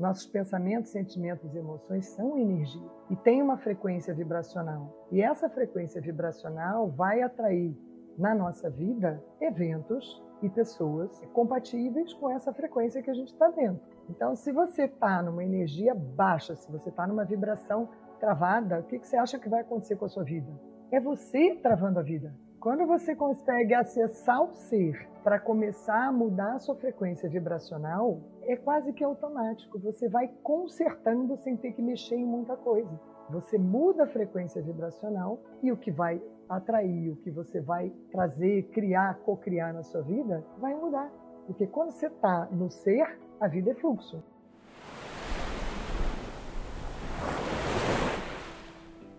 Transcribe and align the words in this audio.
Nossos 0.00 0.26
pensamentos, 0.26 0.92
sentimentos 0.92 1.54
e 1.54 1.58
emoções 1.58 2.06
são 2.06 2.38
energia 2.38 2.88
e 3.10 3.16
tem 3.16 3.42
uma 3.42 3.58
frequência 3.58 4.14
vibracional. 4.14 5.06
E 5.12 5.20
essa 5.20 5.46
frequência 5.50 6.00
vibracional 6.00 6.88
vai 6.88 7.20
atrair 7.20 7.76
na 8.16 8.34
nossa 8.34 8.70
vida 8.70 9.22
eventos 9.38 10.24
e 10.42 10.48
pessoas 10.48 11.20
compatíveis 11.34 12.14
com 12.14 12.30
essa 12.30 12.50
frequência 12.50 13.02
que 13.02 13.10
a 13.10 13.14
gente 13.14 13.30
está 13.30 13.50
dentro. 13.50 13.82
Então, 14.08 14.34
se 14.34 14.50
você 14.50 14.84
está 14.84 15.22
numa 15.22 15.44
energia 15.44 15.94
baixa, 15.94 16.56
se 16.56 16.72
você 16.72 16.88
está 16.88 17.06
numa 17.06 17.26
vibração 17.26 17.90
travada, 18.18 18.80
o 18.80 18.84
que, 18.84 19.00
que 19.00 19.06
você 19.06 19.18
acha 19.18 19.38
que 19.38 19.50
vai 19.50 19.60
acontecer 19.60 19.96
com 19.96 20.06
a 20.06 20.08
sua 20.08 20.24
vida? 20.24 20.50
É 20.90 20.98
você 20.98 21.56
travando 21.56 21.98
a 21.98 22.02
vida. 22.02 22.34
Quando 22.60 22.86
você 22.86 23.16
consegue 23.16 23.72
acessar 23.72 24.42
o 24.42 24.52
ser 24.52 25.08
para 25.24 25.40
começar 25.40 26.08
a 26.08 26.12
mudar 26.12 26.56
a 26.56 26.58
sua 26.58 26.76
frequência 26.76 27.26
vibracional, 27.26 28.20
é 28.42 28.54
quase 28.54 28.92
que 28.92 29.02
automático. 29.02 29.78
Você 29.78 30.10
vai 30.10 30.28
consertando 30.42 31.38
sem 31.38 31.56
ter 31.56 31.72
que 31.72 31.80
mexer 31.80 32.16
em 32.16 32.26
muita 32.26 32.58
coisa. 32.58 33.00
Você 33.30 33.56
muda 33.56 34.04
a 34.04 34.06
frequência 34.06 34.60
vibracional 34.60 35.40
e 35.62 35.72
o 35.72 35.76
que 35.76 35.90
vai 35.90 36.22
atrair, 36.50 37.10
o 37.10 37.16
que 37.16 37.30
você 37.30 37.62
vai 37.62 37.90
trazer, 38.12 38.64
criar, 38.64 39.20
co-criar 39.20 39.72
na 39.72 39.82
sua 39.82 40.02
vida, 40.02 40.44
vai 40.58 40.74
mudar. 40.74 41.10
Porque 41.46 41.66
quando 41.66 41.92
você 41.92 42.08
está 42.08 42.44
no 42.52 42.68
ser, 42.68 43.18
a 43.40 43.48
vida 43.48 43.70
é 43.70 43.74
fluxo. 43.74 44.22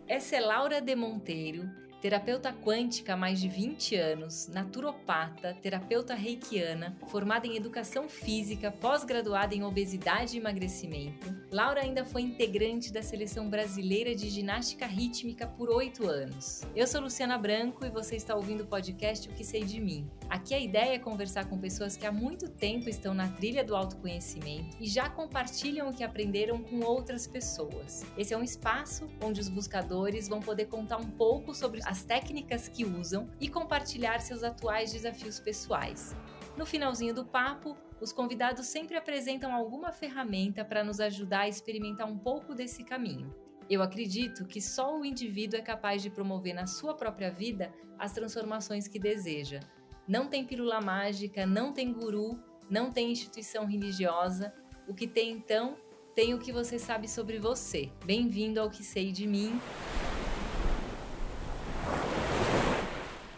Essa 0.08 0.36
é 0.36 0.40
Laura 0.42 0.80
de 0.80 0.96
Monteiro, 0.96 1.64
terapeuta 2.02 2.52
quântica 2.52 3.14
há 3.14 3.18
mais 3.18 3.40
de 3.40 3.48
20 3.48 3.96
anos, 3.96 4.48
naturopata, 4.48 5.56
terapeuta 5.62 6.16
reikiana, 6.16 6.98
formada 7.08 7.46
em 7.46 7.56
educação 7.56 8.10
física, 8.10 8.72
pós-graduada 8.72 9.54
em 9.54 9.64
obesidade 9.64 10.36
e 10.36 10.40
emagrecimento. 10.40 11.32
Laura 11.52 11.82
ainda 11.82 12.04
foi 12.04 12.24
integrante 12.24 12.92
da 12.92 13.04
seleção 13.04 13.48
brasileira 13.48 14.16
de 14.16 14.30
ginástica 14.32 14.88
rítmica 14.88 15.46
por 15.46 15.70
oito 15.70 16.08
anos. 16.08 16.62
Eu 16.76 16.88
sou 16.88 17.02
Luciana 17.02 17.38
Branco 17.38 17.86
e 17.86 17.90
você 17.92 18.16
está 18.16 18.36
ouvindo 18.36 18.62
o 18.62 18.68
podcast 18.68 19.30
O 19.30 19.34
que 19.34 19.44
Sei 19.44 19.64
de 19.64 19.80
Mim. 19.80 20.10
Aqui 20.28 20.56
a 20.56 20.60
ideia 20.60 20.96
é 20.96 21.00
conversar 21.00 21.46
com 21.46 21.60
pessoas 21.60 21.96
que 21.96 22.08
há 22.08 22.12
muito 22.12 22.50
tempo 22.50 22.90
estão 22.90 23.14
na 23.14 23.30
trilha 23.30 23.64
do 23.64 23.76
autoconhecimento 23.76 24.76
e 24.80 24.88
já 24.88 25.08
compartilham 25.08 25.90
o 25.90 25.94
que 25.94 26.04
aprenderam 26.04 26.64
com 26.64 26.80
outras 26.80 27.28
pessoas. 27.28 28.04
Esse 28.18 28.34
é 28.34 28.38
um 28.38 28.44
espaço 28.44 29.08
onde 29.24 29.40
os 29.40 29.50
buscadores 29.50 30.28
vão 30.28 30.40
poder 30.40 30.66
contar 30.66 30.98
um 30.98 31.12
pouco 31.12 31.54
sobre 31.54 31.80
as 31.92 32.06
técnicas 32.06 32.70
que 32.70 32.86
usam 32.86 33.30
e 33.38 33.50
compartilhar 33.50 34.22
seus 34.22 34.44
atuais 34.44 34.94
desafios 34.94 35.42
pessoais. 35.42 36.16
No 36.56 36.66
finalzinho 36.66 37.14
do 37.14 37.26
papo, 37.26 37.76
os 38.00 38.14
convidados 38.14 38.68
sempre 38.68 38.96
apresentam 38.96 39.54
alguma 39.54 39.92
ferramenta 39.92 40.64
para 40.64 40.86
nos 40.86 41.02
ajudar 41.02 41.42
a 41.42 41.50
experimentar 41.50 42.08
um 42.08 42.18
pouco 42.18 42.56
desse 42.56 42.86
caminho. 42.86 43.36
Eu 43.70 43.82
acredito 43.82 44.46
que 44.46 44.62
só 44.62 44.98
o 44.98 45.04
indivíduo 45.04 45.60
é 45.60 45.62
capaz 45.62 46.02
de 46.02 46.10
promover 46.10 46.56
na 46.56 46.66
sua 46.66 46.94
própria 46.94 47.30
vida 47.30 47.74
as 48.00 48.14
transformações 48.14 48.88
que 48.88 48.98
deseja. 48.98 49.60
Não 50.08 50.28
tem 50.28 50.46
pílula 50.46 50.80
mágica, 50.80 51.46
não 51.46 51.74
tem 51.74 51.92
guru, 51.92 52.42
não 52.70 52.90
tem 52.90 53.12
instituição 53.12 53.66
religiosa. 53.66 54.54
O 54.88 54.94
que 54.94 55.08
tem 55.08 55.30
então, 55.30 55.76
tem 56.16 56.34
o 56.34 56.40
que 56.40 56.54
você 56.54 56.80
sabe 56.80 57.10
sobre 57.10 57.38
você. 57.38 57.92
Bem-vindo 58.06 58.62
ao 58.62 58.70
que 58.70 58.82
sei 58.82 59.12
de 59.12 59.28
mim. 59.28 59.60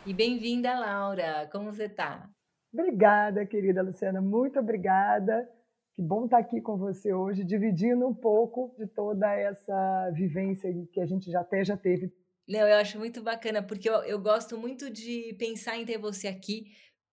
E 0.05 0.13
bem-vinda, 0.13 0.77
Laura. 0.77 1.47
Como 1.49 1.71
você 1.71 1.85
está? 1.85 2.29
Obrigada, 2.73 3.45
querida 3.45 3.81
Luciana. 3.81 4.19
Muito 4.19 4.59
obrigada. 4.59 5.49
Que 5.95 6.01
bom 6.01 6.25
estar 6.25 6.39
aqui 6.39 6.59
com 6.59 6.75
você 6.77 7.13
hoje, 7.13 7.41
dividindo 7.45 8.05
um 8.05 8.13
pouco 8.13 8.75
de 8.77 8.85
toda 8.85 9.33
essa 9.33 10.11
vivência 10.11 10.69
que 10.91 10.99
a 10.99 11.05
gente 11.05 11.31
já 11.31 11.39
até 11.39 11.63
já 11.63 11.77
teve. 11.77 12.11
Léo, 12.49 12.67
eu 12.67 12.75
acho 12.75 12.99
muito 12.99 13.23
bacana, 13.23 13.63
porque 13.63 13.89
eu, 13.89 14.03
eu 14.03 14.19
gosto 14.19 14.57
muito 14.57 14.89
de 14.89 15.33
pensar 15.39 15.77
em 15.77 15.85
ter 15.85 15.97
você 15.97 16.27
aqui 16.27 16.65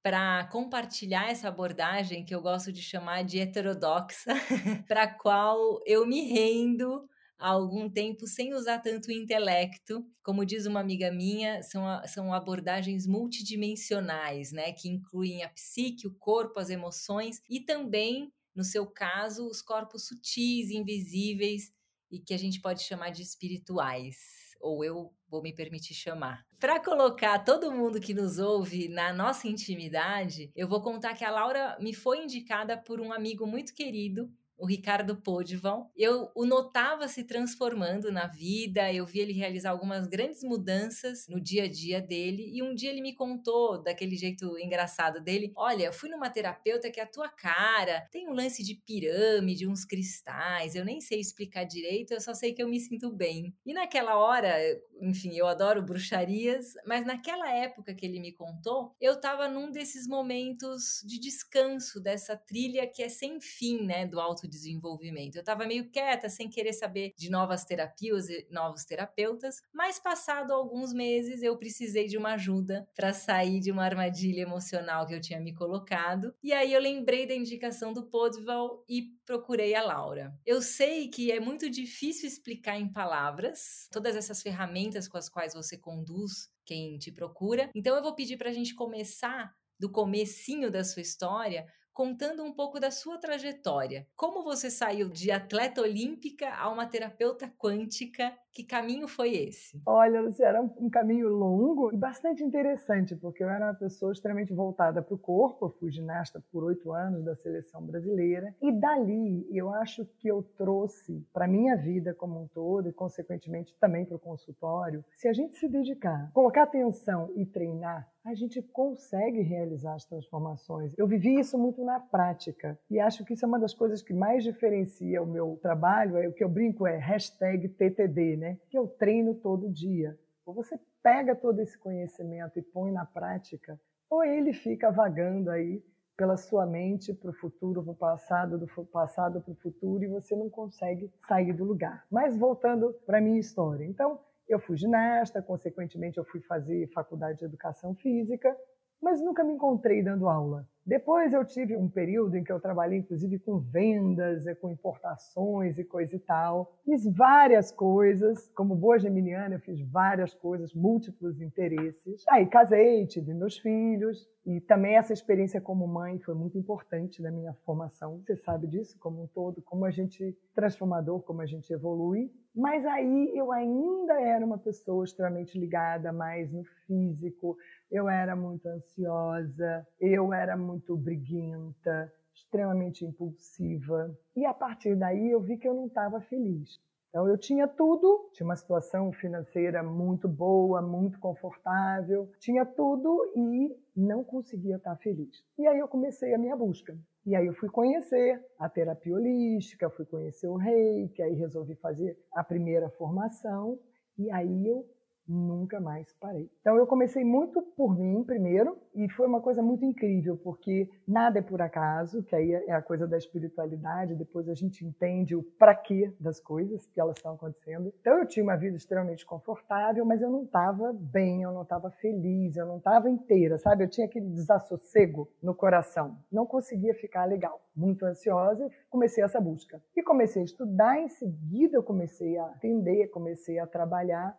para 0.03 0.49
compartilhar 0.51 1.31
essa 1.31 1.47
abordagem 1.47 2.25
que 2.25 2.35
eu 2.35 2.43
gosto 2.43 2.73
de 2.73 2.83
chamar 2.83 3.23
de 3.23 3.39
heterodoxa, 3.39 4.33
para 4.89 5.05
a 5.05 5.15
qual 5.15 5.81
eu 5.87 6.05
me 6.07 6.23
rendo 6.23 7.09
há 7.41 7.49
algum 7.49 7.89
tempo 7.89 8.27
sem 8.27 8.55
usar 8.55 8.79
tanto 8.79 9.11
intelecto. 9.11 10.07
Como 10.23 10.45
diz 10.45 10.67
uma 10.67 10.81
amiga 10.81 11.11
minha, 11.11 11.63
são, 11.63 11.85
são 12.07 12.33
abordagens 12.33 13.07
multidimensionais, 13.07 14.53
né? 14.53 14.73
Que 14.73 14.89
incluem 14.89 15.43
a 15.43 15.49
psique, 15.49 16.07
o 16.07 16.15
corpo, 16.15 16.61
as 16.61 16.71
emoções 16.71 17.41
e 17.49 17.61
também, 17.61 18.33
no 18.55 18.63
seu 18.63 18.87
caso, 18.87 19.47
os 19.47 19.63
corpos 19.63 20.07
sutis, 20.07 20.71
invisíveis 20.71 21.73
e 22.11 22.21
que 22.21 22.35
a 22.35 22.39
gente 22.39 22.61
pode 22.61 22.83
chamar 22.83 23.11
de 23.11 23.23
espirituais 23.23 24.17
ou 24.61 24.85
eu 24.85 25.13
vou 25.29 25.43
me 25.43 25.55
permitir 25.55 25.95
chamar. 25.95 26.45
Para 26.61 26.79
colocar 26.79 27.39
todo 27.39 27.73
mundo 27.73 28.01
que 28.01 28.13
nos 28.13 28.39
ouve 28.39 28.89
na 28.89 29.13
nossa 29.13 29.49
intimidade, 29.49 30.53
eu 30.55 30.69
vou 30.69 30.83
contar 30.83 31.15
que 31.15 31.25
a 31.25 31.31
Laura 31.31 31.79
me 31.81 31.95
foi 31.95 32.23
indicada 32.23 32.77
por 32.77 33.01
um 33.01 33.13
amigo 33.13 33.47
muito 33.47 33.73
querido 33.73 34.31
o 34.61 34.67
Ricardo 34.67 35.17
Podival. 35.17 35.91
Eu 35.97 36.31
o 36.35 36.45
notava 36.45 37.09
se 37.09 37.25
transformando 37.25 38.13
na 38.13 38.27
vida, 38.27 38.93
eu 38.93 39.07
vi 39.07 39.21
ele 39.21 39.33
realizar 39.33 39.71
algumas 39.71 40.07
grandes 40.07 40.43
mudanças 40.45 41.27
no 41.29 41.41
dia 41.41 41.65
a 41.65 41.69
dia 41.69 42.01
dele 42.01 42.51
e 42.53 42.63
um 42.63 42.75
dia 42.75 42.91
ele 42.91 43.01
me 43.01 43.15
contou 43.15 43.83
daquele 43.83 44.17
jeito 44.17 44.59
engraçado 44.59 45.21
dele: 45.21 45.53
"Olha, 45.57 45.85
eu 45.85 45.93
fui 45.93 46.11
numa 46.11 46.31
terapeuta 46.31 46.91
que 46.91 47.01
a 47.01 47.07
tua 47.07 47.29
cara, 47.29 48.07
tem 48.11 48.29
um 48.29 48.35
lance 48.35 48.63
de 48.63 48.75
pirâmide, 48.75 49.67
uns 49.67 49.85
cristais, 49.85 50.75
eu 50.75 50.85
nem 50.85 51.01
sei 51.01 51.21
explicar 51.21 51.65
direito, 51.65 52.13
eu 52.13 52.21
só 52.21 52.35
sei 52.35 52.53
que 52.53 52.63
eu 52.63 52.69
me 52.69 52.79
sinto 52.79 53.11
bem". 53.11 53.55
E 53.65 53.73
naquela 53.73 54.17
hora, 54.17 54.55
enfim, 55.01 55.37
eu 55.37 55.47
adoro 55.47 55.83
bruxarias, 55.83 56.75
mas 56.87 57.07
naquela 57.07 57.51
época 57.51 57.95
que 57.95 58.05
ele 58.05 58.21
me 58.21 58.33
contou, 58.33 58.95
eu 59.01 59.15
estava 59.15 59.49
num 59.49 59.71
desses 59.71 60.07
momentos 60.07 61.03
de 61.07 61.19
descanso 61.19 62.01
dessa 62.01 62.37
trilha 62.37 62.87
que 62.87 63.03
é 63.03 63.09
sem 63.09 63.41
fim, 63.41 63.85
né, 63.85 64.07
do 64.07 64.21
auto 64.21 64.49
desenvolvimento. 64.51 65.37
Eu 65.37 65.41
estava 65.41 65.65
meio 65.65 65.91
quieta, 65.91 66.29
sem 66.29 66.51
querer 66.51 66.73
saber 66.73 67.13
de 67.17 67.31
novas 67.31 67.65
terapias 67.65 68.29
e 68.29 68.47
novos 68.51 68.85
terapeutas, 68.85 69.63
mas 69.73 69.99
passado 69.99 70.53
alguns 70.53 70.93
meses 70.93 71.43
eu 71.43 71.57
precisei 71.57 72.07
de 72.07 72.19
uma 72.19 72.35
ajuda 72.35 72.87
para 72.95 73.15
sair 73.15 73.61
de 73.61 73.71
uma 73.71 73.85
armadilha 73.85 74.43
emocional 74.43 75.07
que 75.07 75.15
eu 75.15 75.21
tinha 75.21 75.41
me 75.41 75.55
colocado. 75.55 76.35
E 76.43 76.53
aí 76.53 76.73
eu 76.73 76.81
lembrei 76.81 77.27
da 77.27 77.35
indicação 77.35 77.93
do 77.93 78.11
Podval 78.11 78.85
e 78.89 79.15
procurei 79.25 79.75
a 79.75 79.83
Laura. 79.83 80.35
Eu 80.45 80.61
sei 80.61 81.09
que 81.09 81.31
é 81.31 81.39
muito 81.39 81.71
difícil 81.71 82.29
explicar 82.29 82.79
em 82.79 82.93
palavras 82.93 83.89
todas 83.93 84.17
essas 84.17 84.43
ferramentas 84.43 85.07
com 85.07 85.17
as 85.17 85.29
quais 85.29 85.55
você 85.55 85.79
conduz 85.79 86.51
quem 86.65 86.99
te 86.99 87.13
procura. 87.13 87.71
Então 87.75 87.97
eu 87.97 88.03
vou 88.03 88.15
pedir 88.15 88.37
para 88.37 88.51
a 88.51 88.53
gente 88.53 88.75
começar 88.75 89.53
do 89.81 89.91
comecinho 89.91 90.71
da 90.71 90.85
sua 90.85 91.01
história, 91.01 91.67
contando 91.93 92.45
um 92.45 92.53
pouco 92.53 92.81
da 92.81 92.91
sua 92.91 93.19
trajetória. 93.19 94.09
Como 94.17 94.43
você 94.43 94.71
saiu 94.71 95.09
de 95.09 95.31
atleta 95.31 95.81
olímpica 95.83 96.55
a 96.55 96.69
uma 96.69 96.87
terapeuta 96.87 97.49
quântica? 97.59 98.37
Que 98.53 98.65
caminho 98.65 99.07
foi 99.07 99.35
esse? 99.35 99.81
Olha, 99.87 100.21
Luciana, 100.21 100.59
era 100.59 100.63
um 100.63 100.91
caminho 100.91 101.29
longo 101.29 101.93
e 101.93 101.97
bastante 101.97 102.43
interessante, 102.43 103.15
porque 103.15 103.45
eu 103.45 103.49
era 103.49 103.67
uma 103.67 103.75
pessoa 103.75 104.13
extremamente 104.13 104.53
voltada 104.53 105.01
para 105.01 105.15
o 105.15 105.19
corpo. 105.19 105.67
Eu 105.67 105.71
fui 105.71 105.91
ginasta 105.91 106.43
por 106.51 106.65
oito 106.65 106.93
anos 106.93 107.25
da 107.25 107.37
seleção 107.37 107.87
brasileira. 107.87 108.53
E 108.61 108.73
dali, 108.73 109.47
eu 109.51 109.73
acho 109.73 110.05
que 110.19 110.29
eu 110.29 110.43
trouxe 110.57 111.25
para 111.33 111.47
minha 111.47 111.77
vida 111.77 112.13
como 112.13 112.43
um 112.43 112.49
todo 112.49 112.89
e, 112.89 112.93
consequentemente, 112.93 113.77
também 113.79 114.05
para 114.05 114.17
o 114.17 114.21
consultório, 114.21 115.05
se 115.17 115.29
a 115.29 115.33
gente 115.33 115.57
se 115.57 115.69
dedicar, 115.69 116.31
colocar 116.33 116.65
atenção 116.65 117.31
e 117.37 117.47
treinar, 117.47 118.11
a 118.25 118.35
gente 118.35 118.61
consegue 118.61 119.41
realizar 119.41 119.95
as 119.95 120.05
transformações. 120.05 120.93
Eu 120.99 121.07
vivi 121.07 121.39
isso 121.39 121.57
muito 121.59 121.83
na 121.85 121.99
prática 121.99 122.79
e 122.91 123.01
acho 123.01 123.25
que 123.25 123.33
isso 123.33 123.45
é 123.45 123.49
uma 123.49 123.59
das 123.59 123.75
coisas 123.75 124.03
que 124.03 124.13
mais 124.13 124.45
diferencia 124.45 125.23
o 125.23 125.27
meu 125.27 125.59
trabalho. 125.63 126.17
É 126.19 126.29
o 126.29 126.33
que 126.33 126.45
eu 126.45 126.49
brinco 126.49 126.87
é 126.87 126.97
hashtag 126.97 127.69
TTD, 127.69 128.37
né? 128.41 128.59
Que 128.69 128.77
eu 128.77 128.89
treino 128.89 129.35
todo 129.35 129.71
dia. 129.71 130.19
Ou 130.45 130.53
você 130.53 130.81
pega 131.03 131.37
todo 131.37 131.61
esse 131.61 131.79
conhecimento 131.79 132.59
e 132.59 132.63
põe 132.63 132.91
na 132.91 133.07
prática, 133.07 133.81
ou 134.09 134.25
ele 134.25 134.53
fica 134.53 134.91
vagando 134.91 135.51
aí 135.51 135.83
pela 136.17 136.37
sua 136.37 136.67
mente 136.67 137.15
para 137.15 137.31
o 137.31 137.35
futuro, 137.35 137.83
para 137.83 137.93
o 137.93 137.97
passado, 137.97 138.59
do 138.59 138.67
passado 138.87 139.41
para 139.41 139.53
o 139.53 139.57
futuro 139.57 140.05
e 140.05 140.09
você 140.09 140.37
não 140.37 140.51
consegue 140.51 141.11
sair 141.27 141.53
do 141.55 141.65
lugar. 141.65 142.05
Mas 142.11 142.37
voltando 142.37 142.93
para 143.07 143.19
a 143.19 143.21
minha 143.21 143.41
história. 143.41 143.87
Então, 143.87 144.21
eu 144.47 144.59
fui 144.59 144.77
ginasta, 144.77 145.41
consequentemente 145.41 146.19
eu 146.19 146.25
fui 146.25 146.41
fazer 146.43 146.91
faculdade 146.93 147.39
de 147.39 147.45
educação 147.47 147.95
física, 147.95 148.55
mas 149.01 149.23
nunca 149.23 149.43
me 149.43 149.55
encontrei 149.55 150.03
dando 150.03 150.29
aula. 150.29 150.69
Depois 150.91 151.33
eu 151.33 151.45
tive 151.45 151.77
um 151.77 151.89
período 151.89 152.35
em 152.37 152.43
que 152.43 152.51
eu 152.51 152.59
trabalhei, 152.59 152.99
inclusive, 152.99 153.39
com 153.39 153.61
vendas, 153.61 154.43
com 154.61 154.69
importações 154.69 155.79
e 155.79 155.85
coisa 155.85 156.17
e 156.17 156.19
tal. 156.19 156.81
Fiz 156.85 157.07
várias 157.07 157.71
coisas, 157.71 158.51
como 158.57 158.75
boa 158.75 158.99
geminiana, 158.99 159.55
eu 159.55 159.61
fiz 159.61 159.81
várias 159.83 160.35
coisas, 160.35 160.75
múltiplos 160.75 161.41
interesses. 161.41 162.25
Aí 162.29 162.45
casei, 162.45 163.07
tive 163.07 163.33
meus 163.33 163.57
filhos, 163.57 164.29
e 164.45 164.61
também 164.61 164.97
essa 164.97 165.13
experiência 165.13 165.61
como 165.61 165.87
mãe 165.87 166.19
foi 166.19 166.35
muito 166.35 166.57
importante 166.57 167.21
na 167.23 167.31
minha 167.31 167.53
formação. 167.65 168.19
Você 168.21 168.37
sabe 168.37 168.67
disso 168.67 168.99
como 168.99 169.23
um 169.23 169.27
todo, 169.27 169.61
como 169.63 169.85
a 169.85 169.91
gente 169.91 170.37
transformador, 170.55 171.21
como 171.23 171.43
a 171.43 171.47
gente 171.47 171.71
evolui. 171.73 172.33
Mas 172.55 172.85
aí 172.85 173.33
eu 173.37 173.53
ainda 173.53 174.21
era 174.21 174.45
uma 174.45 174.59
pessoa 174.59 175.05
extremamente 175.05 175.59
ligada 175.59 176.13
mais 176.13 176.51
no 176.51 176.65
físico. 176.87 177.57
Eu 177.91 178.09
era 178.09 178.35
muito 178.35 178.67
ansiosa, 178.67 179.87
eu 180.01 180.33
era 180.33 180.57
muito 180.57 180.80
briguenta, 180.97 182.13
extremamente 182.35 183.05
impulsiva. 183.05 184.17
E 184.37 184.45
a 184.45 184.55
partir 184.55 184.97
daí 184.97 185.31
eu 185.31 185.41
vi 185.41 185.57
que 185.57 185.69
eu 185.69 185.75
não 185.75 185.87
estava 185.87 186.21
feliz. 186.21 186.81
Então 187.11 187.29
eu 187.29 187.37
tinha 187.37 187.67
tudo, 187.67 188.31
tinha 188.33 188.47
uma 188.47 188.55
situação 188.55 189.13
financeira 189.13 189.83
muito 189.83 190.29
boa, 190.29 190.81
muito 190.81 191.19
confortável, 191.19 192.31
tinha 192.39 192.65
tudo 192.65 193.33
e 193.35 193.77
não 193.97 194.23
conseguia 194.23 194.77
estar 194.77 194.97
feliz. 194.97 195.45
E 195.59 195.67
aí 195.67 195.79
eu 195.79 195.89
comecei 195.89 196.33
a 196.33 196.39
minha 196.39 196.57
busca. 196.57 196.97
E 197.27 197.35
aí 197.35 197.47
eu 197.47 197.55
fui 197.55 197.69
conhecer 197.69 198.41
a 198.59 198.69
terapia 198.69 199.15
holística, 199.15 199.91
fui 199.91 200.07
conhecer 200.07 200.47
o 200.47 200.57
reiki, 200.57 201.21
aí 201.21 201.35
resolvi 201.35 201.75
fazer 201.75 202.17
a 202.33 202.45
primeira 202.45 202.89
formação 202.91 203.79
e 204.17 204.31
aí 204.31 204.69
eu 204.69 204.87
nunca 205.31 205.81
mais 205.81 206.13
parei. 206.15 206.51
Então 206.61 206.77
eu 206.77 206.87
comecei 206.87 207.25
muito 207.25 207.63
por 207.77 207.97
mim 207.97 208.25
primeiro 208.25 208.77
e 208.95 209.09
foi 209.11 209.27
uma 209.27 209.41
coisa 209.41 209.63
muito 209.63 209.85
incrível 209.85 210.37
porque 210.37 210.91
nada 211.07 211.39
é 211.39 211.43
por 211.43 211.63
acaso, 211.63 212.23
que 212.25 212.35
aí 212.35 212.53
é 212.53 212.73
a 212.73 212.83
coisa 212.83 213.07
da 213.07 213.17
espiritualidade, 213.17 214.17
depois 214.17 214.49
a 214.49 214.55
gente 214.55 214.85
entende 214.85 215.37
o 215.37 215.43
para 215.43 215.75
quê 215.75 216.13
das 216.19 216.41
coisas 216.41 216.87
que 216.87 217.01
elas 217.01 217.17
estão 217.17 217.35
acontecendo. 217.35 217.93
Então 218.01 218.19
eu 218.19 218.27
tinha 218.27 218.43
uma 218.43 218.57
vida 218.57 218.77
extremamente 218.77 219.25
confortável, 219.25 220.05
mas 220.05 220.21
eu 220.21 220.31
não 220.31 220.43
estava 220.43 220.93
bem, 220.93 221.43
eu 221.43 221.53
não 221.53 221.63
estava 221.63 221.91
feliz, 221.91 222.57
eu 222.57 222.67
não 222.67 222.79
estava 222.79 223.09
inteira, 223.09 223.57
sabe? 223.59 223.85
Eu 223.85 223.89
tinha 223.89 224.07
aquele 224.07 224.29
desassossego 224.31 225.29
no 225.41 225.55
coração, 225.55 226.19
não 226.31 226.45
conseguia 226.45 226.95
ficar 226.95 227.25
legal, 227.25 227.61
muito 227.77 228.05
ansiosa, 228.05 228.69
comecei 228.89 229.23
essa 229.23 229.41
busca. 229.41 229.81
E 229.97 230.03
comecei 230.03 230.43
a 230.43 230.45
estudar, 230.45 230.99
em 230.99 231.09
seguida 231.09 231.77
eu 231.77 231.83
comecei 231.83 232.37
a 232.37 232.47
atender, 232.47 233.09
comecei 233.09 233.59
a 233.59 233.67
trabalhar 233.67 234.37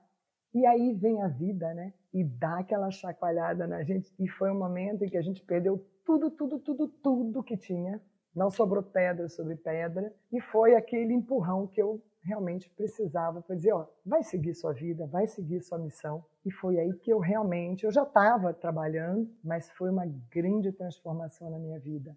e 0.54 0.66
aí 0.66 0.94
vem 0.94 1.22
a 1.22 1.28
vida, 1.28 1.74
né? 1.74 1.94
E 2.14 2.24
dá 2.24 2.60
aquela 2.60 2.92
chacoalhada 2.92 3.66
na 3.66 3.84
gente. 3.84 4.14
E 4.20 4.28
foi 4.28 4.52
um 4.52 4.60
momento 4.60 5.04
em 5.04 5.10
que 5.10 5.18
a 5.18 5.22
gente 5.22 5.42
perdeu 5.44 5.86
tudo, 6.06 6.30
tudo, 6.30 6.60
tudo, 6.60 6.88
tudo 6.88 7.44
que 7.44 7.56
tinha. 7.56 8.02
Não 8.36 8.50
sobrou 8.50 8.84
pedra 8.84 9.30
sobre 9.30 9.56
pedra. 9.56 10.14
E 10.32 10.42
foi 10.42 10.76
aquele 10.76 11.14
empurrão 11.14 11.68
que 11.68 11.82
eu 11.82 12.02
realmente 12.24 12.70
precisava 12.70 13.42
para 13.42 13.56
dizer, 13.56 13.74
ó, 13.74 13.88
vai 14.06 14.24
seguir 14.24 14.54
sua 14.54 14.74
vida, 14.74 15.08
vai 15.08 15.26
seguir 15.26 15.62
sua 15.62 15.80
missão. 15.80 16.24
E 16.46 16.52
foi 16.52 16.80
aí 16.80 16.94
que 16.94 17.12
eu 17.12 17.20
realmente, 17.20 17.86
eu 17.86 17.92
já 17.92 18.04
estava 18.04 18.54
trabalhando, 18.54 19.30
mas 19.44 19.70
foi 19.72 19.90
uma 19.90 20.06
grande 20.30 20.72
transformação 20.72 21.50
na 21.50 21.58
minha 21.58 21.80
vida. 21.80 22.16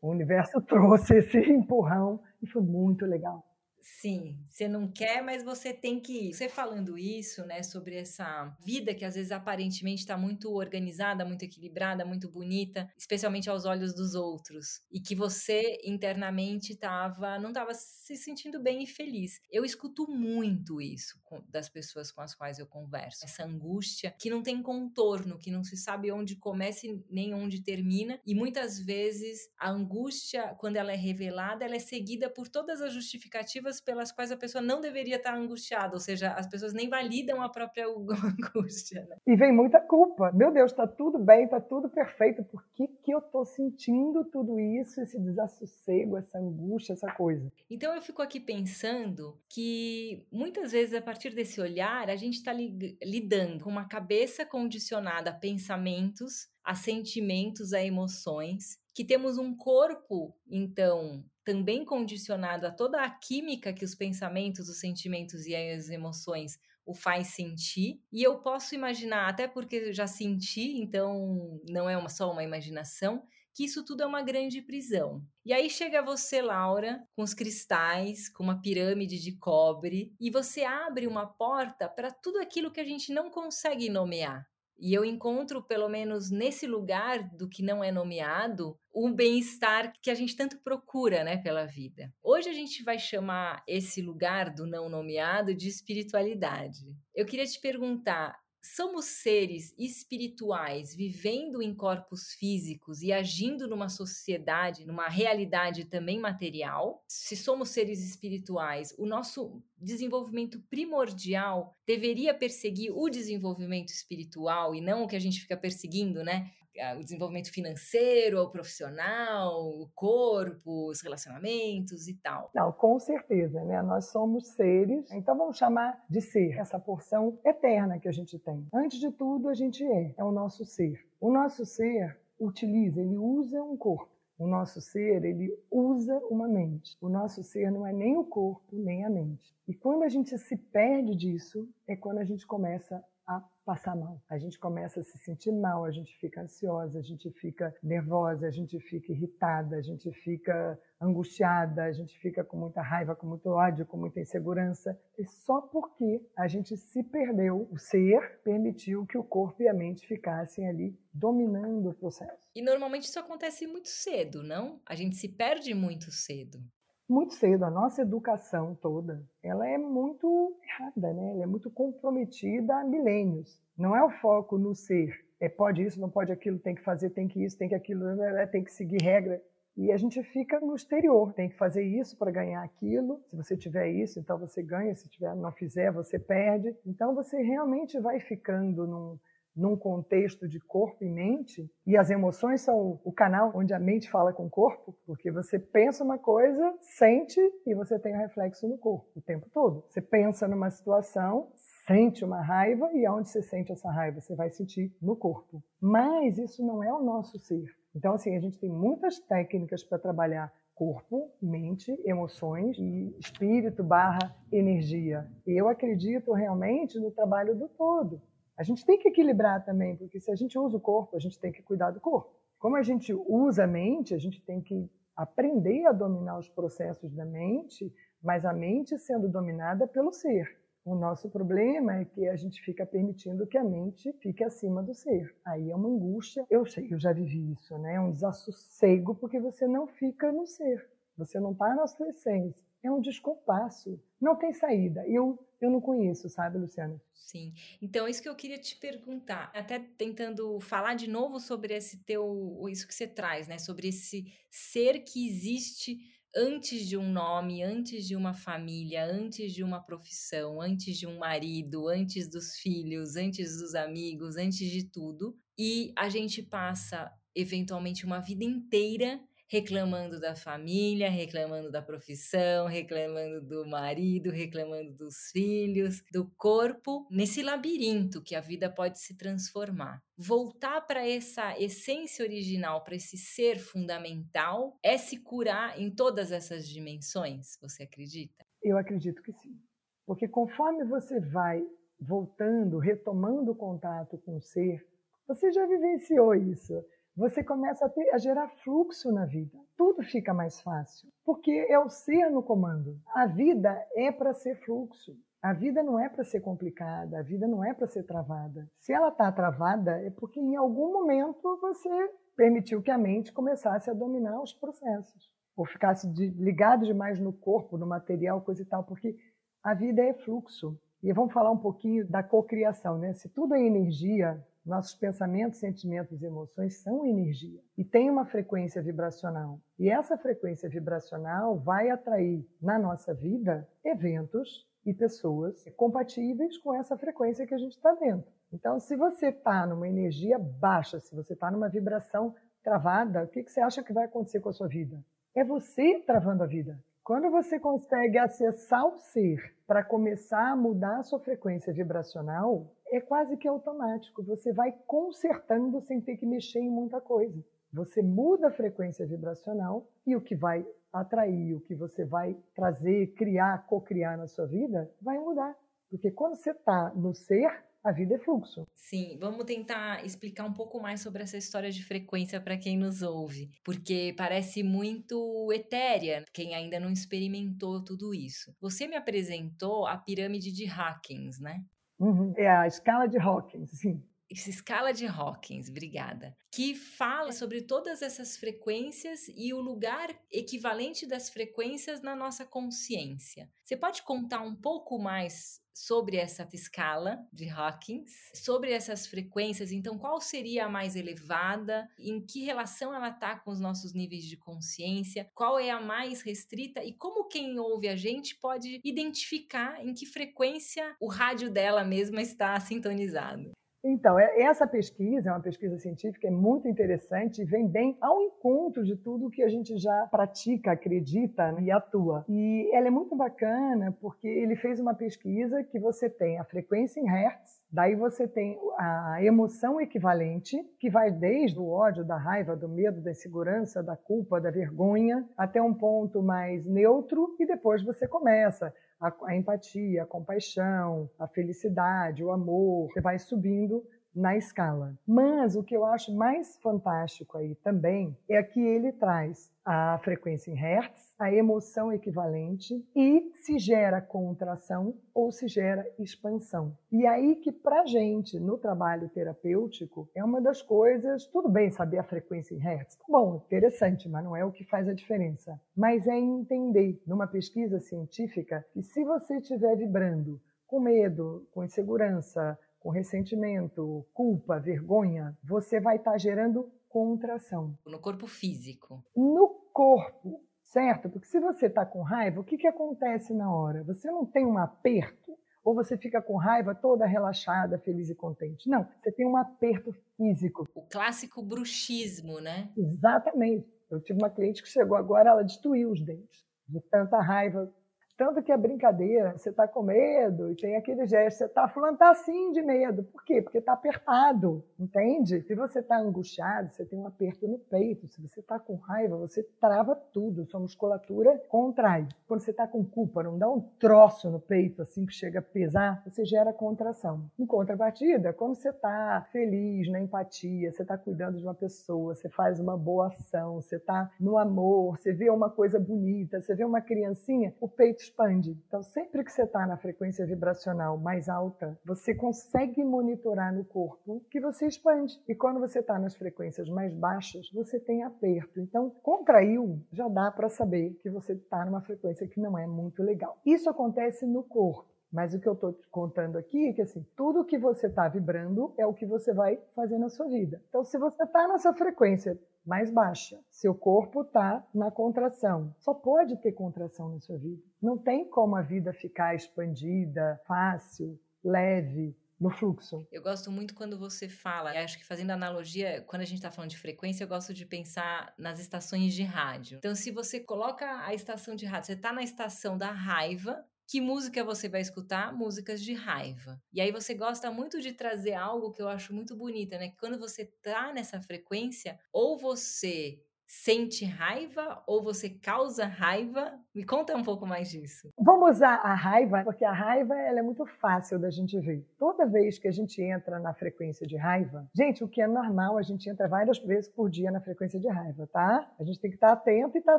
O 0.00 0.08
universo 0.08 0.60
trouxe 0.64 1.18
esse 1.18 1.38
empurrão 1.38 2.20
e 2.42 2.46
foi 2.46 2.62
muito 2.62 3.04
legal. 3.04 3.44
Sim, 3.86 4.38
você 4.46 4.66
não 4.66 4.90
quer, 4.90 5.22
mas 5.22 5.44
você 5.44 5.70
tem 5.70 6.00
que 6.00 6.30
ir. 6.30 6.32
Você 6.32 6.48
falando 6.48 6.96
isso, 6.96 7.44
né, 7.44 7.62
sobre 7.62 7.96
essa 7.96 8.46
vida 8.64 8.94
que 8.94 9.04
às 9.04 9.14
vezes 9.14 9.30
aparentemente 9.30 10.00
está 10.00 10.16
muito 10.16 10.50
organizada, 10.54 11.22
muito 11.22 11.42
equilibrada, 11.44 12.02
muito 12.02 12.30
bonita, 12.30 12.90
especialmente 12.96 13.50
aos 13.50 13.66
olhos 13.66 13.94
dos 13.94 14.14
outros, 14.14 14.80
e 14.90 15.00
que 15.00 15.14
você 15.14 15.78
internamente 15.84 16.74
tava, 16.74 17.38
não 17.38 17.50
estava 17.50 17.74
se 17.74 18.16
sentindo 18.16 18.58
bem 18.58 18.82
e 18.84 18.86
feliz. 18.86 19.38
Eu 19.50 19.66
escuto 19.66 20.06
muito 20.08 20.80
isso 20.80 21.20
das 21.50 21.68
pessoas 21.68 22.10
com 22.10 22.22
as 22.22 22.34
quais 22.34 22.58
eu 22.58 22.66
converso. 22.66 23.22
Essa 23.22 23.44
angústia 23.44 24.14
que 24.18 24.30
não 24.30 24.42
tem 24.42 24.62
contorno, 24.62 25.38
que 25.38 25.50
não 25.50 25.62
se 25.62 25.76
sabe 25.76 26.10
onde 26.10 26.36
começa 26.36 26.86
nem 27.10 27.34
onde 27.34 27.62
termina, 27.62 28.18
e 28.26 28.34
muitas 28.34 28.80
vezes 28.80 29.50
a 29.58 29.68
angústia, 29.70 30.54
quando 30.58 30.76
ela 30.76 30.92
é 30.92 30.96
revelada, 30.96 31.66
ela 31.66 31.76
é 31.76 31.78
seguida 31.78 32.30
por 32.30 32.48
todas 32.48 32.80
as 32.80 32.94
justificativas 32.94 33.73
pelas 33.80 34.12
quais 34.12 34.30
a 34.30 34.36
pessoa 34.36 34.62
não 34.62 34.80
deveria 34.80 35.16
estar 35.16 35.34
angustiada, 35.34 35.94
ou 35.94 36.00
seja, 36.00 36.32
as 36.32 36.46
pessoas 36.46 36.72
nem 36.72 36.88
validam 36.88 37.42
a 37.42 37.48
própria 37.48 37.86
angústia. 38.56 39.06
Né? 39.08 39.16
E 39.26 39.36
vem 39.36 39.52
muita 39.52 39.80
culpa. 39.80 40.32
Meu 40.32 40.52
Deus, 40.52 40.70
está 40.70 40.86
tudo 40.86 41.18
bem, 41.18 41.44
está 41.44 41.60
tudo 41.60 41.88
perfeito. 41.88 42.44
Por 42.44 42.64
que, 42.74 42.86
que 42.86 43.12
eu 43.12 43.18
estou 43.18 43.44
sentindo 43.44 44.24
tudo 44.24 44.58
isso, 44.58 45.00
esse 45.00 45.18
desassossego, 45.18 46.16
essa 46.16 46.38
angústia, 46.38 46.92
essa 46.92 47.12
coisa? 47.12 47.52
Então 47.70 47.94
eu 47.94 48.02
fico 48.02 48.22
aqui 48.22 48.40
pensando 48.40 49.38
que 49.48 50.26
muitas 50.30 50.72
vezes, 50.72 50.94
a 50.94 51.02
partir 51.02 51.34
desse 51.34 51.60
olhar, 51.60 52.08
a 52.08 52.16
gente 52.16 52.34
está 52.34 52.52
lidando 52.52 53.64
com 53.64 53.70
uma 53.70 53.88
cabeça 53.88 54.44
condicionada 54.44 55.30
a 55.30 55.34
pensamentos, 55.34 56.48
a 56.62 56.74
sentimentos, 56.74 57.72
a 57.72 57.82
emoções, 57.82 58.78
que 58.94 59.04
temos 59.04 59.38
um 59.38 59.54
corpo, 59.54 60.34
então, 60.48 61.24
também 61.44 61.84
condicionado 61.84 62.66
a 62.66 62.70
toda 62.70 63.02
a 63.02 63.10
química 63.10 63.72
que 63.72 63.84
os 63.84 63.94
pensamentos, 63.94 64.68
os 64.68 64.80
sentimentos 64.80 65.46
e 65.46 65.54
as 65.54 65.88
emoções 65.88 66.58
o 66.86 66.94
faz 66.94 67.28
sentir. 67.28 68.00
E 68.12 68.22
eu 68.22 68.38
posso 68.40 68.74
imaginar, 68.74 69.28
até 69.28 69.48
porque 69.48 69.76
eu 69.76 69.92
já 69.92 70.06
senti, 70.06 70.78
então 70.78 71.60
não 71.68 71.88
é 71.88 71.96
uma, 71.96 72.08
só 72.08 72.30
uma 72.30 72.42
imaginação, 72.42 73.26
que 73.54 73.64
isso 73.64 73.84
tudo 73.84 74.02
é 74.02 74.06
uma 74.06 74.22
grande 74.22 74.60
prisão. 74.60 75.24
E 75.44 75.52
aí 75.52 75.70
chega 75.70 76.02
você, 76.02 76.42
Laura, 76.42 77.02
com 77.14 77.22
os 77.22 77.32
cristais, 77.32 78.28
com 78.28 78.42
uma 78.42 78.60
pirâmide 78.60 79.18
de 79.18 79.32
cobre, 79.38 80.12
e 80.20 80.30
você 80.30 80.64
abre 80.64 81.06
uma 81.06 81.26
porta 81.26 81.88
para 81.88 82.10
tudo 82.10 82.38
aquilo 82.38 82.72
que 82.72 82.80
a 82.80 82.84
gente 82.84 83.12
não 83.12 83.30
consegue 83.30 83.88
nomear. 83.88 84.46
E 84.78 84.92
eu 84.92 85.04
encontro, 85.04 85.62
pelo 85.62 85.88
menos 85.88 86.30
nesse 86.30 86.66
lugar 86.66 87.22
do 87.36 87.48
que 87.48 87.62
não 87.62 87.82
é 87.82 87.90
nomeado, 87.90 88.78
o 88.92 89.10
bem-estar 89.10 89.92
que 90.00 90.10
a 90.10 90.14
gente 90.14 90.36
tanto 90.36 90.58
procura, 90.58 91.24
né, 91.24 91.36
pela 91.36 91.64
vida. 91.64 92.12
Hoje 92.22 92.48
a 92.48 92.52
gente 92.52 92.82
vai 92.82 92.98
chamar 92.98 93.62
esse 93.66 94.02
lugar 94.02 94.50
do 94.50 94.66
não 94.66 94.88
nomeado 94.88 95.54
de 95.54 95.68
espiritualidade. 95.68 96.96
Eu 97.14 97.24
queria 97.24 97.46
te 97.46 97.60
perguntar, 97.60 98.36
somos 98.64 99.04
seres 99.04 99.74
espirituais 99.78 100.94
vivendo 100.94 101.60
em 101.60 101.74
corpos 101.74 102.32
físicos 102.32 103.02
e 103.02 103.12
agindo 103.12 103.68
numa 103.68 103.90
sociedade, 103.90 104.86
numa 104.86 105.06
realidade 105.06 105.84
também 105.84 106.18
material. 106.18 107.04
Se 107.06 107.36
somos 107.36 107.68
seres 107.68 108.02
espirituais, 108.02 108.94
o 108.98 109.04
nosso 109.04 109.62
desenvolvimento 109.76 110.58
primordial 110.70 111.76
deveria 111.86 112.32
perseguir 112.32 112.90
o 112.90 113.10
desenvolvimento 113.10 113.90
espiritual 113.90 114.74
e 114.74 114.80
não 114.80 115.02
o 115.02 115.06
que 115.06 115.16
a 115.16 115.20
gente 115.20 115.40
fica 115.40 115.56
perseguindo, 115.58 116.24
né? 116.24 116.50
O 116.96 117.04
desenvolvimento 117.04 117.52
financeiro, 117.52 118.40
o 118.40 118.50
profissional, 118.50 119.60
o 119.62 119.88
corpo, 119.94 120.90
os 120.90 121.00
relacionamentos 121.00 122.08
e 122.08 122.14
tal. 122.14 122.50
Não, 122.54 122.72
com 122.72 122.98
certeza, 122.98 123.62
né? 123.64 123.82
Nós 123.82 124.06
somos 124.06 124.48
seres, 124.48 125.10
então 125.12 125.36
vamos 125.36 125.56
chamar 125.56 126.02
de 126.08 126.20
ser, 126.20 126.58
essa 126.58 126.78
porção 126.78 127.38
eterna 127.44 127.98
que 127.98 128.08
a 128.08 128.12
gente 128.12 128.38
tem. 128.38 128.66
Antes 128.72 128.98
de 128.98 129.10
tudo, 129.10 129.48
a 129.48 129.54
gente 129.54 129.84
é, 129.84 130.14
é 130.16 130.24
o 130.24 130.32
nosso 130.32 130.64
ser. 130.64 131.04
O 131.20 131.32
nosso 131.32 131.64
ser 131.64 132.18
utiliza, 132.38 133.00
ele 133.00 133.16
usa 133.16 133.62
um 133.62 133.76
corpo. 133.76 134.12
O 134.36 134.46
nosso 134.46 134.80
ser, 134.80 135.24
ele 135.24 135.56
usa 135.70 136.18
uma 136.28 136.48
mente. 136.48 136.96
O 137.00 137.08
nosso 137.08 137.42
ser 137.44 137.70
não 137.70 137.86
é 137.86 137.92
nem 137.92 138.16
o 138.16 138.24
corpo, 138.24 138.64
nem 138.72 139.04
a 139.04 139.10
mente. 139.10 139.54
E 139.66 139.72
quando 139.72 140.02
a 140.02 140.08
gente 140.08 140.36
se 140.36 140.56
perde 140.56 141.14
disso, 141.14 141.68
é 141.86 141.94
quando 141.94 142.18
a 142.18 142.24
gente 142.24 142.44
começa 142.46 143.02
a 143.26 143.42
passar 143.64 143.96
mal. 143.96 144.22
A 144.28 144.38
gente 144.38 144.58
começa 144.58 145.00
a 145.00 145.04
se 145.04 145.16
sentir 145.18 145.52
mal, 145.52 145.84
a 145.84 145.90
gente 145.90 146.16
fica 146.18 146.42
ansiosa, 146.42 146.98
a 146.98 147.02
gente 147.02 147.30
fica 147.30 147.74
nervosa, 147.82 148.46
a 148.46 148.50
gente 148.50 148.78
fica 148.80 149.12
irritada, 149.12 149.76
a 149.76 149.82
gente 149.82 150.10
fica 150.12 150.78
angustiada, 151.00 151.84
a 151.84 151.92
gente 151.92 152.18
fica 152.18 152.44
com 152.44 152.56
muita 152.56 152.82
raiva, 152.82 153.16
com 153.16 153.26
muito 153.26 153.48
ódio, 153.48 153.86
com 153.86 153.96
muita 153.96 154.20
insegurança. 154.20 154.98
E 155.18 155.24
só 155.26 155.60
porque 155.60 156.24
a 156.36 156.46
gente 156.46 156.76
se 156.76 157.02
perdeu, 157.02 157.68
o 157.70 157.78
ser 157.78 158.40
permitiu 158.42 159.06
que 159.06 159.18
o 159.18 159.24
corpo 159.24 159.62
e 159.62 159.68
a 159.68 159.74
mente 159.74 160.06
ficassem 160.06 160.68
ali 160.68 160.98
dominando 161.12 161.90
o 161.90 161.94
processo. 161.94 162.48
E 162.54 162.62
normalmente 162.62 163.04
isso 163.04 163.18
acontece 163.18 163.66
muito 163.66 163.88
cedo, 163.88 164.42
não? 164.42 164.80
A 164.86 164.94
gente 164.94 165.16
se 165.16 165.28
perde 165.28 165.74
muito 165.74 166.10
cedo 166.10 166.58
muito 167.08 167.34
cedo. 167.34 167.64
A 167.64 167.70
nossa 167.70 168.02
educação 168.02 168.74
toda, 168.74 169.22
ela 169.42 169.68
é 169.68 169.78
muito 169.78 170.56
errada, 170.62 171.12
né? 171.12 171.32
Ela 171.32 171.42
é 171.42 171.46
muito 171.46 171.70
comprometida 171.70 172.76
há 172.76 172.84
milênios. 172.84 173.60
Não 173.76 173.94
é 173.96 174.04
o 174.04 174.10
foco 174.10 174.58
no 174.58 174.74
ser. 174.74 175.24
É 175.40 175.48
pode 175.48 175.82
isso, 175.82 176.00
não 176.00 176.10
pode 176.10 176.32
aquilo, 176.32 176.58
tem 176.58 176.74
que 176.74 176.82
fazer, 176.82 177.10
tem 177.10 177.28
que 177.28 177.42
isso, 177.42 177.58
tem 177.58 177.68
que 177.68 177.74
aquilo, 177.74 178.04
né? 178.14 178.46
tem 178.46 178.64
que 178.64 178.72
seguir 178.72 179.02
regra. 179.02 179.42
E 179.76 179.90
a 179.90 179.96
gente 179.96 180.22
fica 180.22 180.60
no 180.60 180.76
exterior, 180.76 181.32
tem 181.32 181.48
que 181.48 181.56
fazer 181.56 181.82
isso 181.82 182.16
para 182.16 182.30
ganhar 182.30 182.62
aquilo. 182.62 183.20
Se 183.26 183.36
você 183.36 183.56
tiver 183.56 183.90
isso, 183.90 184.20
então 184.20 184.38
você 184.38 184.62
ganha. 184.62 184.94
Se 184.94 185.08
tiver, 185.08 185.34
não 185.34 185.50
fizer, 185.50 185.90
você 185.90 186.18
perde. 186.18 186.74
Então 186.86 187.14
você 187.14 187.42
realmente 187.42 187.98
vai 187.98 188.20
ficando 188.20 188.86
num, 188.86 189.18
num 189.56 189.76
contexto 189.76 190.48
de 190.48 190.58
corpo 190.60 191.04
e 191.04 191.08
mente, 191.08 191.70
e 191.86 191.96
as 191.96 192.10
emoções 192.10 192.60
são 192.60 193.00
o 193.04 193.12
canal 193.12 193.52
onde 193.54 193.72
a 193.72 193.78
mente 193.78 194.10
fala 194.10 194.32
com 194.32 194.46
o 194.46 194.50
corpo, 194.50 194.96
porque 195.06 195.30
você 195.30 195.58
pensa 195.58 196.02
uma 196.02 196.18
coisa, 196.18 196.74
sente 196.80 197.40
e 197.66 197.74
você 197.74 197.98
tem 197.98 198.12
o 198.12 198.16
um 198.16 198.18
reflexo 198.18 198.68
no 198.68 198.78
corpo 198.78 199.06
o 199.16 199.22
tempo 199.22 199.48
todo. 199.52 199.84
Você 199.88 200.00
pensa 200.00 200.48
numa 200.48 200.70
situação, 200.70 201.50
sente 201.86 202.24
uma 202.24 202.42
raiva 202.42 202.90
e 202.92 203.06
aonde 203.06 203.28
você 203.28 203.42
sente 203.42 203.72
essa 203.72 203.90
raiva, 203.90 204.20
você 204.20 204.34
vai 204.34 204.50
sentir 204.50 204.94
no 205.00 205.16
corpo. 205.16 205.62
Mas 205.80 206.38
isso 206.38 206.64
não 206.64 206.82
é 206.82 206.92
o 206.92 207.02
nosso 207.02 207.38
ser. 207.38 207.66
Então, 207.94 208.14
assim, 208.14 208.36
a 208.36 208.40
gente 208.40 208.58
tem 208.58 208.70
muitas 208.70 209.20
técnicas 209.20 209.84
para 209.84 209.98
trabalhar 209.98 210.52
corpo, 210.74 211.30
mente, 211.40 211.96
emoções 212.04 212.76
e 212.78 213.16
espírito 213.20 213.84
barra 213.84 214.34
energia. 214.50 215.26
Eu 215.46 215.68
acredito 215.68 216.32
realmente 216.32 216.98
no 216.98 217.12
trabalho 217.12 217.54
do 217.54 217.68
todo. 217.68 218.20
A 218.56 218.62
gente 218.62 218.84
tem 218.86 218.98
que 218.98 219.08
equilibrar 219.08 219.64
também, 219.64 219.96
porque 219.96 220.20
se 220.20 220.30
a 220.30 220.36
gente 220.36 220.58
usa 220.58 220.76
o 220.76 220.80
corpo, 220.80 221.16
a 221.16 221.18
gente 221.18 221.38
tem 221.38 221.50
que 221.50 221.62
cuidar 221.62 221.90
do 221.90 222.00
corpo. 222.00 222.32
Como 222.58 222.76
a 222.76 222.82
gente 222.82 223.12
usa 223.12 223.64
a 223.64 223.66
mente, 223.66 224.14
a 224.14 224.18
gente 224.18 224.40
tem 224.42 224.60
que 224.60 224.88
aprender 225.16 225.86
a 225.86 225.92
dominar 225.92 226.38
os 226.38 226.48
processos 226.48 227.12
da 227.12 227.24
mente, 227.24 227.92
mas 228.22 228.44
a 228.44 228.52
mente 228.52 228.98
sendo 228.98 229.28
dominada 229.28 229.86
pelo 229.86 230.12
ser. 230.12 230.56
O 230.84 230.94
nosso 230.94 231.30
problema 231.30 231.96
é 231.96 232.04
que 232.04 232.28
a 232.28 232.36
gente 232.36 232.60
fica 232.62 232.84
permitindo 232.84 233.46
que 233.46 233.56
a 233.56 233.64
mente 233.64 234.12
fique 234.20 234.44
acima 234.44 234.82
do 234.82 234.94
ser. 234.94 235.34
Aí 235.44 235.70
é 235.70 235.74
uma 235.74 235.88
angústia. 235.88 236.44
Eu 236.50 236.66
sei, 236.66 236.92
eu 236.92 236.98
já 236.98 237.10
vivi 237.12 237.52
isso, 237.52 237.76
né? 237.78 237.94
É 237.94 238.00
um 238.00 238.10
desassossego 238.10 239.14
porque 239.14 239.40
você 239.40 239.66
não 239.66 239.86
fica 239.86 240.30
no 240.30 240.46
ser. 240.46 240.86
Você 241.16 241.40
não 241.40 241.52
está 241.52 241.74
na 241.74 241.86
sua 241.86 242.08
essência. 242.08 242.66
É 242.84 242.90
um 242.90 243.00
descompasso. 243.00 243.98
Não 244.20 244.36
tem 244.36 244.52
saída. 244.52 245.04
Eu 245.08 245.38
eu 245.64 245.70
não 245.70 245.80
conheço, 245.80 246.28
sabe, 246.28 246.58
Luciana? 246.58 247.00
Sim. 247.14 247.52
Então, 247.80 248.06
isso 248.06 248.20
que 248.22 248.28
eu 248.28 248.34
queria 248.34 248.58
te 248.58 248.76
perguntar, 248.76 249.50
até 249.54 249.78
tentando 249.78 250.60
falar 250.60 250.94
de 250.94 251.08
novo 251.08 251.40
sobre 251.40 251.74
esse 251.74 252.04
teu, 252.04 252.62
isso 252.68 252.86
que 252.86 252.94
você 252.94 253.06
traz, 253.06 253.48
né? 253.48 253.56
Sobre 253.56 253.88
esse 253.88 254.30
ser 254.50 255.00
que 255.00 255.26
existe 255.26 255.98
antes 256.36 256.86
de 256.86 256.98
um 256.98 257.10
nome, 257.10 257.62
antes 257.62 258.06
de 258.06 258.14
uma 258.14 258.34
família, 258.34 259.06
antes 259.06 259.52
de 259.52 259.62
uma 259.64 259.80
profissão, 259.80 260.60
antes 260.60 260.98
de 260.98 261.06
um 261.06 261.18
marido, 261.18 261.88
antes 261.88 262.28
dos 262.28 262.56
filhos, 262.56 263.16
antes 263.16 263.58
dos 263.58 263.74
amigos, 263.74 264.36
antes 264.36 264.68
de 264.70 264.84
tudo. 264.84 265.34
E 265.56 265.92
a 265.96 266.08
gente 266.08 266.42
passa 266.42 267.10
eventualmente 267.34 268.04
uma 268.04 268.20
vida 268.20 268.44
inteira 268.44 269.20
reclamando 269.48 270.18
da 270.20 270.34
família, 270.34 271.10
reclamando 271.10 271.70
da 271.70 271.82
profissão, 271.82 272.66
reclamando 272.66 273.40
do 273.40 273.66
marido, 273.66 274.30
reclamando 274.30 274.92
dos 274.92 275.30
filhos, 275.32 276.02
do 276.12 276.30
corpo, 276.36 277.06
nesse 277.10 277.42
labirinto 277.42 278.22
que 278.22 278.34
a 278.34 278.40
vida 278.40 278.70
pode 278.70 278.98
se 278.98 279.16
transformar. 279.16 280.02
Voltar 280.16 280.80
para 280.82 281.06
essa 281.06 281.58
essência 281.58 282.24
original, 282.24 282.82
para 282.82 282.96
esse 282.96 283.16
ser 283.16 283.58
fundamental, 283.58 284.78
é 284.82 284.96
se 284.96 285.18
curar 285.18 285.78
em 285.80 285.90
todas 285.90 286.32
essas 286.32 286.68
dimensões, 286.68 287.58
você 287.60 287.82
acredita? 287.82 288.44
Eu 288.62 288.78
acredito 288.78 289.22
que 289.22 289.32
sim. 289.32 289.58
Porque 290.06 290.28
conforme 290.28 290.84
você 290.84 291.20
vai 291.20 291.64
voltando, 291.98 292.78
retomando 292.78 293.52
o 293.52 293.56
contato 293.56 294.18
com 294.18 294.36
o 294.36 294.42
ser, 294.42 294.86
você 295.26 295.50
já 295.52 295.66
vivenciou 295.66 296.34
isso 296.34 296.84
você 297.16 297.44
começa 297.44 297.86
a, 297.86 297.88
ter, 297.88 298.10
a 298.12 298.18
gerar 298.18 298.48
fluxo 298.64 299.12
na 299.12 299.24
vida. 299.24 299.56
Tudo 299.76 300.02
fica 300.02 300.34
mais 300.34 300.60
fácil, 300.60 301.08
porque 301.24 301.66
é 301.68 301.78
o 301.78 301.88
ser 301.88 302.30
no 302.30 302.42
comando. 302.42 302.98
A 303.14 303.26
vida 303.26 303.76
é 303.94 304.10
para 304.10 304.34
ser 304.34 304.56
fluxo. 304.64 305.16
A 305.40 305.52
vida 305.52 305.82
não 305.82 306.00
é 306.00 306.08
para 306.08 306.24
ser 306.24 306.40
complicada, 306.40 307.18
a 307.18 307.22
vida 307.22 307.46
não 307.46 307.62
é 307.62 307.74
para 307.74 307.86
ser 307.86 308.04
travada. 308.04 308.66
Se 308.80 308.94
ela 308.94 309.08
está 309.08 309.30
travada, 309.30 310.00
é 310.00 310.10
porque 310.10 310.40
em 310.40 310.56
algum 310.56 310.90
momento 310.90 311.58
você 311.60 312.10
permitiu 312.34 312.82
que 312.82 312.90
a 312.90 312.96
mente 312.96 313.30
começasse 313.30 313.90
a 313.90 313.94
dominar 313.94 314.40
os 314.40 314.54
processos, 314.54 315.30
ou 315.54 315.66
ficasse 315.66 316.10
de, 316.10 316.28
ligado 316.30 316.86
demais 316.86 317.20
no 317.20 317.30
corpo, 317.30 317.76
no 317.76 317.86
material, 317.86 318.40
coisa 318.40 318.62
e 318.62 318.64
tal, 318.64 318.84
porque 318.84 319.16
a 319.62 319.74
vida 319.74 320.02
é 320.02 320.14
fluxo. 320.14 320.80
E 321.02 321.12
vamos 321.12 321.34
falar 321.34 321.50
um 321.50 321.58
pouquinho 321.58 322.08
da 322.08 322.22
cocriação, 322.22 322.96
né? 322.96 323.12
Se 323.12 323.28
tudo 323.28 323.54
é 323.54 323.62
energia, 323.62 324.42
nossos 324.64 324.94
pensamentos, 324.94 325.58
sentimentos 325.58 326.22
e 326.22 326.26
emoções 326.26 326.82
são 326.82 327.04
energia 327.04 327.60
e 327.76 327.84
tem 327.84 328.08
uma 328.08 328.24
frequência 328.24 328.82
vibracional. 328.82 329.60
E 329.78 329.90
essa 329.90 330.16
frequência 330.16 330.68
vibracional 330.68 331.58
vai 331.58 331.90
atrair 331.90 332.46
na 332.60 332.78
nossa 332.78 333.12
vida 333.12 333.68
eventos 333.84 334.66
e 334.86 334.92
pessoas 334.92 335.64
compatíveis 335.76 336.58
com 336.58 336.74
essa 336.74 336.96
frequência 336.96 337.46
que 337.46 337.54
a 337.54 337.58
gente 337.58 337.72
está 337.72 337.94
dentro. 337.94 338.30
Então, 338.52 338.78
se 338.78 338.96
você 338.96 339.28
está 339.28 339.66
numa 339.66 339.88
energia 339.88 340.38
baixa, 340.38 341.00
se 341.00 341.14
você 341.14 341.32
está 341.32 341.50
numa 341.50 341.68
vibração 341.68 342.34
travada, 342.62 343.24
o 343.24 343.28
que, 343.28 343.42
que 343.42 343.50
você 343.50 343.60
acha 343.60 343.82
que 343.82 343.92
vai 343.92 344.04
acontecer 344.04 344.40
com 344.40 344.48
a 344.48 344.52
sua 344.52 344.68
vida? 344.68 345.02
É 345.34 345.44
você 345.44 346.00
travando 346.00 346.42
a 346.42 346.46
vida. 346.46 346.78
Quando 347.02 347.30
você 347.30 347.58
consegue 347.58 348.16
acessar 348.16 348.86
o 348.86 348.96
ser 348.96 349.54
para 349.66 349.84
começar 349.84 350.52
a 350.52 350.56
mudar 350.56 350.98
a 350.98 351.02
sua 351.02 351.20
frequência 351.20 351.72
vibracional, 351.72 352.72
é 352.96 353.00
quase 353.00 353.36
que 353.36 353.48
automático. 353.48 354.22
Você 354.22 354.52
vai 354.52 354.72
consertando 354.86 355.80
sem 355.80 356.00
ter 356.00 356.16
que 356.16 356.26
mexer 356.26 356.60
em 356.60 356.70
muita 356.70 357.00
coisa. 357.00 357.44
Você 357.72 358.00
muda 358.02 358.48
a 358.48 358.52
frequência 358.52 359.04
vibracional 359.06 359.88
e 360.06 360.14
o 360.14 360.20
que 360.20 360.36
vai 360.36 360.64
atrair, 360.92 361.54
o 361.54 361.60
que 361.60 361.74
você 361.74 362.04
vai 362.04 362.36
trazer, 362.54 363.08
criar, 363.14 363.66
co-criar 363.66 364.16
na 364.16 364.28
sua 364.28 364.46
vida, 364.46 364.88
vai 365.02 365.18
mudar. 365.18 365.56
Porque 365.90 366.10
quando 366.10 366.36
você 366.36 366.50
está 366.50 366.92
no 366.94 367.12
ser, 367.12 367.50
a 367.82 367.92
vida 367.92 368.14
é 368.14 368.18
fluxo. 368.18 368.66
Sim, 368.74 369.18
vamos 369.20 369.44
tentar 369.44 370.04
explicar 370.06 370.44
um 370.44 370.54
pouco 370.54 370.80
mais 370.80 371.02
sobre 371.02 371.22
essa 371.22 371.36
história 371.36 371.70
de 371.70 371.84
frequência 371.84 372.40
para 372.40 372.56
quem 372.56 372.78
nos 372.78 373.02
ouve, 373.02 373.50
porque 373.62 374.14
parece 374.16 374.62
muito 374.62 375.52
etérea 375.52 376.24
quem 376.32 376.54
ainda 376.54 376.80
não 376.80 376.90
experimentou 376.90 377.84
tudo 377.84 378.14
isso. 378.14 378.54
Você 378.60 378.86
me 378.86 378.96
apresentou 378.96 379.86
a 379.86 379.98
pirâmide 379.98 380.50
de 380.50 380.66
Hawkins, 380.66 381.38
né? 381.38 381.62
Uhum. 382.04 382.34
É 382.36 382.50
a 382.50 382.66
escala 382.66 383.06
de 383.06 383.18
Hawkins, 383.18 383.70
sim. 383.70 384.02
Essa 384.30 384.50
escala 384.50 384.92
de 384.92 385.06
Hawkins, 385.06 385.68
obrigada. 385.68 386.36
Que 386.50 386.74
fala 386.74 387.32
sobre 387.32 387.62
todas 387.62 388.02
essas 388.02 388.36
frequências 388.36 389.28
e 389.28 389.54
o 389.54 389.60
lugar 389.60 390.08
equivalente 390.30 391.06
das 391.06 391.30
frequências 391.30 392.02
na 392.02 392.16
nossa 392.16 392.44
consciência. 392.44 393.50
Você 393.64 393.76
pode 393.76 394.02
contar 394.02 394.40
um 394.40 394.54
pouco 394.54 394.98
mais 394.98 395.62
sobre 395.74 396.16
essa 396.16 396.48
escala 396.52 397.18
de 397.32 397.48
Hawkins, 397.48 398.30
sobre 398.32 398.70
essas 398.70 399.06
frequências, 399.06 399.72
então 399.72 399.98
qual 399.98 400.20
seria 400.20 400.66
a 400.66 400.68
mais 400.68 400.94
elevada, 400.94 401.88
em 401.98 402.24
que 402.24 402.44
relação 402.44 402.94
ela 402.94 403.08
está 403.08 403.36
com 403.36 403.50
os 403.50 403.60
nossos 403.60 403.92
níveis 403.92 404.24
de 404.24 404.36
consciência, 404.36 405.28
qual 405.34 405.58
é 405.58 405.70
a 405.70 405.80
mais 405.80 406.22
restrita 406.22 406.82
e 406.84 406.92
como 406.92 407.26
quem 407.26 407.58
ouve 407.58 407.88
a 407.88 407.96
gente 407.96 408.36
pode 408.36 408.80
identificar 408.84 409.84
em 409.84 409.92
que 409.92 410.06
frequência 410.06 410.96
o 411.00 411.08
rádio 411.08 411.50
dela 411.50 411.82
mesma 411.84 412.22
está 412.22 412.58
sintonizado. 412.60 413.52
Então, 413.84 414.18
é, 414.18 414.40
essa 414.40 414.66
pesquisa, 414.66 415.28
é 415.28 415.32
uma 415.32 415.42
pesquisa 415.42 415.78
científica, 415.78 416.26
é 416.26 416.30
muito 416.30 416.66
interessante 416.66 417.42
e 417.42 417.44
vem 417.44 417.68
bem 417.68 417.98
ao 418.00 418.22
encontro 418.22 418.82
de 418.82 418.96
tudo 418.96 419.28
que 419.28 419.42
a 419.42 419.48
gente 419.48 419.76
já 419.76 420.08
pratica, 420.10 420.72
acredita 420.72 421.52
né, 421.52 421.64
e 421.64 421.70
atua. 421.70 422.24
E 422.26 422.70
ela 422.72 422.86
é 422.86 422.90
muito 422.90 423.14
bacana 423.14 423.94
porque 424.00 424.26
ele 424.26 424.56
fez 424.56 424.80
uma 424.80 424.94
pesquisa 424.94 425.62
que 425.62 425.78
você 425.78 426.08
tem 426.08 426.38
a 426.38 426.44
frequência 426.44 426.98
em 426.98 427.06
hertz, 427.06 427.62
daí 427.70 427.94
você 427.94 428.26
tem 428.26 428.58
a 428.78 429.18
emoção 429.22 429.78
equivalente, 429.78 430.56
que 430.80 430.88
vai 430.88 431.10
desde 431.10 431.58
o 431.58 431.68
ódio, 431.68 432.04
da 432.04 432.16
raiva, 432.16 432.56
do 432.56 432.68
medo, 432.68 433.02
da 433.02 433.10
insegurança, 433.10 433.82
da 433.82 433.96
culpa, 433.96 434.40
da 434.40 434.50
vergonha, 434.50 435.28
até 435.36 435.60
um 435.60 435.74
ponto 435.74 436.22
mais 436.22 436.64
neutro, 436.64 437.36
e 437.38 437.44
depois 437.44 437.84
você 437.84 438.08
começa 438.08 438.72
a, 439.00 439.12
a 439.26 439.36
empatia, 439.36 440.02
a 440.02 440.06
compaixão, 440.06 441.08
a 441.18 441.26
felicidade, 441.28 442.24
o 442.24 442.30
amor, 442.30 442.88
você 442.92 443.00
vai 443.00 443.18
subindo 443.18 443.84
na 444.14 444.36
escala. 444.36 444.94
Mas 445.06 445.56
o 445.56 445.62
que 445.62 445.76
eu 445.76 445.84
acho 445.84 446.14
mais 446.14 446.56
fantástico 446.58 447.38
aí 447.38 447.54
também 447.56 448.16
é 448.28 448.42
que 448.42 448.60
ele 448.60 448.92
traz 448.92 449.52
a 449.64 449.98
frequência 450.04 450.50
em 450.50 450.54
hertz, 450.54 451.14
a 451.18 451.32
emoção 451.32 451.92
equivalente 451.92 452.84
e 452.94 453.32
se 453.36 453.58
gera 453.58 454.00
contração 454.00 454.94
ou 455.14 455.32
se 455.32 455.48
gera 455.48 455.86
expansão. 455.98 456.76
E 456.92 457.06
aí 457.06 457.36
que 457.36 457.50
para 457.50 457.86
gente 457.86 458.38
no 458.38 458.58
trabalho 458.58 459.08
terapêutico 459.08 460.08
é 460.14 460.22
uma 460.22 460.40
das 460.40 460.60
coisas, 460.60 461.26
tudo 461.26 461.48
bem 461.48 461.70
saber 461.70 461.98
a 461.98 462.04
frequência 462.04 462.54
em 462.54 462.58
hertz, 462.58 462.96
tá 462.96 463.04
bom, 463.08 463.42
interessante, 463.46 464.08
mas 464.08 464.24
não 464.24 464.36
é 464.36 464.44
o 464.44 464.52
que 464.52 464.64
faz 464.64 464.88
a 464.88 464.94
diferença. 464.94 465.58
Mas 465.74 466.06
é 466.06 466.18
entender 466.18 467.02
numa 467.06 467.26
pesquisa 467.26 467.80
científica 467.80 468.64
que 468.72 468.82
se 468.82 469.02
você 469.02 469.38
estiver 469.38 469.76
vibrando 469.76 470.40
com 470.66 470.80
medo, 470.80 471.46
com 471.52 471.62
insegurança, 471.62 472.58
com 472.84 472.90
ressentimento, 472.90 474.06
culpa, 474.12 474.60
vergonha, 474.60 475.34
você 475.42 475.80
vai 475.80 475.96
estar 475.96 476.12
tá 476.12 476.18
gerando 476.18 476.70
contração. 476.86 477.74
No 477.86 477.98
corpo 477.98 478.26
físico. 478.26 479.02
No 479.16 479.48
corpo, 479.72 480.44
certo? 480.62 481.08
Porque 481.08 481.26
se 481.26 481.40
você 481.40 481.64
está 481.64 481.86
com 481.86 482.02
raiva, 482.02 482.42
o 482.42 482.44
que, 482.44 482.58
que 482.58 482.66
acontece 482.66 483.32
na 483.32 483.50
hora? 483.50 483.82
Você 483.84 484.10
não 484.10 484.26
tem 484.26 484.44
um 484.44 484.58
aperto? 484.58 485.32
ou 485.64 485.74
você 485.74 485.96
fica 485.96 486.20
com 486.20 486.36
raiva 486.36 486.74
toda 486.74 487.06
relaxada, 487.06 487.78
feliz 487.78 488.10
e 488.10 488.14
contente. 488.14 488.68
Não, 488.68 488.86
você 489.00 489.10
tem 489.10 489.26
um 489.26 489.34
aperto 489.34 489.94
físico. 490.14 490.68
O 490.74 490.82
clássico 490.82 491.42
bruxismo, 491.42 492.38
né? 492.38 492.70
Exatamente. 492.76 493.66
Eu 493.90 493.98
tive 493.98 494.18
uma 494.18 494.28
cliente 494.28 494.62
que 494.62 494.68
chegou 494.68 494.94
agora, 494.94 495.30
ela 495.30 495.42
destruiu 495.42 495.90
os 495.90 496.04
dentes 496.04 496.44
de 496.68 496.82
tanta 496.90 497.18
raiva 497.18 497.72
tanto 498.16 498.42
que 498.42 498.52
é 498.52 498.56
brincadeira, 498.56 499.32
você 499.36 499.50
está 499.50 499.66
com 499.66 499.82
medo 499.82 500.50
e 500.50 500.54
tem 500.54 500.76
aquele 500.76 501.06
gesto, 501.06 501.38
você 501.38 501.44
está 501.46 501.68
falando, 501.68 502.00
assim 502.00 502.52
de 502.52 502.62
medo. 502.62 503.02
Por 503.04 503.24
quê? 503.24 503.42
Porque 503.42 503.58
está 503.58 503.72
apertado, 503.72 504.64
entende? 504.78 505.42
Se 505.42 505.54
você 505.54 505.80
está 505.80 505.98
angustiado, 505.98 506.72
você 506.72 506.84
tem 506.84 506.98
um 506.98 507.06
aperto 507.06 507.48
no 507.48 507.58
peito. 507.58 508.06
Se 508.08 508.20
você 508.20 508.40
está 508.40 508.58
com 508.58 508.76
raiva, 508.76 509.16
você 509.16 509.42
trava 509.60 509.94
tudo, 510.12 510.46
sua 510.46 510.60
musculatura 510.60 511.38
contrai. 511.48 512.06
Quando 512.26 512.40
você 512.40 512.50
está 512.50 512.66
com 512.66 512.84
culpa, 512.84 513.22
não 513.22 513.38
dá 513.38 513.48
um 513.50 513.60
troço 513.78 514.30
no 514.30 514.40
peito 514.40 514.82
assim 514.82 515.06
que 515.06 515.12
chega 515.12 515.40
a 515.40 515.42
pesar, 515.42 516.02
você 516.04 516.24
gera 516.24 516.52
contração. 516.52 517.30
Em 517.38 517.46
contrapartida, 517.46 518.32
quando 518.32 518.54
você 518.54 518.68
está 518.68 519.26
feliz, 519.32 519.90
na 519.90 520.00
empatia, 520.00 520.70
você 520.70 520.82
está 520.82 520.96
cuidando 520.96 521.38
de 521.38 521.44
uma 521.44 521.54
pessoa, 521.54 522.14
você 522.14 522.28
faz 522.28 522.60
uma 522.60 522.76
boa 522.76 523.08
ação, 523.08 523.60
você 523.60 523.76
está 523.76 524.10
no 524.20 524.38
amor, 524.38 524.96
você 524.96 525.12
vê 525.12 525.30
uma 525.30 525.50
coisa 525.50 525.78
bonita, 525.80 526.40
você 526.40 526.54
vê 526.54 526.64
uma 526.64 526.80
criancinha, 526.80 527.54
o 527.60 527.68
peito 527.68 528.03
expande. 528.04 528.56
Então, 528.68 528.82
sempre 528.82 529.24
que 529.24 529.32
você 529.32 529.42
está 529.42 529.66
na 529.66 529.76
frequência 529.76 530.26
vibracional 530.26 530.98
mais 530.98 531.28
alta, 531.28 531.78
você 531.84 532.14
consegue 532.14 532.84
monitorar 532.84 533.52
no 533.54 533.64
corpo 533.64 534.22
que 534.30 534.40
você 534.40 534.66
expande. 534.66 535.14
E 535.28 535.34
quando 535.34 535.60
você 535.60 535.80
está 535.80 535.98
nas 535.98 536.14
frequências 536.14 536.68
mais 536.68 536.94
baixas, 536.94 537.50
você 537.52 537.80
tem 537.80 538.02
aperto. 538.02 538.60
Então, 538.60 538.90
contraiu, 539.02 539.80
já 539.92 540.08
dá 540.08 540.30
para 540.30 540.48
saber 540.48 540.98
que 541.02 541.10
você 541.10 541.32
está 541.32 541.64
numa 541.64 541.80
frequência 541.82 542.28
que 542.28 542.40
não 542.40 542.58
é 542.58 542.66
muito 542.66 543.02
legal. 543.02 543.38
Isso 543.44 543.68
acontece 543.68 544.26
no 544.26 544.42
corpo. 544.42 544.93
Mas 545.14 545.32
o 545.32 545.38
que 545.38 545.48
eu 545.48 545.52
estou 545.52 545.78
contando 545.92 546.36
aqui 546.36 546.70
é 546.70 546.72
que 546.72 546.82
assim, 546.82 547.06
tudo 547.16 547.44
que 547.44 547.56
você 547.56 547.86
está 547.86 548.08
vibrando 548.08 548.74
é 548.76 548.84
o 548.84 548.92
que 548.92 549.06
você 549.06 549.32
vai 549.32 549.56
fazer 549.72 549.96
na 549.96 550.08
sua 550.08 550.26
vida. 550.26 550.60
Então, 550.68 550.82
se 550.82 550.98
você 550.98 551.22
está 551.22 551.46
nessa 551.46 551.72
frequência 551.72 552.36
mais 552.66 552.90
baixa, 552.90 553.38
seu 553.48 553.76
corpo 553.76 554.22
está 554.22 554.66
na 554.74 554.90
contração. 554.90 555.72
Só 555.78 555.94
pode 555.94 556.36
ter 556.38 556.50
contração 556.50 557.10
na 557.10 557.20
sua 557.20 557.38
vida. 557.38 557.62
Não 557.80 557.96
tem 557.96 558.28
como 558.28 558.56
a 558.56 558.62
vida 558.62 558.92
ficar 558.92 559.36
expandida, 559.36 560.40
fácil, 560.48 561.16
leve, 561.44 562.16
no 562.40 562.50
fluxo. 562.50 563.06
Eu 563.12 563.22
gosto 563.22 563.52
muito 563.52 563.74
quando 563.74 563.96
você 563.96 564.28
fala, 564.28 564.70
acho 564.72 564.98
que 564.98 565.06
fazendo 565.06 565.30
analogia, 565.30 566.02
quando 566.08 566.22
a 566.22 566.24
gente 566.24 566.38
está 566.38 566.50
falando 566.50 566.70
de 566.70 566.78
frequência, 566.78 567.22
eu 567.22 567.28
gosto 567.28 567.54
de 567.54 567.64
pensar 567.64 568.34
nas 568.36 568.58
estações 568.58 569.14
de 569.14 569.22
rádio. 569.22 569.78
Então, 569.78 569.94
se 569.94 570.10
você 570.10 570.40
coloca 570.40 571.06
a 571.06 571.14
estação 571.14 571.54
de 571.54 571.66
rádio, 571.66 571.86
você 571.86 571.92
está 571.92 572.12
na 572.12 572.22
estação 572.22 572.76
da 572.76 572.90
raiva, 572.90 573.64
que 573.86 574.00
música 574.00 574.44
você 574.44 574.68
vai 574.68 574.80
escutar? 574.80 575.32
Músicas 575.32 575.80
de 575.82 575.92
raiva. 575.92 576.60
E 576.72 576.80
aí 576.80 576.90
você 576.90 577.14
gosta 577.14 577.50
muito 577.50 577.80
de 577.80 577.92
trazer 577.92 578.34
algo 578.34 578.72
que 578.72 578.82
eu 578.82 578.88
acho 578.88 579.14
muito 579.14 579.36
bonita, 579.36 579.78
né? 579.78 579.88
Que 579.88 579.96
quando 579.96 580.18
você 580.18 580.44
tá 580.62 580.92
nessa 580.92 581.20
frequência, 581.20 581.98
ou 582.12 582.38
você 582.38 583.20
sente 583.46 584.04
raiva 584.04 584.82
ou 584.86 585.02
você 585.02 585.28
causa 585.28 585.84
raiva? 585.84 586.52
Me 586.74 586.84
conta 586.84 587.16
um 587.16 587.22
pouco 587.22 587.46
mais 587.46 587.70
disso. 587.70 588.08
Vamos 588.18 588.56
usar 588.56 588.74
a 588.76 588.94
raiva, 588.94 589.42
porque 589.44 589.64
a 589.64 589.72
raiva 589.72 590.14
ela 590.18 590.40
é 590.40 590.42
muito 590.42 590.64
fácil 590.66 591.18
da 591.18 591.30
gente 591.30 591.58
ver. 591.60 591.86
Toda 591.98 592.26
vez 592.26 592.58
que 592.58 592.68
a 592.68 592.72
gente 592.72 593.00
entra 593.02 593.38
na 593.38 593.54
frequência 593.54 594.06
de 594.06 594.16
raiva, 594.16 594.68
gente, 594.74 595.04
o 595.04 595.08
que 595.08 595.20
é 595.20 595.26
normal, 595.26 595.78
a 595.78 595.82
gente 595.82 596.08
entra 596.08 596.26
várias 596.26 596.58
vezes 596.58 596.88
por 596.88 597.08
dia 597.08 597.30
na 597.30 597.40
frequência 597.40 597.78
de 597.78 597.88
raiva, 597.88 598.26
tá? 598.32 598.68
A 598.78 598.84
gente 598.84 598.98
tem 598.98 599.10
que 599.10 599.16
estar 599.16 599.32
atento 599.32 599.76
e 599.76 599.80
estar 599.80 599.92
tá 599.92 599.98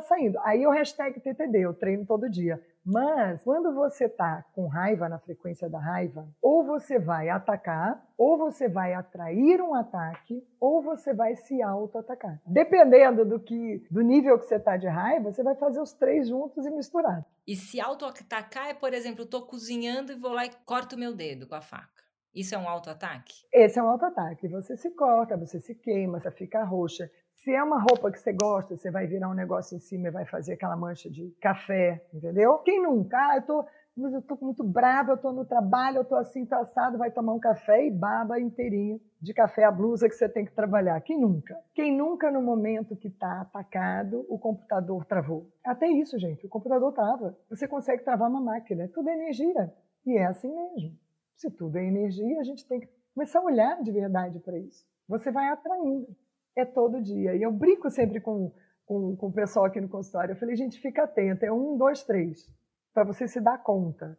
saindo. 0.00 0.38
Aí 0.40 0.66
o 0.66 0.70
hashtag 0.70 1.20
TTD, 1.20 1.60
eu 1.60 1.74
treino 1.74 2.04
todo 2.04 2.28
dia. 2.28 2.60
Mas 2.86 3.42
quando 3.42 3.74
você 3.74 4.04
está 4.04 4.44
com 4.54 4.68
raiva 4.68 5.08
na 5.08 5.18
frequência 5.18 5.68
da 5.68 5.80
raiva, 5.80 6.28
ou 6.40 6.64
você 6.64 7.00
vai 7.00 7.28
atacar, 7.28 8.00
ou 8.16 8.38
você 8.38 8.68
vai 8.68 8.94
atrair 8.94 9.60
um 9.60 9.74
ataque, 9.74 10.46
ou 10.60 10.80
você 10.80 11.12
vai 11.12 11.34
se 11.34 11.60
auto-atacar. 11.60 12.40
Dependendo 12.46 13.24
do 13.24 13.40
que, 13.40 13.84
do 13.90 14.02
nível 14.02 14.38
que 14.38 14.46
você 14.46 14.54
está 14.54 14.76
de 14.76 14.86
raiva, 14.86 15.32
você 15.32 15.42
vai 15.42 15.56
fazer 15.56 15.80
os 15.80 15.92
três 15.92 16.28
juntos 16.28 16.64
e 16.64 16.70
misturar. 16.70 17.26
E 17.44 17.56
se 17.56 17.80
auto-atacar 17.80 18.68
é, 18.68 18.74
por 18.74 18.94
exemplo, 18.94 19.24
estou 19.24 19.42
cozinhando 19.42 20.12
e 20.12 20.16
vou 20.16 20.30
lá 20.30 20.46
e 20.46 20.50
corto 20.64 20.96
meu 20.96 21.12
dedo 21.12 21.48
com 21.48 21.56
a 21.56 21.60
faca. 21.60 22.06
Isso 22.32 22.54
é 22.54 22.58
um 22.58 22.68
auto-ataque? 22.68 23.34
Esse 23.52 23.78
é 23.78 23.82
um 23.82 23.88
auto-ataque. 23.88 24.46
Você 24.46 24.76
se 24.76 24.90
corta, 24.90 25.36
você 25.36 25.58
se 25.58 25.74
queima, 25.74 26.20
você 26.20 26.30
fica 26.30 26.62
roxa. 26.62 27.10
Se 27.46 27.54
é 27.54 27.62
uma 27.62 27.80
roupa 27.80 28.10
que 28.10 28.18
você 28.18 28.32
gosta, 28.32 28.76
você 28.76 28.90
vai 28.90 29.06
virar 29.06 29.30
um 29.30 29.32
negócio 29.32 29.76
em 29.76 29.78
cima 29.78 30.08
e 30.08 30.10
vai 30.10 30.26
fazer 30.26 30.54
aquela 30.54 30.76
mancha 30.76 31.08
de 31.08 31.30
café, 31.40 32.04
entendeu? 32.12 32.58
Quem 32.58 32.82
nunca? 32.82 33.16
Ah, 33.16 33.36
eu 33.36 33.42
tô, 33.42 33.64
eu 33.96 34.22
tô 34.22 34.36
muito 34.42 34.64
brava, 34.64 35.12
eu 35.12 35.16
tô 35.16 35.30
no 35.30 35.44
trabalho, 35.44 35.98
eu 35.98 36.04
tô 36.04 36.16
assim, 36.16 36.44
tô 36.44 36.56
assado, 36.56 36.98
vai 36.98 37.08
tomar 37.08 37.34
um 37.34 37.38
café 37.38 37.86
e 37.86 37.90
baba 37.92 38.40
inteirinho 38.40 39.00
de 39.22 39.32
café 39.32 39.62
a 39.62 39.70
blusa 39.70 40.08
que 40.08 40.16
você 40.16 40.28
tem 40.28 40.44
que 40.44 40.50
trabalhar. 40.50 41.00
Quem 41.02 41.20
nunca? 41.20 41.56
Quem 41.72 41.96
nunca 41.96 42.32
no 42.32 42.42
momento 42.42 42.96
que 42.96 43.06
está 43.06 43.42
atacado, 43.42 44.26
o 44.28 44.40
computador 44.40 45.04
travou? 45.04 45.48
Até 45.64 45.86
isso, 45.86 46.18
gente, 46.18 46.44
o 46.44 46.48
computador 46.48 46.92
trava. 46.92 47.38
Você 47.48 47.68
consegue 47.68 48.02
travar 48.02 48.28
uma 48.28 48.40
máquina, 48.40 48.82
é 48.82 48.88
tudo 48.88 49.08
energia. 49.08 49.72
E 50.04 50.18
é 50.18 50.26
assim 50.26 50.52
mesmo. 50.52 50.98
Se 51.36 51.48
tudo 51.48 51.78
é 51.78 51.84
energia, 51.84 52.40
a 52.40 52.42
gente 52.42 52.66
tem 52.66 52.80
que 52.80 52.88
começar 53.14 53.38
a 53.38 53.44
olhar 53.44 53.80
de 53.84 53.92
verdade 53.92 54.40
para 54.40 54.58
isso. 54.58 54.84
Você 55.08 55.30
vai 55.30 55.46
atraindo 55.46 56.08
é 56.56 56.64
todo 56.64 57.02
dia. 57.02 57.36
E 57.36 57.42
eu 57.42 57.52
brinco 57.52 57.90
sempre 57.90 58.20
com, 58.20 58.52
com, 58.86 59.14
com 59.14 59.26
o 59.26 59.32
pessoal 59.32 59.66
aqui 59.66 59.80
no 59.80 59.88
consultório. 59.88 60.32
Eu 60.32 60.36
falei, 60.36 60.56
gente, 60.56 60.80
fica 60.80 61.04
atento. 61.04 61.44
É 61.44 61.52
um, 61.52 61.76
dois, 61.76 62.02
três, 62.02 62.50
para 62.94 63.04
você 63.04 63.28
se 63.28 63.40
dar 63.40 63.58
conta. 63.58 64.18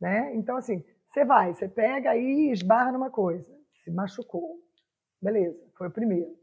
Né? 0.00 0.34
Então, 0.36 0.56
assim, 0.56 0.84
você 1.08 1.24
vai, 1.24 1.52
você 1.52 1.68
pega 1.68 2.16
e 2.16 2.50
esbarra 2.52 2.92
numa 2.92 3.10
coisa. 3.10 3.52
Se 3.84 3.90
machucou. 3.90 4.60
Beleza, 5.20 5.58
foi 5.76 5.88
o 5.88 5.92
primeiro. 5.92 6.34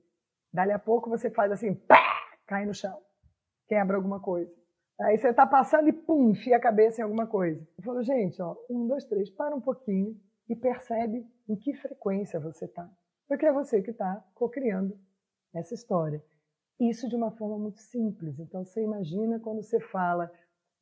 Dali 0.53 0.71
a 0.71 0.79
pouco 0.79 1.09
você 1.09 1.29
faz 1.29 1.51
assim, 1.51 1.73
pá, 1.73 2.01
cai 2.45 2.65
no 2.65 2.73
chão. 2.73 2.99
Quebra 3.67 3.97
alguma 3.97 4.19
coisa. 4.19 4.51
Aí 5.01 5.17
você 5.17 5.29
está 5.29 5.45
passando 5.47 5.87
e 5.87 5.93
pum, 5.93 6.31
enfia 6.31 6.57
a 6.57 6.61
cabeça 6.61 6.99
em 6.99 7.03
alguma 7.03 7.25
coisa. 7.25 7.65
Eu 7.77 7.83
falo, 7.83 8.03
gente, 8.03 8.41
ó, 8.41 8.55
um, 8.69 8.85
dois, 8.87 9.05
três, 9.05 9.29
para 9.29 9.55
um 9.55 9.61
pouquinho 9.61 10.19
e 10.49 10.55
percebe 10.55 11.25
em 11.47 11.55
que 11.55 11.73
frequência 11.75 12.39
você 12.39 12.65
está. 12.65 12.89
Porque 13.27 13.45
é 13.45 13.51
você 13.51 13.81
que 13.81 13.91
está 13.91 14.25
co-criando 14.33 14.97
essa 15.53 15.73
história. 15.73 16.23
Isso 16.79 17.09
de 17.09 17.15
uma 17.15 17.31
forma 17.31 17.57
muito 17.57 17.79
simples. 17.79 18.39
Então, 18.39 18.63
você 18.63 18.81
imagina 18.81 19.39
quando 19.39 19.61
você 19.61 19.79
fala 19.79 20.31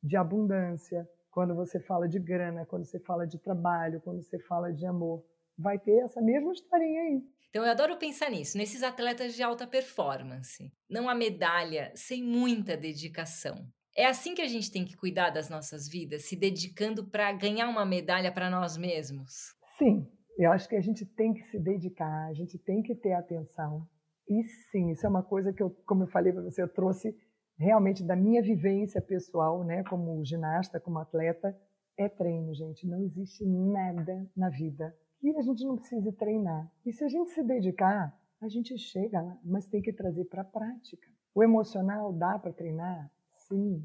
de 0.02 0.16
abundância, 0.16 1.08
quando 1.30 1.54
você 1.54 1.80
fala 1.80 2.08
de 2.08 2.18
grana, 2.18 2.64
quando 2.66 2.84
você 2.84 3.00
fala 3.00 3.26
de 3.26 3.38
trabalho, 3.38 4.00
quando 4.00 4.22
você 4.22 4.38
fala 4.38 4.72
de 4.72 4.86
amor. 4.86 5.24
Vai 5.56 5.78
ter 5.78 6.04
essa 6.04 6.20
mesma 6.20 6.52
historinha 6.52 7.02
aí. 7.02 7.22
Então, 7.50 7.64
eu 7.64 7.70
adoro 7.70 7.96
pensar 7.96 8.30
nisso, 8.30 8.56
nesses 8.56 8.82
atletas 8.82 9.34
de 9.34 9.42
alta 9.42 9.66
performance. 9.66 10.70
Não 10.88 11.08
há 11.08 11.14
medalha 11.14 11.90
sem 11.94 12.22
muita 12.22 12.76
dedicação. 12.76 13.66
É 13.96 14.06
assim 14.06 14.34
que 14.34 14.42
a 14.42 14.46
gente 14.46 14.70
tem 14.70 14.84
que 14.84 14.96
cuidar 14.96 15.30
das 15.30 15.48
nossas 15.48 15.88
vidas, 15.88 16.26
se 16.26 16.36
dedicando 16.36 17.10
para 17.10 17.32
ganhar 17.32 17.68
uma 17.68 17.84
medalha 17.84 18.30
para 18.30 18.48
nós 18.48 18.76
mesmos? 18.76 19.56
Sim, 19.76 20.06
eu 20.38 20.52
acho 20.52 20.68
que 20.68 20.76
a 20.76 20.80
gente 20.80 21.04
tem 21.04 21.34
que 21.34 21.42
se 21.44 21.58
dedicar, 21.58 22.28
a 22.28 22.32
gente 22.32 22.56
tem 22.58 22.80
que 22.80 22.94
ter 22.94 23.14
atenção. 23.14 23.84
E 24.28 24.44
sim, 24.70 24.90
isso 24.90 25.06
é 25.06 25.08
uma 25.08 25.22
coisa 25.22 25.52
que 25.52 25.62
eu, 25.62 25.70
como 25.86 26.04
eu 26.04 26.08
falei 26.08 26.32
para 26.32 26.42
você, 26.42 26.62
eu 26.62 26.68
trouxe 26.68 27.16
realmente 27.56 28.04
da 28.04 28.14
minha 28.14 28.42
vivência 28.42 29.00
pessoal, 29.00 29.64
né, 29.64 29.82
como 29.84 30.24
ginasta, 30.24 30.78
como 30.78 30.98
atleta, 30.98 31.56
é 31.96 32.08
treino, 32.08 32.54
gente. 32.54 32.86
Não 32.86 33.00
existe 33.02 33.44
nada 33.44 34.30
na 34.36 34.48
vida 34.48 34.94
que 35.20 35.36
a 35.36 35.42
gente 35.42 35.64
não 35.64 35.76
precise 35.76 36.12
treinar. 36.12 36.70
E 36.86 36.92
se 36.92 37.04
a 37.04 37.08
gente 37.08 37.30
se 37.30 37.42
dedicar, 37.42 38.16
a 38.40 38.48
gente 38.48 38.78
chega 38.78 39.20
lá, 39.20 39.36
mas 39.44 39.66
tem 39.66 39.82
que 39.82 39.92
trazer 39.92 40.24
para 40.26 40.42
a 40.42 40.44
prática. 40.44 41.08
O 41.34 41.42
emocional 41.42 42.12
dá 42.12 42.38
para 42.38 42.52
treinar? 42.52 43.10
Sim. 43.48 43.84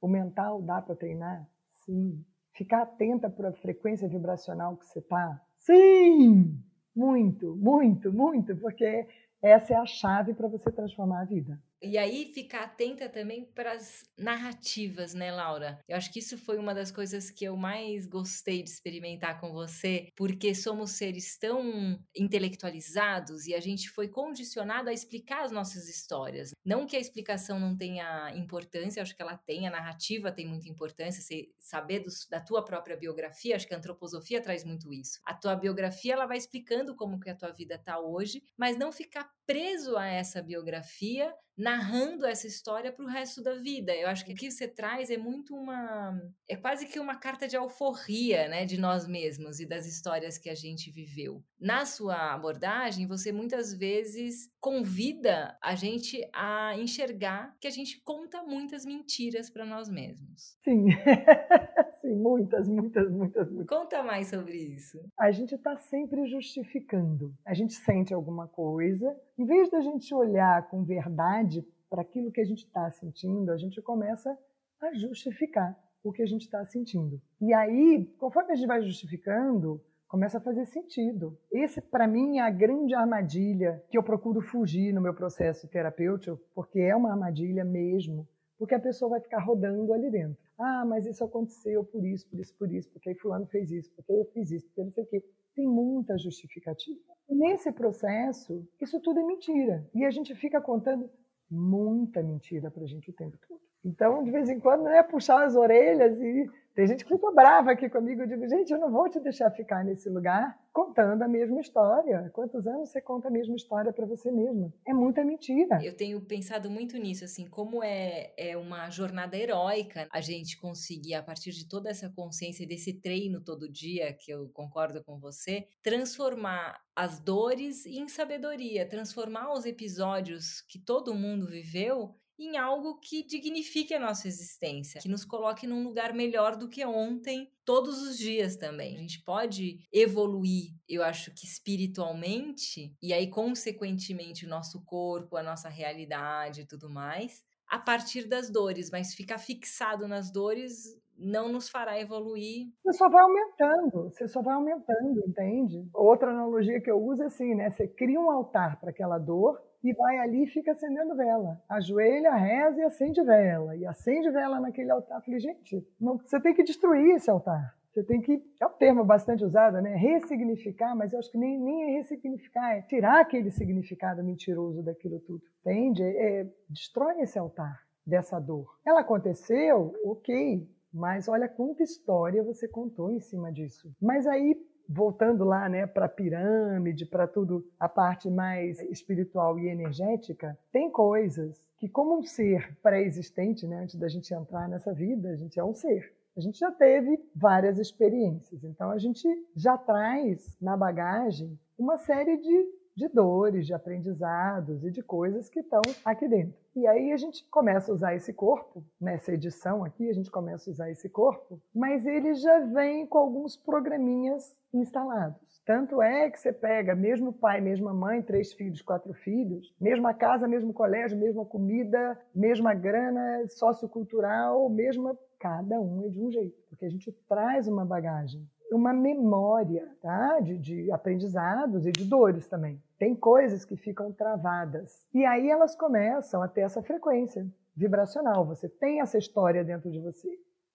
O 0.00 0.08
mental 0.08 0.60
dá 0.60 0.82
para 0.82 0.96
treinar? 0.96 1.48
Sim. 1.84 2.24
Ficar 2.52 2.82
atenta 2.82 3.30
para 3.30 3.50
a 3.50 3.54
frequência 3.54 4.08
vibracional 4.08 4.76
que 4.76 4.86
você 4.86 4.98
está? 4.98 5.40
Sim! 5.58 6.58
Muito, 6.94 7.56
muito, 7.56 8.12
muito, 8.12 8.54
porque 8.56 9.06
essa 9.42 9.74
é 9.74 9.76
a 9.76 9.84
chave 9.84 10.32
para 10.34 10.48
você 10.48 10.70
transformar 10.70 11.22
a 11.22 11.24
vida. 11.24 11.60
E 11.82 11.98
aí 11.98 12.32
ficar 12.32 12.62
atenta 12.62 13.08
também 13.08 13.44
para 13.44 13.72
as 13.72 14.04
narrativas, 14.16 15.14
né, 15.14 15.32
Laura? 15.32 15.80
Eu 15.88 15.96
acho 15.96 16.12
que 16.12 16.20
isso 16.20 16.38
foi 16.38 16.56
uma 16.56 16.72
das 16.72 16.92
coisas 16.92 17.28
que 17.28 17.44
eu 17.44 17.56
mais 17.56 18.06
gostei 18.06 18.62
de 18.62 18.70
experimentar 18.70 19.40
com 19.40 19.52
você, 19.52 20.08
porque 20.16 20.54
somos 20.54 20.92
seres 20.92 21.36
tão 21.36 21.98
intelectualizados 22.16 23.46
e 23.46 23.54
a 23.54 23.60
gente 23.60 23.90
foi 23.90 24.08
condicionado 24.08 24.88
a 24.88 24.92
explicar 24.92 25.44
as 25.44 25.50
nossas 25.50 25.88
histórias. 25.88 26.52
Não 26.64 26.86
que 26.86 26.96
a 26.96 27.00
explicação 27.00 27.58
não 27.58 27.76
tenha 27.76 28.32
importância, 28.36 29.02
acho 29.02 29.16
que 29.16 29.22
ela 29.22 29.36
tem, 29.36 29.66
a 29.66 29.70
narrativa 29.70 30.30
tem 30.30 30.46
muita 30.46 30.68
importância, 30.68 31.20
você 31.20 31.48
saber 31.58 32.04
da 32.30 32.40
tua 32.40 32.64
própria 32.64 32.96
biografia, 32.96 33.56
acho 33.56 33.66
que 33.66 33.74
a 33.74 33.78
antroposofia 33.78 34.40
traz 34.40 34.64
muito 34.64 34.92
isso. 34.92 35.18
A 35.24 35.34
tua 35.34 35.56
biografia 35.56 36.12
ela 36.12 36.26
vai 36.26 36.36
explicando 36.36 36.94
como 36.94 37.18
que 37.18 37.30
a 37.30 37.34
tua 37.34 37.50
vida 37.50 37.74
está 37.74 37.98
hoje, 37.98 38.42
mas 38.56 38.78
não 38.78 38.92
ficar 38.92 39.28
preso 39.44 39.96
a 39.96 40.06
essa 40.06 40.40
biografia 40.40 41.34
narrando 41.56 42.26
essa 42.26 42.46
história 42.46 42.92
para 42.92 43.04
o 43.04 43.08
resto 43.08 43.42
da 43.42 43.54
vida. 43.54 43.94
Eu 43.94 44.08
acho 44.08 44.24
que 44.24 44.32
o 44.32 44.36
que 44.36 44.50
você 44.50 44.66
traz 44.66 45.10
é 45.10 45.16
muito 45.16 45.54
uma. 45.54 46.20
É 46.48 46.56
quase 46.56 46.86
que 46.86 46.98
uma 46.98 47.16
carta 47.16 47.46
de 47.46 47.56
alforria, 47.56 48.48
né? 48.48 48.64
De 48.64 48.78
nós 48.78 49.06
mesmos 49.06 49.60
e 49.60 49.66
das 49.66 49.86
histórias 49.86 50.38
que 50.38 50.50
a 50.50 50.54
gente 50.54 50.90
viveu. 50.90 51.42
Na 51.60 51.84
sua 51.86 52.32
abordagem, 52.32 53.06
você 53.06 53.32
muitas 53.32 53.74
vezes 53.74 54.50
convida 54.60 55.56
a 55.62 55.74
gente 55.74 56.20
a 56.32 56.76
enxergar 56.76 57.56
que 57.60 57.66
a 57.66 57.70
gente 57.70 58.00
conta 58.02 58.42
muitas 58.42 58.84
mentiras 58.84 59.50
para 59.50 59.64
nós 59.64 59.88
mesmos. 59.88 60.56
Sim. 60.64 60.86
Sim, 62.12 62.16
muitas, 62.16 62.68
muitas, 62.68 63.10
muitas, 63.10 63.50
muitas. 63.50 63.66
Conta 63.66 64.02
mais 64.02 64.28
sobre 64.28 64.56
isso. 64.56 64.98
A 65.18 65.30
gente 65.30 65.54
está 65.54 65.76
sempre 65.76 66.26
justificando. 66.26 67.34
A 67.44 67.54
gente 67.54 67.72
sente 67.74 68.12
alguma 68.12 68.46
coisa, 68.46 69.16
em 69.38 69.46
vez 69.46 69.70
da 69.70 69.80
gente 69.80 70.14
olhar 70.14 70.68
com 70.68 70.84
verdade 70.84 71.66
para 71.88 72.02
aquilo 72.02 72.30
que 72.30 72.40
a 72.40 72.44
gente 72.44 72.64
está 72.64 72.90
sentindo, 72.90 73.50
a 73.50 73.56
gente 73.56 73.80
começa 73.80 74.38
a 74.80 74.94
justificar 74.94 75.78
o 76.04 76.12
que 76.12 76.22
a 76.22 76.26
gente 76.26 76.42
está 76.42 76.64
sentindo. 76.66 77.20
E 77.40 77.54
aí, 77.54 78.04
conforme 78.18 78.52
a 78.52 78.56
gente 78.56 78.66
vai 78.66 78.82
justificando, 78.82 79.80
começa 80.08 80.36
a 80.36 80.40
fazer 80.42 80.66
sentido. 80.66 81.38
Esse, 81.50 81.80
para 81.80 82.06
mim, 82.06 82.38
é 82.38 82.42
a 82.42 82.50
grande 82.50 82.94
armadilha 82.94 83.82
que 83.88 83.96
eu 83.96 84.02
procuro 84.02 84.42
fugir 84.42 84.92
no 84.92 85.00
meu 85.00 85.14
processo 85.14 85.66
terapêutico, 85.68 86.38
porque 86.54 86.80
é 86.80 86.94
uma 86.94 87.12
armadilha 87.12 87.64
mesmo, 87.64 88.28
porque 88.62 88.76
a 88.76 88.80
pessoa 88.80 89.08
vai 89.08 89.20
ficar 89.20 89.40
rodando 89.40 89.92
ali 89.92 90.08
dentro. 90.08 90.38
Ah, 90.56 90.84
mas 90.86 91.04
isso 91.04 91.24
aconteceu 91.24 91.82
por 91.82 92.06
isso, 92.06 92.28
por 92.28 92.38
isso, 92.38 92.54
por 92.54 92.72
isso, 92.72 92.88
porque 92.90 93.12
fulano 93.16 93.44
fez 93.46 93.72
isso, 93.72 93.90
porque 93.96 94.12
eu 94.12 94.24
fiz 94.26 94.52
isso, 94.52 94.64
porque 94.68 94.84
não 94.84 94.92
sei 94.92 95.02
o 95.02 95.06
quê. 95.08 95.24
Tem 95.56 95.66
muita 95.66 96.16
justificativa. 96.16 97.00
Nesse 97.28 97.72
processo, 97.72 98.64
isso 98.80 99.00
tudo 99.00 99.18
é 99.18 99.24
mentira. 99.24 99.84
E 99.92 100.04
a 100.04 100.12
gente 100.12 100.32
fica 100.36 100.60
contando 100.60 101.10
muita 101.50 102.22
mentira 102.22 102.70
para 102.70 102.84
a 102.84 102.86
gente 102.86 103.10
o 103.10 103.12
tempo 103.12 103.36
todo. 103.48 103.60
Então, 103.84 104.22
de 104.22 104.30
vez 104.30 104.48
em 104.48 104.60
quando, 104.60 104.86
é 104.88 105.02
puxar 105.02 105.44
as 105.44 105.56
orelhas 105.56 106.20
e 106.20 106.48
tem 106.74 106.86
gente 106.86 107.04
que 107.04 107.14
fica 107.14 107.30
brava 107.30 107.72
aqui 107.72 107.88
comigo. 107.88 108.22
Eu 108.22 108.26
digo, 108.26 108.48
gente, 108.48 108.72
eu 108.72 108.78
não 108.78 108.90
vou 108.90 109.08
te 109.08 109.20
deixar 109.20 109.50
ficar 109.50 109.84
nesse 109.84 110.08
lugar 110.08 110.58
contando 110.72 111.20
a 111.20 111.28
mesma 111.28 111.60
história. 111.60 112.30
Quantos 112.32 112.66
anos 112.66 112.88
você 112.88 113.00
conta 113.00 113.28
a 113.28 113.30
mesma 113.30 113.54
história 113.54 113.92
para 113.92 114.06
você 114.06 114.32
mesma? 114.32 114.72
É 114.86 114.94
muita 114.94 115.22
mentira. 115.22 115.84
Eu 115.84 115.94
tenho 115.94 116.18
pensado 116.22 116.70
muito 116.70 116.96
nisso, 116.96 117.24
assim, 117.24 117.46
como 117.46 117.84
é, 117.84 118.32
é 118.38 118.56
uma 118.56 118.88
jornada 118.88 119.36
heróica 119.36 120.08
a 120.10 120.20
gente 120.22 120.58
conseguir, 120.58 121.14
a 121.14 121.22
partir 121.22 121.50
de 121.50 121.68
toda 121.68 121.90
essa 121.90 122.08
consciência, 122.08 122.66
desse 122.66 122.94
treino 122.94 123.42
todo 123.44 123.70
dia, 123.70 124.14
que 124.14 124.30
eu 124.30 124.48
concordo 124.54 125.04
com 125.04 125.18
você, 125.18 125.66
transformar 125.82 126.80
as 126.96 127.20
dores 127.20 127.84
em 127.84 128.08
sabedoria, 128.08 128.88
transformar 128.88 129.52
os 129.52 129.66
episódios 129.66 130.62
que 130.62 130.78
todo 130.78 131.14
mundo 131.14 131.46
viveu 131.46 132.14
em 132.38 132.56
algo 132.56 132.98
que 132.98 133.24
dignifique 133.24 133.94
a 133.94 134.00
nossa 134.00 134.26
existência, 134.26 135.00
que 135.00 135.08
nos 135.08 135.24
coloque 135.24 135.66
num 135.66 135.84
lugar 135.84 136.12
melhor 136.12 136.56
do 136.56 136.68
que 136.68 136.84
ontem, 136.84 137.50
todos 137.64 138.00
os 138.02 138.18
dias 138.18 138.56
também. 138.56 138.96
A 138.96 139.00
gente 139.00 139.22
pode 139.22 139.86
evoluir, 139.92 140.74
eu 140.88 141.02
acho 141.02 141.32
que 141.34 141.44
espiritualmente, 141.44 142.96
e 143.00 143.12
aí, 143.12 143.28
consequentemente, 143.28 144.46
o 144.46 144.48
nosso 144.48 144.84
corpo, 144.84 145.36
a 145.36 145.42
nossa 145.42 145.68
realidade 145.68 146.62
e 146.62 146.66
tudo 146.66 146.90
mais, 146.90 147.44
a 147.68 147.78
partir 147.78 148.28
das 148.28 148.50
dores, 148.50 148.90
mas 148.90 149.14
ficar 149.14 149.38
fixado 149.38 150.06
nas 150.06 150.30
dores 150.30 151.00
não 151.16 151.50
nos 151.50 151.68
fará 151.68 151.98
evoluir. 151.98 152.66
Você 152.84 152.98
só 152.98 153.08
vai 153.08 153.22
aumentando, 153.22 154.10
você 154.10 154.28
só 154.28 154.42
vai 154.42 154.54
aumentando, 154.54 155.22
entende? 155.26 155.88
Outra 155.94 156.30
analogia 156.30 156.80
que 156.80 156.90
eu 156.90 157.00
uso 157.00 157.22
é 157.22 157.26
assim, 157.26 157.54
né? 157.54 157.70
Você 157.70 157.86
cria 157.86 158.20
um 158.20 158.30
altar 158.30 158.78
para 158.80 158.90
aquela 158.90 159.18
dor 159.18 159.60
e 159.82 159.92
vai 159.92 160.18
ali 160.18 160.44
e 160.44 160.48
fica 160.48 160.72
acendendo 160.72 161.16
vela. 161.16 161.60
Ajoelha, 161.68 162.34
reza 162.34 162.80
e 162.80 162.84
acende 162.84 163.22
vela. 163.22 163.76
E 163.76 163.86
acende 163.86 164.30
vela 164.30 164.60
naquele 164.60 164.90
altar. 164.90 165.18
Eu 165.18 165.22
falei, 165.22 165.40
gente, 165.40 165.86
não, 166.00 166.18
você 166.18 166.40
tem 166.40 166.54
que 166.54 166.62
destruir 166.62 167.16
esse 167.16 167.30
altar. 167.30 167.74
Você 167.92 168.02
tem 168.04 168.22
que, 168.22 168.42
é 168.58 168.66
um 168.66 168.72
termo 168.72 169.04
bastante 169.04 169.44
usado, 169.44 169.82
né? 169.82 169.94
Ressignificar, 169.94 170.94
mas 170.96 171.12
eu 171.12 171.18
acho 171.18 171.30
que 171.30 171.36
nem, 171.36 171.60
nem 171.60 171.82
é 171.82 171.98
ressignificar, 171.98 172.76
é 172.76 172.82
tirar 172.82 173.20
aquele 173.20 173.50
significado 173.50 174.24
mentiroso 174.24 174.82
daquilo 174.82 175.20
tudo. 175.20 175.42
Entende? 175.60 176.02
É, 176.02 176.40
é, 176.40 176.50
destrói 176.70 177.20
esse 177.20 177.38
altar 177.38 177.80
dessa 178.06 178.40
dor. 178.40 178.78
Ela 178.86 179.00
aconteceu, 179.00 179.94
ok, 180.04 180.66
mas 180.92 181.28
olha 181.28 181.48
quanta 181.48 181.82
história 181.82 182.42
você 182.42 182.66
contou 182.66 183.12
em 183.12 183.20
cima 183.20 183.52
disso. 183.52 183.94
Mas 184.00 184.26
aí 184.26 184.56
voltando 184.92 185.44
lá 185.44 185.68
né, 185.68 185.86
para 185.86 186.06
a 186.06 186.08
pirâmide, 186.08 187.06
para 187.06 187.26
tudo, 187.26 187.66
a 187.80 187.88
parte 187.88 188.28
mais 188.30 188.80
espiritual 188.82 189.58
e 189.58 189.68
energética, 189.68 190.56
tem 190.70 190.90
coisas 190.90 191.66
que, 191.78 191.88
como 191.88 192.18
um 192.18 192.22
ser 192.22 192.76
pré-existente, 192.82 193.66
né, 193.66 193.80
antes 193.80 193.96
da 193.96 194.08
gente 194.08 194.32
entrar 194.32 194.68
nessa 194.68 194.92
vida, 194.92 195.30
a 195.30 195.36
gente 195.36 195.58
é 195.58 195.64
um 195.64 195.74
ser. 195.74 196.12
A 196.36 196.40
gente 196.40 196.58
já 196.58 196.70
teve 196.70 197.18
várias 197.34 197.78
experiências, 197.78 198.64
então 198.64 198.90
a 198.90 198.98
gente 198.98 199.26
já 199.54 199.76
traz 199.76 200.56
na 200.60 200.76
bagagem 200.76 201.58
uma 201.78 201.98
série 201.98 202.36
de, 202.36 202.66
de 202.94 203.08
dores, 203.08 203.66
de 203.66 203.74
aprendizados 203.74 204.84
e 204.84 204.90
de 204.90 205.02
coisas 205.02 205.48
que 205.48 205.60
estão 205.60 205.82
aqui 206.04 206.28
dentro. 206.28 206.60
E 206.74 206.86
aí 206.86 207.12
a 207.12 207.16
gente 207.16 207.46
começa 207.50 207.90
a 207.90 207.94
usar 207.94 208.14
esse 208.14 208.32
corpo, 208.32 208.84
nessa 209.00 209.32
edição 209.32 209.84
aqui, 209.84 210.08
a 210.08 210.12
gente 210.14 210.30
começa 210.30 210.70
a 210.70 210.72
usar 210.72 210.90
esse 210.90 211.08
corpo, 211.08 211.60
mas 211.74 212.06
ele 212.06 212.34
já 212.34 212.60
vem 212.60 213.06
com 213.06 213.18
alguns 213.18 213.56
programinhas 213.56 214.56
instalados. 214.72 215.60
Tanto 215.64 216.02
é 216.02 216.30
que 216.30 216.40
você 216.40 216.52
pega 216.52 216.94
mesmo 216.94 217.32
pai, 217.32 217.60
mesma 217.60 217.92
mãe, 217.94 218.20
três 218.20 218.52
filhos, 218.52 218.82
quatro 218.82 219.12
filhos, 219.12 219.72
mesma 219.80 220.12
casa, 220.12 220.48
mesmo 220.48 220.72
colégio, 220.72 221.18
mesma 221.18 221.44
comida, 221.44 222.18
mesma 222.34 222.74
grana 222.74 223.46
sociocultural, 223.48 224.68
mesma. 224.68 225.16
Cada 225.38 225.80
um 225.80 226.04
é 226.04 226.08
de 226.08 226.20
um 226.20 226.30
jeito, 226.30 226.56
porque 226.68 226.84
a 226.84 226.88
gente 226.88 227.10
traz 227.28 227.66
uma 227.66 227.84
bagagem, 227.84 228.48
uma 228.72 228.92
memória 228.92 229.88
tá? 230.00 230.40
de, 230.40 230.58
de 230.58 230.90
aprendizados 230.90 231.86
e 231.86 231.92
de 231.92 232.04
dores 232.04 232.46
também. 232.46 232.82
Tem 232.98 233.14
coisas 233.14 233.64
que 233.64 233.76
ficam 233.76 234.12
travadas. 234.12 235.06
E 235.12 235.24
aí 235.24 235.48
elas 235.48 235.76
começam 235.76 236.42
a 236.42 236.48
ter 236.48 236.62
essa 236.62 236.82
frequência 236.82 237.46
vibracional. 237.76 238.46
Você 238.46 238.68
tem 238.68 239.00
essa 239.00 239.18
história 239.18 239.64
dentro 239.64 239.90
de 239.90 240.00
você. 240.00 240.28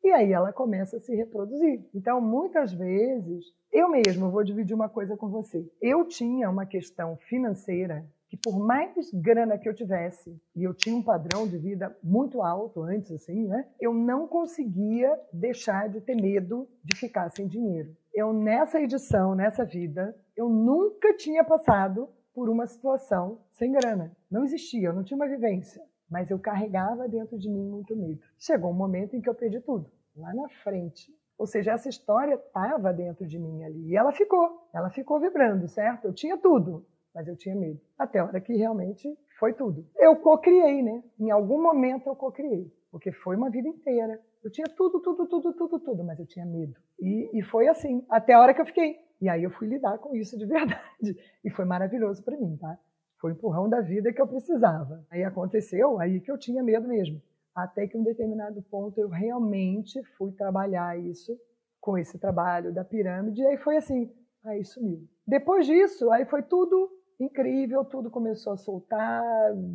E 0.04 0.12
aí 0.12 0.32
ela 0.32 0.54
começa 0.54 0.98
a 0.98 1.00
se 1.00 1.16
reproduzir. 1.16 1.86
Então, 1.94 2.22
muitas 2.22 2.72
vezes, 2.72 3.46
eu 3.72 3.90
mesmo 3.90 4.30
vou 4.30 4.44
dividir 4.44 4.74
uma 4.74 4.88
coisa 4.88 5.18
com 5.18 5.28
você. 5.30 5.70
Eu 5.82 6.06
tinha 6.06 6.50
uma 6.50 6.66
questão 6.66 7.18
financeira 7.28 8.06
que 8.30 8.38
por 8.38 8.60
mais 8.60 9.12
grana 9.14 9.58
que 9.58 9.68
eu 9.68 9.74
tivesse, 9.74 10.40
e 10.56 10.64
eu 10.64 10.74
tinha 10.74 10.96
um 10.96 11.04
padrão 11.04 11.48
de 11.48 11.58
vida 11.58 11.96
muito 12.04 12.42
alto 12.42 12.82
antes, 12.84 13.12
assim, 13.12 13.48
né? 13.48 13.68
Eu 13.80 13.94
não 13.94 14.28
conseguia 14.28 15.18
deixar 15.32 15.88
de 15.90 16.02
ter 16.02 16.16
medo 16.16 16.68
de 16.84 16.98
ficar 16.98 17.30
sem 17.30 17.48
dinheiro. 17.48 17.96
Eu, 18.14 18.34
nessa 18.34 18.82
edição, 18.82 19.34
nessa 19.34 19.64
vida, 19.64 20.16
eu 20.36 20.50
nunca 20.50 21.16
tinha 21.16 21.44
passado 21.44 22.10
por 22.34 22.50
uma 22.50 22.68
situação 22.68 23.40
sem 23.52 23.72
grana. 23.72 24.16
Não 24.30 24.44
existia, 24.44 24.90
eu 24.90 24.94
não 24.94 25.04
tinha 25.04 25.16
uma 25.16 25.28
vivência, 25.28 25.82
mas 26.10 26.30
eu 26.30 26.38
carregava 26.38 27.08
dentro 27.08 27.38
de 27.38 27.50
mim 27.50 27.68
muito 27.68 27.96
medo. 27.96 28.20
Chegou 28.38 28.72
um 28.72 28.76
momento 28.76 29.16
em 29.16 29.22
que 29.22 29.30
eu 29.30 29.36
perdi 29.36 29.60
tudo, 29.62 29.90
lá 30.16 30.34
na 30.34 30.50
frente. 30.50 31.12
Ou 31.38 31.46
seja, 31.46 31.72
essa 31.72 31.88
história 31.88 32.34
estava 32.34 32.92
dentro 32.92 33.26
de 33.26 33.38
mim 33.38 33.64
ali 33.64 33.92
e 33.92 33.96
ela 33.96 34.12
ficou, 34.12 34.68
ela 34.74 34.90
ficou 34.90 35.20
vibrando, 35.20 35.68
certo? 35.68 36.06
Eu 36.06 36.14
tinha 36.14 36.38
tudo, 36.38 36.86
mas 37.18 37.28
eu 37.28 37.36
tinha 37.36 37.56
medo. 37.56 37.82
Até 37.98 38.20
a 38.20 38.26
hora 38.26 38.40
que 38.40 38.54
realmente 38.54 39.12
foi 39.40 39.52
tudo. 39.52 39.84
Eu 39.98 40.18
cocriei, 40.18 40.84
né? 40.84 41.04
Em 41.20 41.32
algum 41.32 41.60
momento 41.60 42.08
eu 42.08 42.16
cocriei, 42.16 42.72
porque 42.92 43.12
foi 43.12 43.36
uma 43.36 43.50
vida 43.50 43.68
inteira. 43.68 44.22
Eu 44.44 44.52
tinha 44.52 44.68
tudo, 44.68 45.02
tudo, 45.02 45.26
tudo, 45.26 45.52
tudo, 45.52 45.80
tudo, 45.80 46.04
mas 46.04 46.20
eu 46.20 46.28
tinha 46.28 46.46
medo. 46.46 46.76
E, 47.00 47.40
e 47.40 47.42
foi 47.42 47.68
assim, 47.68 48.06
até 48.08 48.34
a 48.34 48.40
hora 48.40 48.54
que 48.54 48.62
eu 48.62 48.68
fiquei. 48.68 48.98
E 49.20 49.28
aí 49.28 49.44
eu 49.44 49.50
fui 49.50 49.68
lidar 49.68 49.98
com 49.98 50.16
isso 50.16 50.38
de 50.38 50.46
verdade. 50.46 50.80
E 51.44 51.50
foi 51.50 51.66
maravilhoso 51.66 52.24
para 52.24 52.38
mim, 52.38 52.56
tá? 52.56 52.78
Foi 53.20 53.32
o 53.32 53.34
empurrão 53.34 53.68
da 53.68 53.82
vida 53.82 54.14
que 54.14 54.22
eu 54.22 54.28
precisava. 54.28 55.04
Aí 55.10 55.24
aconteceu, 55.24 56.00
aí 56.00 56.22
que 56.22 56.30
eu 56.30 56.38
tinha 56.38 56.62
medo 56.62 56.88
mesmo. 56.88 57.20
Até 57.56 57.88
que 57.88 57.98
um 57.98 58.04
determinado 58.04 58.62
ponto 58.62 59.00
eu 59.02 59.10
realmente 59.10 60.04
fui 60.20 60.32
trabalhar 60.34 61.00
isso 61.00 61.36
com 61.82 61.98
esse 61.98 62.20
trabalho 62.20 62.72
da 62.72 62.86
pirâmide. 62.86 63.42
E 63.42 63.48
aí 63.48 63.58
foi 63.58 63.78
assim, 63.78 64.14
aí 64.44 64.64
sumiu. 64.64 65.08
Depois 65.26 65.66
disso, 65.66 66.12
aí 66.12 66.24
foi 66.26 66.44
tudo 66.44 66.97
incrível, 67.20 67.84
tudo 67.86 68.10
começou 68.10 68.54
a 68.54 68.58
soltar, 68.58 69.24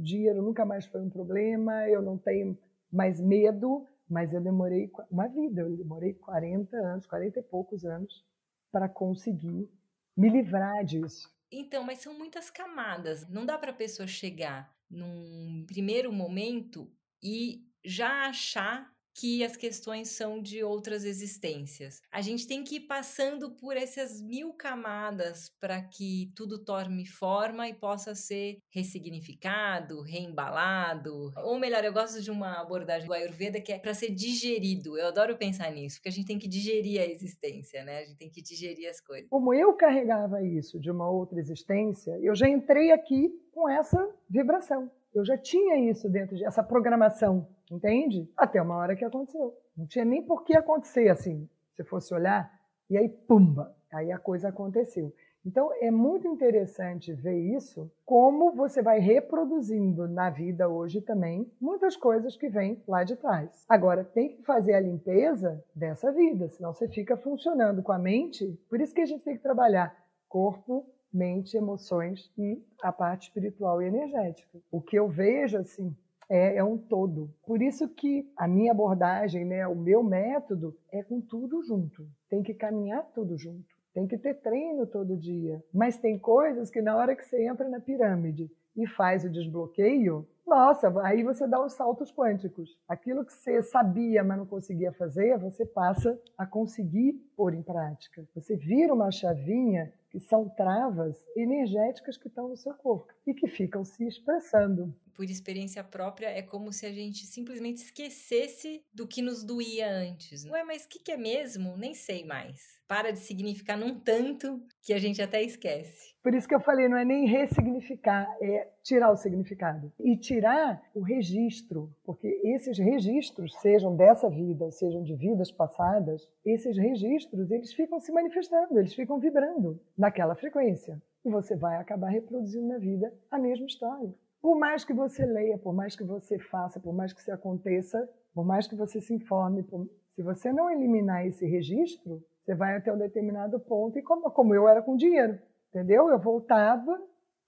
dinheiro 0.00 0.42
nunca 0.42 0.64
mais 0.64 0.86
foi 0.86 1.00
um 1.00 1.10
problema, 1.10 1.88
eu 1.88 2.02
não 2.02 2.16
tenho 2.16 2.58
mais 2.90 3.20
medo, 3.20 3.86
mas 4.08 4.32
eu 4.32 4.40
demorei 4.40 4.90
uma 5.10 5.26
vida, 5.28 5.62
eu 5.62 5.76
demorei 5.76 6.14
40 6.14 6.76
anos, 6.76 7.06
40 7.06 7.38
e 7.38 7.42
poucos 7.42 7.84
anos 7.84 8.24
para 8.70 8.88
conseguir 8.88 9.68
me 10.16 10.28
livrar 10.28 10.84
disso. 10.84 11.30
Então, 11.50 11.84
mas 11.84 11.98
são 11.98 12.16
muitas 12.16 12.50
camadas. 12.50 13.28
Não 13.28 13.44
dá 13.44 13.58
para 13.58 13.70
a 13.70 13.74
pessoa 13.74 14.06
chegar 14.06 14.74
num 14.90 15.64
primeiro 15.66 16.12
momento 16.12 16.90
e 17.22 17.66
já 17.84 18.26
achar 18.26 18.90
que 19.14 19.44
as 19.44 19.56
questões 19.56 20.08
são 20.10 20.40
de 20.40 20.62
outras 20.62 21.04
existências. 21.04 22.00
A 22.10 22.20
gente 22.20 22.46
tem 22.46 22.64
que 22.64 22.76
ir 22.76 22.80
passando 22.80 23.50
por 23.52 23.76
essas 23.76 24.20
mil 24.20 24.52
camadas 24.52 25.50
para 25.60 25.80
que 25.82 26.32
tudo 26.34 26.64
tome 26.64 27.06
forma 27.06 27.68
e 27.68 27.74
possa 27.74 28.14
ser 28.14 28.58
ressignificado, 28.70 30.02
reembalado. 30.02 31.32
Ou 31.36 31.58
melhor, 31.58 31.84
eu 31.84 31.92
gosto 31.92 32.22
de 32.22 32.30
uma 32.30 32.60
abordagem 32.60 33.06
do 33.06 33.14
Ayurveda 33.14 33.60
que 33.60 33.72
é 33.72 33.78
para 33.78 33.94
ser 33.94 34.10
digerido. 34.10 34.96
Eu 34.98 35.08
adoro 35.08 35.36
pensar 35.36 35.70
nisso, 35.70 35.96
porque 35.96 36.08
a 36.08 36.12
gente 36.12 36.26
tem 36.26 36.38
que 36.38 36.48
digerir 36.48 37.00
a 37.00 37.06
existência, 37.06 37.84
né? 37.84 37.98
A 37.98 38.04
gente 38.04 38.18
tem 38.18 38.30
que 38.30 38.42
digerir 38.42 38.88
as 38.88 39.00
coisas. 39.00 39.28
Como 39.28 39.52
eu 39.54 39.74
carregava 39.74 40.42
isso 40.42 40.80
de 40.80 40.90
uma 40.90 41.10
outra 41.10 41.38
existência, 41.38 42.18
eu 42.22 42.34
já 42.34 42.48
entrei 42.48 42.90
aqui 42.92 43.30
com 43.52 43.68
essa 43.68 44.08
vibração. 44.28 44.90
Eu 45.14 45.24
já 45.24 45.36
tinha 45.36 45.90
isso 45.90 46.08
dentro 46.08 46.34
de 46.36 46.44
essa 46.44 46.62
programação, 46.62 47.46
entende? 47.76 48.30
Até 48.36 48.60
uma 48.60 48.76
hora 48.76 48.96
que 48.96 49.04
aconteceu. 49.04 49.56
Não 49.76 49.86
tinha 49.86 50.04
nem 50.04 50.22
por 50.22 50.44
que 50.44 50.56
acontecer 50.56 51.08
assim, 51.08 51.48
se 51.74 51.82
fosse 51.84 52.12
olhar, 52.14 52.52
e 52.88 52.96
aí 52.96 53.08
pumba, 53.08 53.74
aí 53.92 54.12
a 54.12 54.18
coisa 54.18 54.48
aconteceu. 54.48 55.12
Então 55.44 55.72
é 55.80 55.90
muito 55.90 56.28
interessante 56.28 57.12
ver 57.12 57.36
isso, 57.36 57.90
como 58.04 58.52
você 58.52 58.80
vai 58.80 59.00
reproduzindo 59.00 60.06
na 60.06 60.30
vida 60.30 60.68
hoje 60.68 61.00
também 61.00 61.50
muitas 61.60 61.96
coisas 61.96 62.36
que 62.36 62.48
vêm 62.48 62.80
lá 62.86 63.02
de 63.02 63.16
trás. 63.16 63.64
Agora 63.68 64.04
tem 64.04 64.36
que 64.36 64.42
fazer 64.44 64.74
a 64.74 64.80
limpeza 64.80 65.62
dessa 65.74 66.12
vida, 66.12 66.48
senão 66.48 66.72
você 66.72 66.86
fica 66.86 67.16
funcionando 67.16 67.82
com 67.82 67.90
a 67.90 67.98
mente. 67.98 68.56
Por 68.68 68.80
isso 68.80 68.94
que 68.94 69.00
a 69.00 69.06
gente 69.06 69.24
tem 69.24 69.36
que 69.36 69.42
trabalhar 69.42 69.96
corpo, 70.28 70.86
mente, 71.12 71.56
emoções 71.56 72.32
e 72.38 72.64
a 72.80 72.92
parte 72.92 73.24
espiritual 73.24 73.82
e 73.82 73.86
energética. 73.86 74.58
O 74.70 74.80
que 74.80 74.96
eu 74.96 75.08
vejo 75.08 75.58
assim 75.58 75.94
é, 76.28 76.56
é, 76.56 76.64
um 76.64 76.78
todo. 76.78 77.30
Por 77.46 77.62
isso 77.62 77.88
que 77.88 78.30
a 78.36 78.48
minha 78.48 78.72
abordagem, 78.72 79.44
né, 79.44 79.66
o 79.66 79.74
meu 79.74 80.02
método 80.02 80.76
é 80.90 81.02
com 81.02 81.20
tudo 81.20 81.62
junto. 81.62 82.06
Tem 82.28 82.42
que 82.42 82.54
caminhar 82.54 83.04
tudo 83.14 83.36
junto. 83.36 83.66
Tem 83.92 84.06
que 84.06 84.16
ter 84.16 84.34
treino 84.40 84.86
todo 84.86 85.16
dia. 85.16 85.62
Mas 85.72 85.98
tem 85.98 86.18
coisas 86.18 86.70
que 86.70 86.80
na 86.80 86.96
hora 86.96 87.14
que 87.14 87.24
você 87.24 87.46
entra 87.46 87.68
na 87.68 87.80
pirâmide 87.80 88.50
e 88.74 88.86
faz 88.86 89.24
o 89.24 89.30
desbloqueio, 89.30 90.26
nossa, 90.46 90.92
aí 91.02 91.22
você 91.22 91.46
dá 91.46 91.64
os 91.64 91.74
saltos 91.74 92.10
quânticos. 92.10 92.76
Aquilo 92.88 93.24
que 93.24 93.32
você 93.32 93.62
sabia, 93.62 94.24
mas 94.24 94.38
não 94.38 94.46
conseguia 94.46 94.92
fazer, 94.92 95.38
você 95.38 95.64
passa 95.64 96.18
a 96.36 96.46
conseguir 96.46 97.12
pôr 97.36 97.54
em 97.54 97.62
prática. 97.62 98.26
Você 98.34 98.56
vira 98.56 98.92
uma 98.92 99.10
chavinha 99.10 99.92
que 100.10 100.20
são 100.20 100.48
travas 100.50 101.16
energéticas 101.34 102.18
que 102.18 102.28
estão 102.28 102.48
no 102.48 102.56
seu 102.56 102.74
corpo 102.74 103.12
e 103.26 103.32
que 103.32 103.46
ficam 103.46 103.84
se 103.84 104.06
expressando. 104.06 104.94
Por 105.14 105.24
experiência 105.24 105.84
própria, 105.84 106.28
é 106.28 106.42
como 106.42 106.72
se 106.72 106.86
a 106.86 106.92
gente 106.92 107.26
simplesmente 107.26 107.82
esquecesse 107.82 108.82
do 108.92 109.06
que 109.06 109.22
nos 109.22 109.44
doía 109.44 109.90
antes. 109.90 110.44
Ué, 110.44 110.64
mas 110.64 110.84
o 110.84 110.88
que, 110.88 110.98
que 110.98 111.12
é 111.12 111.16
mesmo? 111.16 111.76
Nem 111.76 111.94
sei 111.94 112.24
mais. 112.24 112.80
Para 112.88 113.12
de 113.12 113.18
significar 113.18 113.76
num 113.78 113.98
tanto 113.98 114.62
que 114.82 114.92
a 114.92 114.98
gente 114.98 115.20
até 115.20 115.42
esquece. 115.42 116.12
Por 116.22 116.34
isso 116.34 116.46
que 116.46 116.54
eu 116.54 116.60
falei, 116.60 116.88
não 116.88 116.96
é 116.96 117.04
nem 117.04 117.26
ressignificar, 117.26 118.28
é 118.40 118.68
tirar 118.82 119.10
o 119.10 119.16
significado. 119.16 119.92
E 119.98 120.16
tirar 120.16 120.80
o 120.94 121.00
registro, 121.00 121.92
porque 122.04 122.28
esses 122.44 122.78
registros, 122.78 123.52
sejam 123.60 123.96
dessa 123.96 124.30
vida, 124.30 124.70
sejam 124.70 125.02
de 125.02 125.16
vidas 125.16 125.50
passadas, 125.50 126.28
esses 126.44 126.76
registros, 126.76 127.50
eles 127.50 127.72
ficam 127.72 127.98
se 127.98 128.12
manifestando, 128.12 128.78
eles 128.78 128.94
ficam 128.94 129.18
vibrando 129.18 129.80
naquela 129.98 130.36
frequência. 130.36 131.02
E 131.24 131.30
você 131.30 131.56
vai 131.56 131.76
acabar 131.76 132.08
reproduzindo 132.08 132.68
na 132.68 132.78
vida 132.78 133.12
a 133.30 133.38
mesma 133.38 133.66
história. 133.66 134.14
Por 134.42 134.58
mais 134.58 134.84
que 134.84 134.92
você 134.92 135.24
leia, 135.24 135.56
por 135.56 135.72
mais 135.72 135.94
que 135.94 136.02
você 136.02 136.36
faça, 136.36 136.80
por 136.80 136.92
mais 136.92 137.12
que 137.12 137.20
isso 137.20 137.32
aconteça, 137.32 138.10
por 138.34 138.44
mais 138.44 138.66
que 138.66 138.74
você 138.74 139.00
se 139.00 139.14
informe, 139.14 139.62
por... 139.62 139.88
se 140.16 140.22
você 140.22 140.52
não 140.52 140.68
eliminar 140.68 141.24
esse 141.24 141.46
registro, 141.46 142.20
você 142.44 142.52
vai 142.52 142.76
até 142.76 142.92
um 142.92 142.98
determinado 142.98 143.60
ponto, 143.60 143.96
e 143.96 144.02
como, 144.02 144.28
como 144.32 144.52
eu 144.52 144.66
era 144.66 144.82
com 144.82 144.96
dinheiro, 144.96 145.38
entendeu? 145.70 146.08
Eu 146.08 146.18
voltava, 146.18 147.00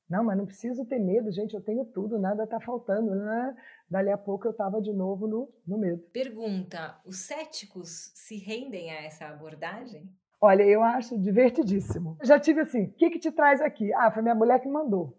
não, 0.09 0.23
mas 0.23 0.39
não 0.39 0.47
preciso 0.47 0.85
ter 0.85 1.01
medo, 1.01 1.33
gente, 1.33 1.55
eu 1.55 1.61
tenho 1.61 1.85
tudo, 1.87 2.17
nada 2.17 2.45
está 2.45 2.61
faltando. 2.61 3.13
Né? 3.13 3.57
Dali 3.91 4.11
a 4.11 4.19
pouco 4.19 4.47
eu 4.47 4.53
estava 4.53 4.81
de 4.81 4.93
novo 4.93 5.27
no, 5.27 5.49
no 5.67 5.77
medo. 5.77 6.01
Pergunta: 6.13 7.01
os 7.05 7.27
céticos 7.27 8.13
se 8.15 8.37
rendem 8.37 8.93
a 8.93 9.03
essa 9.03 9.27
abordagem? 9.27 10.09
Olha, 10.41 10.63
eu 10.63 10.83
acho 10.85 11.19
divertidíssimo. 11.19 12.19
Já 12.23 12.39
tive 12.39 12.61
assim, 12.61 12.85
o 12.85 12.93
que, 12.93 13.11
que 13.11 13.19
te 13.19 13.33
traz 13.33 13.61
aqui? 13.61 13.93
Ah, 13.95 14.13
foi 14.13 14.23
minha 14.23 14.35
mulher 14.35 14.61
que 14.61 14.69
mandou. 14.69 15.17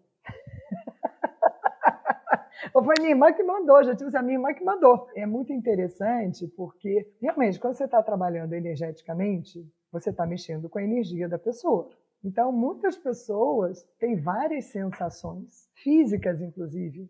Foi 2.72 2.94
minha 2.98 3.10
irmã 3.10 3.32
que 3.32 3.42
mandou, 3.42 3.82
já 3.84 3.94
tive 3.94 4.08
assim, 4.08 4.16
a 4.16 4.22
minha 4.22 4.38
irmã 4.38 4.54
que 4.54 4.64
mandou. 4.64 5.08
É 5.14 5.26
muito 5.26 5.52
interessante 5.52 6.46
porque, 6.48 7.10
realmente, 7.20 7.60
quando 7.60 7.74
você 7.74 7.84
está 7.84 8.02
trabalhando 8.02 8.54
energeticamente, 8.54 9.66
você 9.92 10.10
está 10.10 10.26
mexendo 10.26 10.68
com 10.68 10.78
a 10.78 10.82
energia 10.82 11.28
da 11.28 11.38
pessoa. 11.38 11.90
Então, 12.24 12.50
muitas 12.50 12.96
pessoas 12.96 13.86
têm 13.98 14.16
várias 14.16 14.66
sensações, 14.66 15.68
físicas 15.74 16.40
inclusive, 16.40 17.08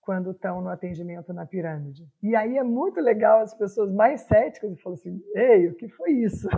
quando 0.00 0.30
estão 0.30 0.60
no 0.60 0.68
atendimento 0.68 1.32
na 1.32 1.46
pirâmide. 1.46 2.08
E 2.22 2.34
aí 2.34 2.56
é 2.56 2.62
muito 2.62 3.00
legal 3.00 3.40
as 3.40 3.54
pessoas 3.54 3.92
mais 3.92 4.22
céticas 4.22 4.80
falam 4.80 4.94
assim: 4.94 5.22
ei, 5.34 5.68
o 5.68 5.74
que 5.74 5.88
foi 5.88 6.12
isso? 6.12 6.48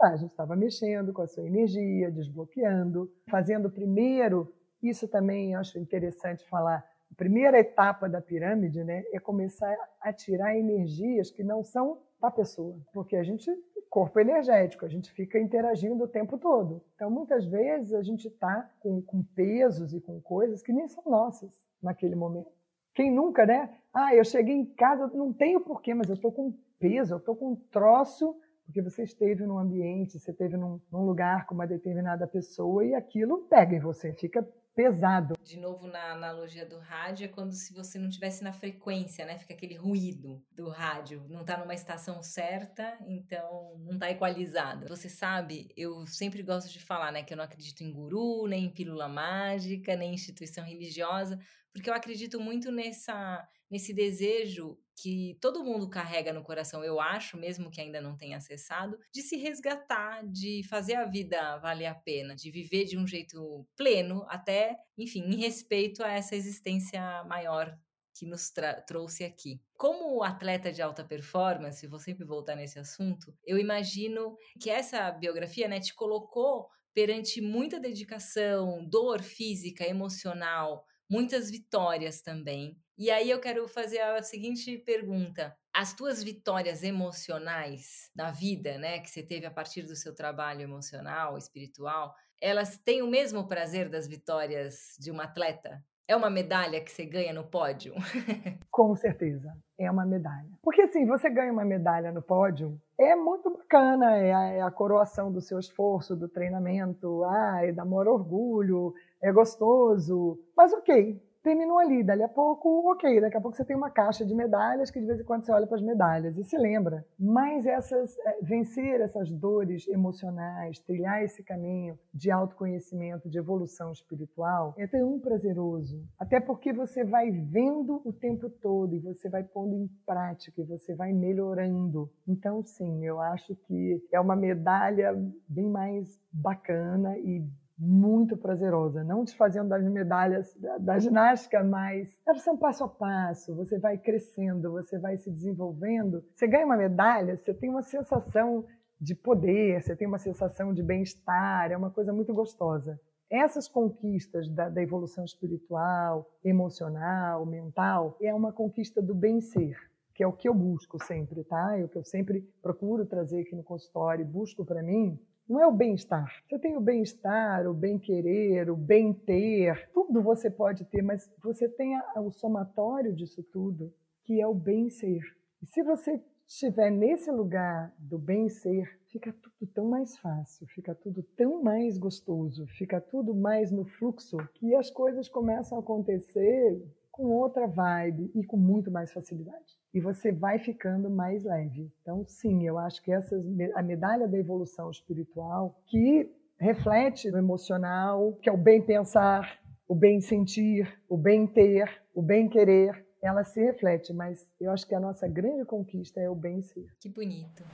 a 0.00 0.16
gente 0.16 0.30
estava 0.30 0.54
mexendo 0.54 1.12
com 1.12 1.22
a 1.22 1.26
sua 1.26 1.46
energia, 1.46 2.10
desbloqueando, 2.10 3.10
fazendo 3.28 3.68
primeiro, 3.68 4.52
isso 4.82 5.08
também 5.08 5.56
acho 5.56 5.78
interessante 5.78 6.48
falar, 6.48 6.84
primeira 7.16 7.58
etapa 7.58 8.08
da 8.08 8.20
pirâmide 8.20 8.84
né, 8.84 9.04
é 9.12 9.18
começar 9.18 9.76
a 10.00 10.12
tirar 10.12 10.56
energias 10.56 11.30
que 11.30 11.42
não 11.42 11.64
são 11.64 12.00
da 12.20 12.30
pessoa, 12.30 12.76
porque 12.92 13.16
a 13.16 13.22
gente, 13.22 13.50
corpo 13.88 14.18
energético, 14.18 14.84
a 14.84 14.88
gente 14.88 15.10
fica 15.12 15.38
interagindo 15.38 16.02
o 16.02 16.08
tempo 16.08 16.36
todo. 16.36 16.82
Então, 16.94 17.10
muitas 17.10 17.46
vezes, 17.46 17.94
a 17.94 18.02
gente 18.02 18.26
está 18.26 18.70
com, 18.80 19.00
com 19.02 19.22
pesos 19.22 19.94
e 19.94 20.00
com 20.00 20.20
coisas 20.20 20.62
que 20.62 20.72
nem 20.72 20.88
são 20.88 21.04
nossas 21.06 21.50
naquele 21.82 22.16
momento. 22.16 22.50
Quem 22.94 23.12
nunca, 23.12 23.46
né? 23.46 23.72
Ah, 23.94 24.14
eu 24.14 24.24
cheguei 24.24 24.54
em 24.54 24.66
casa, 24.66 25.06
não 25.14 25.32
tenho 25.32 25.60
porquê, 25.60 25.94
mas 25.94 26.08
eu 26.08 26.16
estou 26.16 26.32
com 26.32 26.52
peso, 26.80 27.14
eu 27.14 27.18
estou 27.18 27.36
com 27.36 27.52
um 27.52 27.56
troço 27.70 28.36
porque 28.68 28.82
você 28.82 29.02
esteve 29.02 29.46
num 29.46 29.58
ambiente, 29.58 30.18
você 30.18 30.30
esteve 30.30 30.58
num, 30.58 30.78
num, 30.92 31.06
lugar 31.06 31.46
com 31.46 31.54
uma 31.54 31.66
determinada 31.66 32.26
pessoa 32.26 32.84
e 32.84 32.94
aquilo 32.94 33.46
pega 33.48 33.74
em 33.74 33.80
você, 33.80 34.12
fica 34.12 34.46
pesado. 34.78 35.34
De 35.42 35.58
novo, 35.58 35.88
na 35.88 36.12
analogia 36.12 36.64
do 36.64 36.78
rádio, 36.78 37.24
é 37.24 37.28
como 37.28 37.50
se 37.50 37.74
você 37.74 37.98
não 37.98 38.08
tivesse 38.08 38.44
na 38.44 38.52
frequência, 38.52 39.26
né? 39.26 39.36
Fica 39.36 39.52
aquele 39.52 39.74
ruído 39.74 40.40
do 40.54 40.68
rádio, 40.68 41.26
não 41.28 41.40
está 41.40 41.56
numa 41.56 41.74
estação 41.74 42.22
certa, 42.22 42.96
então 43.08 43.76
não 43.80 43.94
está 43.94 44.08
equalizado. 44.08 44.86
Você 44.86 45.08
sabe, 45.08 45.68
eu 45.76 46.06
sempre 46.06 46.44
gosto 46.44 46.70
de 46.70 46.78
falar, 46.78 47.10
né, 47.10 47.24
que 47.24 47.32
eu 47.32 47.36
não 47.36 47.42
acredito 47.42 47.82
em 47.82 47.92
guru, 47.92 48.46
nem 48.46 48.66
em 48.66 48.70
pílula 48.72 49.08
mágica, 49.08 49.96
nem 49.96 50.12
em 50.12 50.14
instituição 50.14 50.64
religiosa, 50.64 51.40
porque 51.72 51.90
eu 51.90 51.94
acredito 51.94 52.38
muito 52.38 52.70
nessa 52.70 53.48
nesse 53.68 53.92
desejo 53.92 54.78
que 55.00 55.38
todo 55.40 55.64
mundo 55.64 55.88
carrega 55.88 56.32
no 56.32 56.42
coração, 56.42 56.82
eu 56.84 57.00
acho, 57.00 57.36
mesmo 57.36 57.70
que 57.70 57.80
ainda 57.80 58.00
não 58.00 58.16
tenha 58.16 58.36
acessado, 58.36 58.98
de 59.12 59.22
se 59.22 59.36
resgatar, 59.36 60.26
de 60.26 60.62
fazer 60.68 60.94
a 60.94 61.04
vida 61.04 61.58
valer 61.58 61.86
a 61.86 61.94
pena, 61.94 62.34
de 62.34 62.50
viver 62.50 62.84
de 62.84 62.98
um 62.98 63.06
jeito 63.06 63.66
pleno, 63.76 64.24
até, 64.28 64.76
enfim, 64.96 65.20
em 65.20 65.36
respeito 65.36 66.02
a 66.02 66.10
essa 66.10 66.34
existência 66.34 67.00
maior 67.24 67.76
que 68.14 68.26
nos 68.26 68.50
trouxe 68.86 69.24
aqui. 69.24 69.60
Como 69.76 70.24
atleta 70.24 70.72
de 70.72 70.82
alta 70.82 71.04
performance, 71.04 71.86
vou 71.86 72.00
sempre 72.00 72.24
voltar 72.24 72.56
nesse 72.56 72.78
assunto, 72.78 73.32
eu 73.46 73.58
imagino 73.58 74.36
que 74.60 74.68
essa 74.68 75.10
biografia 75.12 75.68
né, 75.68 75.78
te 75.78 75.94
colocou 75.94 76.68
perante 76.92 77.40
muita 77.40 77.78
dedicação, 77.78 78.84
dor 78.84 79.22
física, 79.22 79.86
emocional, 79.86 80.84
muitas 81.08 81.48
vitórias 81.48 82.20
também. 82.20 82.76
E 82.98 83.12
aí 83.12 83.30
eu 83.30 83.38
quero 83.38 83.68
fazer 83.68 84.00
a 84.00 84.20
seguinte 84.22 84.76
pergunta: 84.78 85.56
as 85.72 85.94
tuas 85.94 86.20
vitórias 86.20 86.82
emocionais 86.82 88.10
na 88.14 88.32
vida, 88.32 88.76
né, 88.76 88.98
que 88.98 89.08
você 89.08 89.22
teve 89.22 89.46
a 89.46 89.50
partir 89.52 89.82
do 89.82 89.94
seu 89.94 90.12
trabalho 90.12 90.62
emocional, 90.62 91.38
espiritual, 91.38 92.12
elas 92.42 92.76
têm 92.76 93.00
o 93.00 93.06
mesmo 93.06 93.46
prazer 93.46 93.88
das 93.88 94.08
vitórias 94.08 94.96
de 94.98 95.12
uma 95.12 95.24
atleta? 95.24 95.80
É 96.08 96.16
uma 96.16 96.30
medalha 96.30 96.80
que 96.80 96.90
você 96.90 97.04
ganha 97.04 97.32
no 97.32 97.44
pódio? 97.44 97.94
Com 98.68 98.96
certeza, 98.96 99.54
é 99.78 99.88
uma 99.88 100.04
medalha. 100.04 100.48
Porque 100.60 100.82
assim, 100.82 101.06
você 101.06 101.30
ganha 101.30 101.52
uma 101.52 101.64
medalha 101.64 102.10
no 102.10 102.22
pódio, 102.22 102.80
é 102.98 103.14
muito 103.14 103.48
bacana, 103.50 104.16
é 104.16 104.34
a, 104.34 104.44
é 104.54 104.62
a 104.62 104.70
coroação 104.72 105.30
do 105.30 105.40
seu 105.40 105.60
esforço, 105.60 106.16
do 106.16 106.26
treinamento, 106.26 107.22
ah, 107.24 107.60
é 107.62 107.70
dá 107.70 107.84
maior 107.84 108.08
orgulho, 108.08 108.92
é 109.22 109.30
gostoso. 109.30 110.40
Mas 110.56 110.72
ok, 110.72 111.20
terminou 111.42 111.78
ali. 111.78 112.02
Dali 112.02 112.22
a 112.22 112.28
pouco, 112.28 112.90
ok, 112.92 113.20
daqui 113.20 113.36
a 113.36 113.40
pouco 113.40 113.56
você 113.56 113.64
tem 113.64 113.76
uma 113.76 113.90
caixa 113.90 114.24
de 114.24 114.34
medalhas 114.34 114.90
que 114.90 115.00
de 115.00 115.06
vez 115.06 115.20
em 115.20 115.24
quando 115.24 115.44
você 115.44 115.52
olha 115.52 115.66
para 115.66 115.76
as 115.76 115.82
medalhas 115.82 116.36
e 116.36 116.44
se 116.44 116.56
lembra. 116.56 117.04
Mas 117.18 117.66
essas, 117.66 118.16
é, 118.18 118.38
vencer 118.42 119.00
essas 119.00 119.30
dores 119.30 119.86
emocionais, 119.88 120.78
trilhar 120.80 121.22
esse 121.22 121.42
caminho 121.42 121.98
de 122.12 122.30
autoconhecimento, 122.30 123.28
de 123.28 123.38
evolução 123.38 123.92
espiritual, 123.92 124.74
é 124.76 124.86
tão 124.86 125.18
prazeroso. 125.18 126.02
Até 126.18 126.40
porque 126.40 126.72
você 126.72 127.04
vai 127.04 127.30
vendo 127.30 128.02
o 128.04 128.12
tempo 128.12 128.50
todo 128.50 128.94
e 128.94 128.98
você 128.98 129.28
vai 129.28 129.44
pondo 129.44 129.74
em 129.74 129.88
prática 130.06 130.60
e 130.60 130.64
você 130.64 130.94
vai 130.94 131.12
melhorando. 131.12 132.10
Então, 132.26 132.62
sim, 132.62 133.04
eu 133.04 133.20
acho 133.20 133.54
que 133.66 134.02
é 134.12 134.20
uma 134.20 134.36
medalha 134.36 135.14
bem 135.48 135.68
mais 135.68 136.20
bacana 136.32 137.16
e 137.18 137.42
muito 137.78 138.36
prazerosa, 138.36 139.04
não 139.04 139.22
desfazendo 139.22 139.68
das 139.68 139.84
medalhas 139.84 140.52
da, 140.56 140.78
da 140.78 140.98
ginástica, 140.98 141.62
mas 141.62 142.18
ser 142.38 142.50
um 142.50 142.56
passo 142.56 142.84
a 142.84 142.88
passo, 142.88 143.54
você 143.54 143.78
vai 143.78 143.96
crescendo, 143.96 144.72
você 144.72 144.98
vai 144.98 145.16
se 145.16 145.30
desenvolvendo. 145.30 146.24
Você 146.34 146.46
ganha 146.46 146.66
uma 146.66 146.76
medalha, 146.76 147.36
você 147.36 147.54
tem 147.54 147.70
uma 147.70 147.82
sensação 147.82 148.64
de 149.00 149.14
poder, 149.14 149.80
você 149.80 149.94
tem 149.94 150.08
uma 150.08 150.18
sensação 150.18 150.74
de 150.74 150.82
bem-estar, 150.82 151.70
é 151.70 151.76
uma 151.76 151.90
coisa 151.90 152.12
muito 152.12 152.34
gostosa. 152.34 153.00
Essas 153.30 153.68
conquistas 153.68 154.48
da, 154.48 154.68
da 154.68 154.82
evolução 154.82 155.24
espiritual, 155.24 156.28
emocional, 156.42 157.46
mental, 157.46 158.16
é 158.20 158.34
uma 158.34 158.52
conquista 158.52 159.00
do 159.00 159.14
bem-ser 159.14 159.76
que 160.18 160.24
é 160.24 160.26
o 160.26 160.32
que 160.32 160.48
eu 160.48 160.52
busco 160.52 161.00
sempre, 161.04 161.44
tá? 161.44 161.78
É 161.78 161.84
o 161.84 161.88
que 161.88 161.96
eu 161.96 162.02
sempre 162.02 162.40
procuro 162.60 163.06
trazer 163.06 163.42
aqui 163.42 163.54
no 163.54 163.62
consultório, 163.62 164.26
busco 164.26 164.64
para 164.64 164.82
mim, 164.82 165.16
não 165.48 165.60
é 165.60 165.66
o 165.66 165.72
bem-estar. 165.72 166.30
Você 166.46 166.58
tem 166.58 166.76
o 166.76 166.80
bem-estar, 166.80 167.66
o 167.66 167.72
bem-querer, 167.72 168.70
o 168.70 168.76
bem-ter, 168.76 169.88
tudo 169.94 170.22
você 170.22 170.50
pode 170.50 170.84
ter, 170.84 171.02
mas 171.02 171.32
você 171.42 171.68
tem 171.68 171.98
o 172.16 172.30
somatório 172.30 173.14
disso 173.14 173.42
tudo, 173.42 173.92
que 174.24 174.40
é 174.40 174.46
o 174.46 174.54
bem-ser. 174.54 175.22
E 175.62 175.66
se 175.66 175.82
você 175.82 176.22
estiver 176.46 176.90
nesse 176.90 177.30
lugar 177.30 177.94
do 177.98 178.18
bem-ser, 178.18 178.98
fica 179.06 179.32
tudo 179.32 179.72
tão 179.72 179.86
mais 179.86 180.18
fácil, 180.18 180.66
fica 180.66 180.94
tudo 180.94 181.22
tão 181.36 181.62
mais 181.62 181.96
gostoso, 181.96 182.66
fica 182.66 183.00
tudo 183.00 183.34
mais 183.34 183.70
no 183.70 183.84
fluxo, 183.84 184.36
que 184.54 184.74
as 184.74 184.90
coisas 184.90 185.28
começam 185.28 185.78
a 185.78 185.80
acontecer 185.80 186.82
com 187.10 187.24
outra 187.26 187.66
vibe 187.66 188.30
e 188.34 188.44
com 188.44 188.56
muito 188.56 188.90
mais 188.90 189.12
facilidade 189.12 189.77
e 189.92 190.00
você 190.00 190.30
vai 190.30 190.58
ficando 190.58 191.08
mais 191.08 191.44
leve. 191.44 191.90
Então, 192.02 192.24
sim, 192.26 192.66
eu 192.66 192.78
acho 192.78 193.02
que 193.02 193.12
essa 193.12 193.36
a 193.74 193.82
medalha 193.82 194.28
da 194.28 194.38
evolução 194.38 194.90
espiritual 194.90 195.80
que 195.86 196.30
reflete 196.58 197.30
o 197.30 197.38
emocional, 197.38 198.34
que 198.42 198.48
é 198.48 198.52
o 198.52 198.56
bem 198.56 198.82
pensar, 198.82 199.58
o 199.86 199.94
bem 199.94 200.20
sentir, 200.20 201.00
o 201.08 201.16
bem 201.16 201.46
ter, 201.46 202.02
o 202.14 202.20
bem 202.20 202.48
querer, 202.48 203.06
ela 203.22 203.42
se 203.42 203.60
reflete, 203.60 204.12
mas 204.12 204.46
eu 204.60 204.70
acho 204.70 204.86
que 204.86 204.94
a 204.94 205.00
nossa 205.00 205.26
grande 205.26 205.64
conquista 205.64 206.20
é 206.20 206.28
o 206.28 206.34
bem 206.34 206.62
ser. 206.62 206.86
Que 207.00 207.08
bonito. 207.08 207.64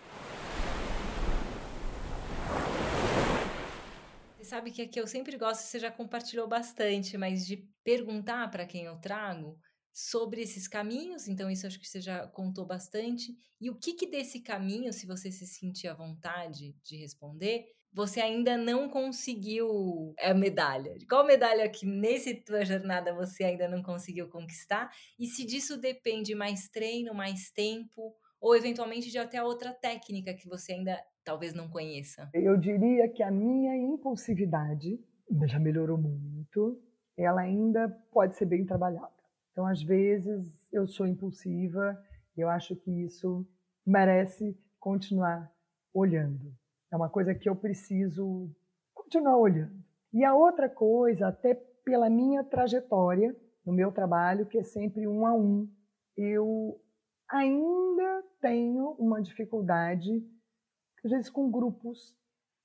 Você 4.37 4.44
sabe 4.44 4.70
que 4.70 4.83
aqui 4.83 5.00
eu 5.00 5.07
sempre 5.07 5.37
gosto, 5.37 5.62
você 5.62 5.79
já 5.79 5.90
compartilhou 5.90 6.46
bastante, 6.46 7.16
mas 7.16 7.46
de 7.46 7.57
perguntar 7.83 8.50
para 8.50 8.66
quem 8.66 8.85
eu 8.85 8.96
trago 8.96 9.59
sobre 9.94 10.42
esses 10.42 10.66
caminhos, 10.66 11.28
então 11.28 11.48
isso 11.48 11.68
acho 11.68 11.78
que 11.78 11.88
você 11.88 12.00
já 12.00 12.26
contou 12.26 12.66
bastante. 12.66 13.33
E 13.61 13.70
o 13.70 13.76
que, 13.76 13.94
que 13.94 14.11
desse 14.11 14.40
caminho, 14.40 14.92
se 14.92 15.07
você 15.07 15.30
se 15.30 15.46
sentir 15.46 15.87
à 15.87 15.94
vontade 15.94 16.74
de 16.83 16.96
responder, 16.96 17.64
você 17.92 18.20
ainda 18.20 18.57
não 18.57 18.88
conseguiu 18.88 20.12
a 20.18 20.35
medalha? 20.35 20.96
Qual 21.09 21.24
medalha 21.24 21.68
que 21.68 21.87
nesse 21.87 22.35
tua 22.35 22.64
jornada 22.64 23.14
você 23.14 23.44
ainda 23.44 23.68
não 23.68 23.85
conseguiu 23.85 24.28
conquistar? 24.28 24.90
E 25.16 25.28
se 25.28 25.46
disso 25.46 25.80
depende 25.80 26.35
mais 26.35 26.68
treino, 26.68 27.14
mais 27.14 27.52
tempo, 27.52 28.16
ou 28.40 28.57
eventualmente 28.57 29.12
de 29.12 29.18
até 29.18 29.40
outra 29.44 29.72
técnica 29.72 30.35
que 30.35 30.48
você 30.48 30.72
ainda 30.72 31.00
talvez 31.22 31.54
não 31.54 31.70
conheça? 31.70 32.28
Eu 32.35 32.57
diria 32.59 33.09
que 33.09 33.22
a 33.22 33.30
minha 33.30 33.76
impulsividade 33.76 34.98
já 35.46 35.61
melhorou 35.61 35.96
muito, 35.96 36.83
ela 37.16 37.42
ainda 37.42 37.88
pode 38.11 38.35
ser 38.35 38.46
bem 38.46 38.66
trabalhada. 38.66 39.23
Então, 39.54 39.68
às 39.68 39.80
vezes, 39.80 40.68
eu 40.72 40.84
sou 40.84 41.06
impulsiva 41.06 41.96
e 42.36 42.40
eu 42.40 42.48
acho 42.48 42.74
que 42.74 42.90
isso 42.90 43.46
merece 43.86 44.58
continuar 44.80 45.48
olhando. 45.94 46.52
É 46.92 46.96
uma 46.96 47.08
coisa 47.08 47.32
que 47.32 47.48
eu 47.48 47.54
preciso 47.54 48.50
continuar 48.92 49.38
olhando. 49.38 49.80
E 50.12 50.24
a 50.24 50.34
outra 50.34 50.68
coisa, 50.68 51.28
até 51.28 51.54
pela 51.84 52.10
minha 52.10 52.42
trajetória 52.42 53.34
no 53.64 53.72
meu 53.72 53.92
trabalho, 53.92 54.44
que 54.44 54.58
é 54.58 54.64
sempre 54.64 55.06
um 55.06 55.24
a 55.24 55.32
um, 55.32 55.70
eu 56.16 56.80
ainda 57.30 58.24
tenho 58.40 58.90
uma 58.98 59.22
dificuldade, 59.22 60.20
às 61.04 61.12
vezes 61.12 61.30
com 61.30 61.48
grupos, 61.48 62.16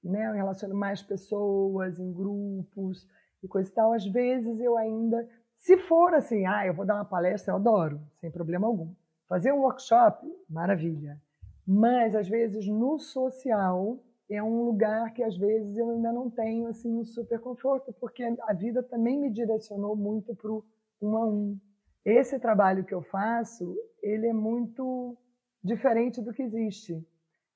né? 0.04 0.28
Eu 0.28 0.34
relaciono 0.34 0.74
mais 0.74 1.04
pessoas 1.04 2.00
em 2.00 2.12
grupos 2.12 3.08
e 3.44 3.48
coisa 3.48 3.70
e 3.70 3.74
tal. 3.74 3.94
Às 3.94 4.06
vezes 4.06 4.60
eu 4.60 4.76
ainda 4.76 5.30
se 5.60 5.78
for 5.78 6.14
assim, 6.14 6.46
ah, 6.46 6.66
eu 6.66 6.74
vou 6.74 6.86
dar 6.86 6.96
uma 6.96 7.06
palestra, 7.06 7.52
eu 7.52 7.58
adoro, 7.58 8.02
sem 8.20 8.32
problema 8.32 8.66
algum. 8.66 8.94
Fazer 9.28 9.52
um 9.52 9.60
workshop, 9.60 10.26
maravilha. 10.50 11.22
Mas 11.68 12.16
às 12.16 12.28
vezes 12.28 12.66
no 12.68 12.98
social 12.98 14.00
é 14.30 14.42
um 14.42 14.64
lugar 14.64 15.14
que 15.14 15.22
às 15.22 15.38
vezes 15.38 15.78
eu 15.78 15.90
ainda 15.90 16.12
não 16.12 16.30
tenho 16.30 16.68
assim 16.68 16.96
um 16.96 17.04
super 17.04 17.40
conforto, 17.40 17.94
porque 18.00 18.24
a 18.24 18.54
vida 18.54 18.82
também 18.82 19.20
me 19.20 19.30
direcionou 19.30 19.96
muito 19.96 20.36
para 20.36 20.52
o 20.52 20.64
um 21.02 21.16
a 21.16 21.26
um. 21.26 21.60
Esse 22.06 22.40
trabalho 22.40 22.84
que 22.84 22.94
eu 22.94 23.02
faço, 23.02 23.76
ele 24.02 24.28
é 24.28 24.34
muito 24.34 25.18
diferente 25.64 26.22
do 26.22 26.34
que 26.34 26.42
existe. 26.42 27.06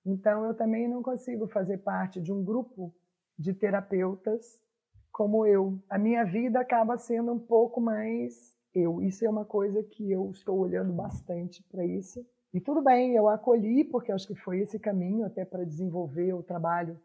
Então 0.05 0.45
eu 0.45 0.53
também 0.53 0.87
não 0.87 1.01
consigo 1.01 1.47
fazer 1.47 1.77
parte 1.79 2.21
de 2.21 2.31
um 2.31 2.43
grupo 2.43 2.93
de 3.37 3.53
terapeutas 3.53 4.61
como 5.13 5.45
eu. 5.45 5.79
A 5.87 5.97
minha 5.97 6.25
vida 6.25 6.59
acaba 6.59 6.97
sendo 6.97 7.31
um 7.31 7.39
pouco 7.39 7.79
mais 7.79 8.57
eu. 8.73 9.01
Isso 9.01 9.23
é 9.23 9.29
uma 9.29 9.45
coisa 9.45 9.83
que 9.83 10.11
eu 10.11 10.31
estou 10.31 10.57
olhando 10.57 10.91
bastante 10.91 11.63
para 11.71 11.85
isso. 11.85 12.25
E 12.51 12.59
tudo 12.59 12.81
bem, 12.81 13.15
eu 13.15 13.29
acolhi, 13.29 13.83
porque 13.83 14.11
acho 14.11 14.27
que 14.27 14.35
foi 14.35 14.59
esse 14.59 14.79
caminho 14.79 15.23
até 15.25 15.45
para 15.45 15.63
desenvolver 15.63 16.33
o 16.33 16.43
trabalho 16.43 16.99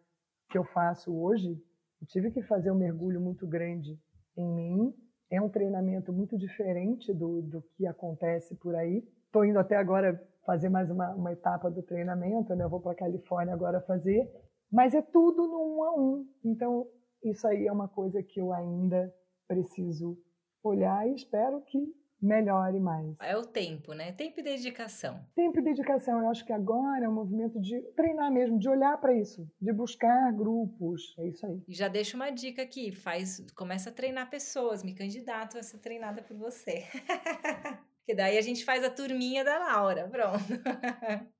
que 0.50 0.56
eu 0.56 0.64
faço 0.64 1.14
hoje. 1.14 1.62
Eu 2.00 2.06
tive 2.06 2.30
que 2.30 2.42
fazer 2.42 2.70
um 2.70 2.78
mergulho 2.78 3.20
muito 3.20 3.46
grande 3.46 4.00
em 4.36 4.48
mim. 4.48 4.94
É 5.30 5.40
um 5.40 5.48
treinamento 5.50 6.10
muito 6.10 6.38
diferente 6.38 7.12
do, 7.12 7.42
do 7.42 7.62
que 7.76 7.86
acontece 7.86 8.54
por 8.56 8.74
aí. 8.74 9.06
Estou 9.26 9.44
indo 9.44 9.58
até 9.58 9.76
agora 9.76 10.18
fazer 10.46 10.70
mais 10.70 10.90
uma, 10.90 11.14
uma 11.14 11.32
etapa 11.32 11.70
do 11.70 11.82
treinamento, 11.82 12.54
né? 12.54 12.64
Eu 12.64 12.70
vou 12.70 12.80
para 12.80 12.92
a 12.92 12.96
Califórnia 12.96 13.52
agora 13.52 13.82
fazer. 13.82 14.26
Mas 14.72 14.94
é 14.94 15.02
tudo 15.02 15.46
no 15.46 15.76
um 15.76 15.82
a 15.82 15.94
um. 15.94 16.26
Então, 16.44 16.86
isso 17.22 17.46
aí 17.46 17.66
é 17.66 17.72
uma 17.72 17.88
coisa 17.88 18.22
que 18.22 18.40
eu 18.40 18.52
ainda 18.52 19.12
preciso 19.46 20.18
olhar 20.62 21.08
e 21.08 21.14
espero 21.14 21.60
que 21.62 21.78
melhore 22.20 22.80
mais. 22.80 23.16
É 23.20 23.36
o 23.36 23.44
tempo, 23.44 23.92
né? 23.92 24.12
Tempo 24.12 24.40
e 24.40 24.42
dedicação. 24.42 25.24
Tempo 25.34 25.58
e 25.60 25.62
dedicação. 25.62 26.20
Eu 26.20 26.28
acho 26.28 26.44
que 26.44 26.52
agora 26.52 27.04
é 27.04 27.08
um 27.08 27.14
movimento 27.14 27.60
de 27.60 27.80
treinar 27.94 28.30
mesmo, 28.32 28.58
de 28.58 28.68
olhar 28.68 28.98
para 29.00 29.14
isso, 29.14 29.48
de 29.60 29.72
buscar 29.72 30.32
grupos. 30.32 31.14
É 31.18 31.28
isso 31.28 31.46
aí. 31.46 31.62
E 31.68 31.74
já 31.74 31.88
deixa 31.88 32.16
uma 32.16 32.30
dica 32.30 32.62
aqui, 32.62 32.92
faz, 32.92 33.44
começa 33.54 33.90
a 33.90 33.92
treinar 33.92 34.28
pessoas, 34.28 34.82
me 34.82 34.94
candidato 34.94 35.58
a 35.58 35.62
ser 35.62 35.78
treinada 35.78 36.22
por 36.22 36.36
você. 36.36 36.84
que 38.04 38.14
daí 38.14 38.36
a 38.36 38.42
gente 38.42 38.64
faz 38.64 38.82
a 38.84 38.90
turminha 38.90 39.44
da 39.44 39.58
Laura, 39.58 40.08
pronto. 40.08 40.38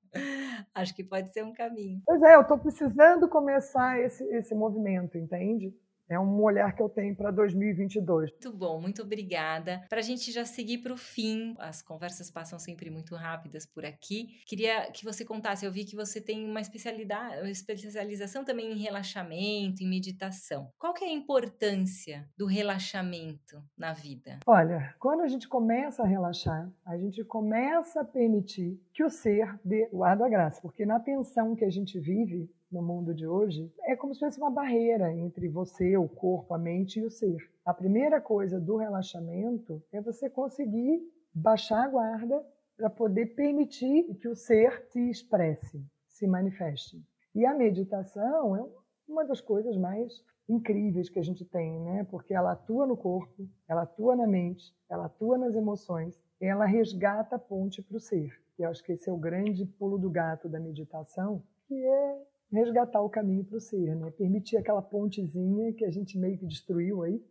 Acho 0.75 0.95
que 0.95 1.05
pode 1.05 1.33
ser 1.33 1.45
um 1.45 1.53
caminho. 1.53 2.01
Pois 2.05 2.23
é, 2.23 2.35
eu 2.35 2.43
estou 2.43 2.59
precisando 2.59 3.29
começar 3.29 4.01
esse, 4.01 4.25
esse 4.35 4.55
movimento, 4.55 5.17
entende? 5.19 5.75
É 6.09 6.19
um 6.19 6.43
olhar 6.43 6.75
que 6.75 6.83
eu 6.83 6.89
tenho 6.89 7.15
para 7.15 7.31
2022. 7.31 8.31
Muito 8.31 8.53
bom, 8.53 8.81
muito 8.81 9.03
obrigada. 9.03 9.85
Para 9.89 9.99
a 9.99 10.03
gente 10.03 10.33
já 10.33 10.45
seguir 10.45 10.79
para 10.79 10.93
o 10.93 10.97
fim, 10.97 11.55
as 11.59 11.83
conversas 11.83 12.31
passam 12.31 12.59
sempre 12.59 12.91
muito 12.91 13.15
rápidas 13.15 13.67
por 13.67 13.85
aqui. 13.85 14.41
Queria 14.47 14.91
que 14.91 15.05
você 15.05 15.25
contasse, 15.25 15.67
eu 15.67 15.73
vi 15.73 15.85
que 15.85 15.95
você 15.95 16.21
tem 16.21 16.49
uma 16.49 16.61
especialidade, 16.61 17.43
uma 17.43 17.51
especialização 17.51 18.45
também 18.45 18.73
em 18.73 18.79
relaxamento, 18.79 19.83
em 19.83 19.89
meditação. 19.89 20.71
Qual 20.79 20.95
que 20.95 21.05
é 21.05 21.09
a 21.09 21.13
importância 21.13 22.27
do 22.37 22.47
relaxamento 22.47 23.63
na 23.77 23.93
vida? 23.93 24.39
Olha, 24.47 24.95
quando 24.99 25.21
a 25.21 25.29
gente 25.29 25.47
começa 25.47 26.03
a 26.03 26.07
relaxar, 26.07 26.71
a 26.87 26.97
gente 26.97 27.23
começa 27.25 28.01
a 28.01 28.05
permitir 28.05 28.81
que 28.95 29.05
o 29.05 29.11
ser 29.11 29.59
dê 29.65 29.89
o 29.93 30.03
ar 30.03 30.17
da 30.17 30.29
graça, 30.29 30.61
porque 30.63 30.87
na 30.87 30.99
tensão 30.99 31.55
que 31.55 31.65
a 31.65 31.71
gente 31.71 32.01
vive, 32.01 32.51
no 32.71 32.83
mundo 32.83 33.15
de 33.15 33.27
hoje 33.27 33.73
é 33.83 33.97
como 33.97 34.15
se 34.15 34.21
fosse 34.21 34.39
uma 34.39 34.51
barreira 34.51 35.13
entre 35.13 35.49
você, 35.49 35.97
o 35.97 36.09
corpo, 36.09 36.55
a 36.55 36.59
mente 36.59 37.01
e 37.01 37.05
o 37.05 37.11
ser. 37.11 37.51
A 37.65 37.73
primeira 37.73 38.21
coisa 38.21 38.61
do 38.61 38.77
relaxamento 38.77 39.83
é 39.93 40.01
você 40.01 40.29
conseguir 40.29 41.03
baixar 41.35 41.85
a 41.85 41.89
guarda 41.89 42.45
para 42.77 42.91
poder 42.91 43.35
permitir 43.35 44.15
que 44.15 44.29
o 44.29 44.37
ser 44.37 44.85
se 44.91 45.11
expresse, 45.11 45.85
se 46.07 46.27
manifeste. 46.27 47.03
E 47.35 47.45
a 47.45 47.55
meditação 47.55 48.57
é 48.57 48.65
uma 49.09 49.25
das 49.25 49.41
coisas 49.41 49.77
mais 49.77 50.23
incríveis 50.49 51.09
que 51.09 51.19
a 51.19 51.23
gente 51.23 51.45
tem, 51.45 51.81
né? 51.81 52.05
Porque 52.11 52.33
ela 52.33 52.53
atua 52.53 52.87
no 52.87 52.97
corpo, 52.97 53.49
ela 53.67 53.83
atua 53.83 54.17
na 54.17 54.27
mente, 54.27 54.75
ela 54.89 55.07
atua 55.07 55.37
nas 55.37 55.55
emoções, 55.55 56.19
ela 56.41 56.65
resgata 56.65 57.37
a 57.37 57.39
ponte 57.39 57.83
para 57.83 57.97
o 57.97 58.01
ser. 58.01 58.33
E 58.59 58.63
eu 58.63 58.71
acho 58.71 58.83
que 58.83 58.93
esse 58.93 59.09
é 59.09 59.13
o 59.13 59.19
grande 59.19 59.67
pulo 59.67 59.99
do 59.99 60.11
gato 60.11 60.49
da 60.49 60.59
meditação, 60.59 61.43
que 61.67 61.75
é 61.75 62.23
resgatar 62.51 63.01
o 63.03 63.11
caminho 63.11 63.45
para 63.45 63.57
o 63.57 63.61
ser, 63.61 63.95
né? 63.95 64.11
Permitir 64.11 64.57
aquela 64.57 64.83
pontezinha 64.83 65.73
que 65.75 65.85
a 65.85 65.91
gente 65.91 66.19
meio 66.19 66.39
que 66.39 66.47
destruiu 66.47 67.03
aí. 67.03 67.23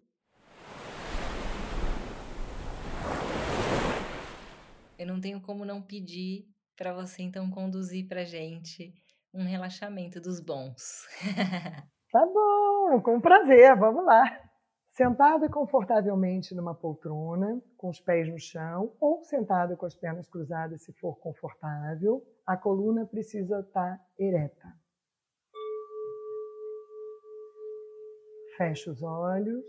Eu 4.97 5.07
não 5.07 5.19
tenho 5.19 5.41
como 5.41 5.65
não 5.65 5.81
pedir 5.81 6.47
para 6.75 6.93
você 6.93 7.23
então 7.23 7.49
conduzir 7.49 8.07
para 8.07 8.23
gente 8.23 8.93
um 9.33 9.43
relaxamento 9.43 10.19
dos 10.19 10.39
bons. 10.39 11.05
tá 12.11 12.25
bom, 12.25 13.01
com 13.01 13.19
prazer, 13.19 13.75
vamos 13.77 14.05
lá. 14.05 14.23
Sentado 14.91 15.47
confortavelmente 15.51 16.55
numa 16.55 16.73
poltrona, 16.73 17.61
com 17.77 17.89
os 17.89 17.99
pés 17.99 18.27
no 18.27 18.39
chão, 18.39 18.95
ou 18.99 19.23
sentado 19.23 19.77
com 19.77 19.85
as 19.85 19.95
pernas 19.95 20.27
cruzadas, 20.27 20.83
se 20.83 20.93
for 20.93 21.15
confortável, 21.19 22.23
a 22.47 22.57
coluna 22.57 23.05
precisa 23.05 23.59
estar 23.59 23.97
tá 23.97 24.05
ereta. 24.17 24.86
Feche 28.57 28.89
os 28.89 29.03
olhos. 29.03 29.65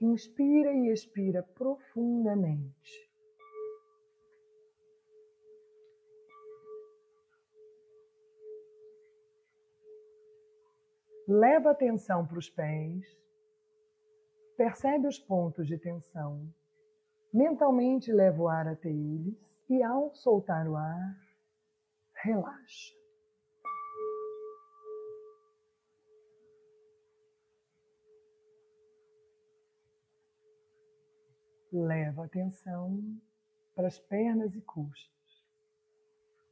Inspira 0.00 0.72
e 0.72 0.92
expira 0.92 1.42
profundamente. 1.42 3.10
Leva 11.26 11.70
atenção 11.72 12.24
para 12.24 12.38
os 12.38 12.48
pés. 12.48 13.04
Percebe 14.56 15.08
os 15.08 15.18
pontos 15.18 15.66
de 15.66 15.78
tensão. 15.78 16.48
Mentalmente 17.34 18.12
leva 18.12 18.40
o 18.40 18.48
ar 18.48 18.68
até 18.68 18.88
eles 18.88 19.36
e, 19.68 19.82
ao 19.82 20.14
soltar 20.14 20.68
o 20.68 20.76
ar, 20.76 21.16
relaxa. 22.22 22.99
Leva 31.72 32.24
atenção 32.24 33.00
para 33.74 33.86
as 33.86 33.98
pernas 33.98 34.54
e 34.54 34.60
coxas. 34.60 35.08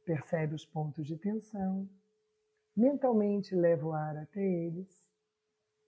Percebe 0.05 0.55
os 0.55 0.65
pontos 0.65 1.05
de 1.05 1.17
tensão. 1.17 1.89
Mentalmente 2.75 3.53
leva 3.53 3.85
o 3.85 3.93
ar 3.93 4.15
até 4.17 4.41
eles 4.41 5.07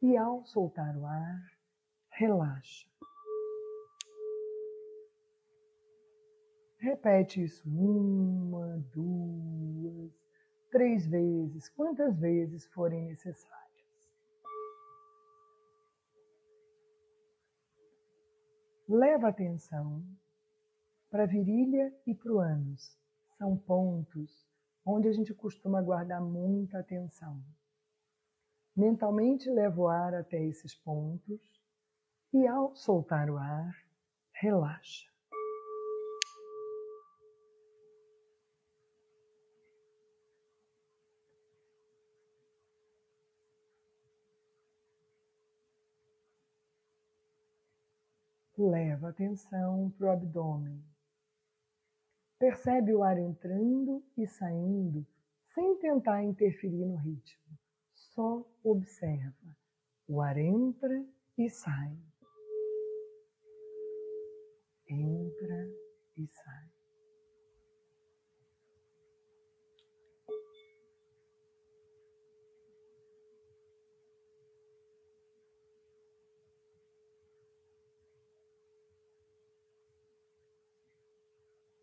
e, 0.01 0.17
ao 0.17 0.45
soltar 0.45 0.97
o 0.97 1.05
ar, 1.05 1.51
relaxa. 2.09 2.91
Repete 6.77 7.43
isso 7.43 7.69
uma, 7.69 8.83
duas, 8.91 10.11
três 10.71 11.05
vezes, 11.05 11.69
quantas 11.69 12.19
vezes 12.19 12.65
forem 12.67 13.05
necessárias. 13.05 13.60
Leva 18.93 19.29
atenção 19.29 20.03
para 21.09 21.23
a 21.23 21.25
virilha 21.25 21.97
e 22.05 22.13
para 22.13 22.33
o 22.33 22.39
ânus. 22.39 22.99
São 23.37 23.57
pontos 23.57 24.45
onde 24.85 25.07
a 25.07 25.13
gente 25.13 25.33
costuma 25.33 25.81
guardar 25.81 26.21
muita 26.21 26.79
atenção. 26.79 27.41
Mentalmente 28.75 29.49
leva 29.49 29.79
o 29.79 29.87
ar 29.87 30.13
até 30.13 30.43
esses 30.43 30.75
pontos 30.75 31.39
e, 32.33 32.45
ao 32.45 32.75
soltar 32.75 33.29
o 33.29 33.37
ar, 33.37 33.73
relaxa. 34.33 35.09
Leva 48.69 49.09
atenção 49.09 49.89
para 49.97 50.05
o 50.05 50.11
abdômen. 50.11 50.85
Percebe 52.37 52.93
o 52.93 53.01
ar 53.01 53.17
entrando 53.17 54.03
e 54.15 54.27
saindo 54.27 55.03
sem 55.51 55.79
tentar 55.79 56.23
interferir 56.23 56.85
no 56.85 56.95
ritmo. 56.95 57.57
Só 57.95 58.45
observa. 58.63 59.57
O 60.07 60.21
ar 60.21 60.37
entra 60.37 61.03
e 61.39 61.49
sai. 61.49 61.97
Entra 64.87 65.67
e 66.15 66.27
sai. 66.27 66.70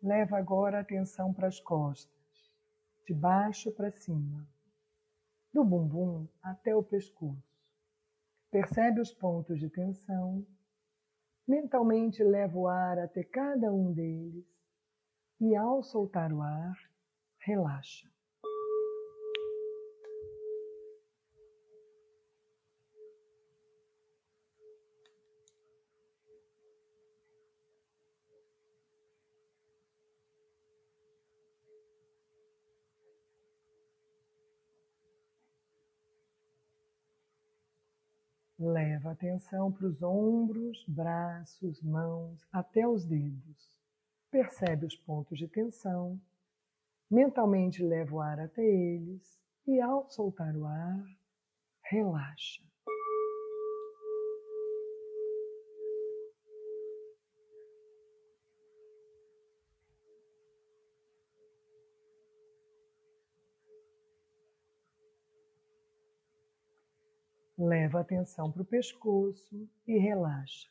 Leva 0.01 0.37
agora 0.37 0.77
a 0.77 0.81
atenção 0.81 1.33
para 1.33 1.47
as 1.47 1.59
costas, 1.59 2.09
de 3.05 3.13
baixo 3.13 3.69
para 3.71 3.91
cima, 3.91 4.47
do 5.53 5.63
bumbum 5.63 6.25
até 6.41 6.73
o 6.73 6.81
pescoço. 6.81 7.43
Percebe 8.49 9.01
os 9.01 9.13
pontos 9.13 9.59
de 9.59 9.69
tensão. 9.69 10.45
Mentalmente 11.45 12.23
leva 12.23 12.57
o 12.57 12.67
ar 12.67 12.97
até 12.97 13.23
cada 13.23 13.73
um 13.73 13.91
deles 13.91 14.45
e, 15.39 15.55
ao 15.55 15.83
soltar 15.83 16.31
o 16.31 16.41
ar, 16.41 16.77
relaxa. 17.39 18.09
Leva 38.61 39.11
atenção 39.11 39.71
para 39.71 39.87
os 39.87 40.03
ombros, 40.03 40.83
braços, 40.85 41.81
mãos, 41.81 42.45
até 42.51 42.85
os 42.85 43.05
dedos. 43.05 43.79
Percebe 44.29 44.85
os 44.85 44.97
pontos 44.97 45.37
de 45.37 45.47
tensão. 45.47 46.19
Mentalmente 47.09 47.81
leva 47.81 48.15
o 48.15 48.19
ar 48.19 48.37
até 48.37 48.61
eles 48.61 49.39
e, 49.65 49.79
ao 49.79 50.09
soltar 50.09 50.53
o 50.57 50.65
ar, 50.65 51.05
relaxa. 51.83 52.68
Leva 67.61 67.97
a 67.97 68.01
atenção 68.03 68.49
para 68.49 68.61
o 68.61 68.65
pescoço 68.65 69.69
e 69.85 69.97
relaxa. 69.97 70.69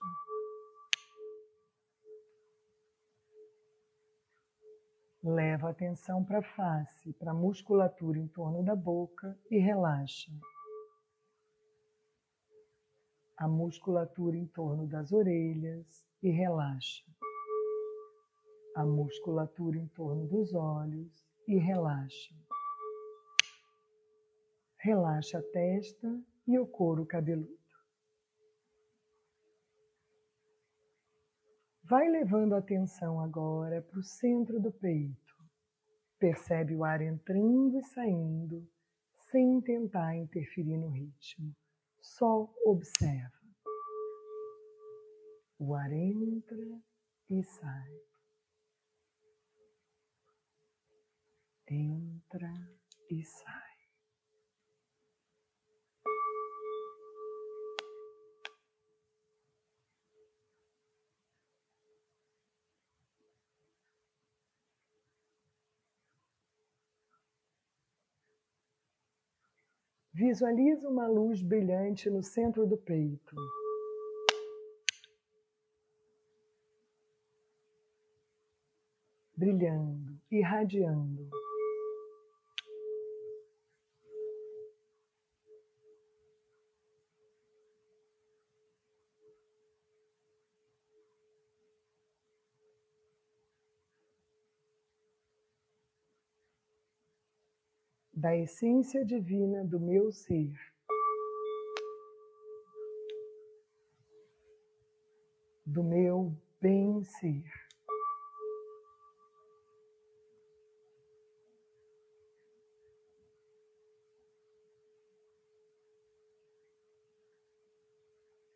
Leva 5.22 5.66
a 5.66 5.70
atenção 5.70 6.24
para 6.24 6.38
a 6.38 6.42
face, 6.42 7.12
para 7.12 7.32
a 7.32 7.34
musculatura 7.34 8.18
em 8.18 8.26
torno 8.28 8.64
da 8.64 8.74
boca 8.74 9.38
e 9.50 9.58
relaxa. 9.58 10.32
A 13.36 13.46
musculatura 13.46 14.38
em 14.38 14.46
torno 14.46 14.86
das 14.86 15.12
orelhas 15.12 16.08
e 16.22 16.30
relaxa. 16.30 17.04
A 18.74 18.86
musculatura 18.86 19.76
em 19.76 19.88
torno 19.88 20.26
dos 20.26 20.54
olhos 20.54 21.12
e 21.46 21.58
relaxa. 21.58 22.34
Relaxa 24.78 25.38
a 25.38 25.42
testa 25.42 26.24
e 26.48 26.58
o 26.58 26.66
couro 26.66 27.04
cabeludo. 27.04 27.58
Vai 31.84 32.08
levando 32.08 32.54
a 32.54 32.58
atenção 32.58 33.20
agora 33.20 33.82
para 33.82 33.98
o 33.98 34.02
centro 34.02 34.58
do 34.58 34.72
peito. 34.72 35.34
Percebe 36.18 36.74
o 36.74 36.84
ar 36.84 37.00
entrando 37.02 37.78
e 37.78 37.84
saindo, 37.84 38.66
sem 39.30 39.60
tentar 39.60 40.16
interferir 40.16 40.78
no 40.78 40.88
ritmo. 40.88 41.54
Só 42.00 42.50
observa. 42.64 43.38
O 45.58 45.74
ar 45.74 45.92
entra 45.92 46.80
e 47.30 47.42
sai. 47.42 48.00
Entra 51.70 52.50
e 53.10 53.22
sai. 53.24 53.67
Visualiza 70.18 70.88
uma 70.88 71.06
luz 71.06 71.40
brilhante 71.40 72.10
no 72.10 72.24
centro 72.24 72.66
do 72.66 72.76
peito. 72.76 73.36
Brilhando, 79.36 80.18
irradiando. 80.28 81.30
Da 98.18 98.36
essência 98.36 99.04
divina 99.04 99.64
do 99.64 99.78
meu 99.78 100.10
ser. 100.10 100.52
Do 105.64 105.84
meu 105.84 106.36
bem-ser. 106.60 107.44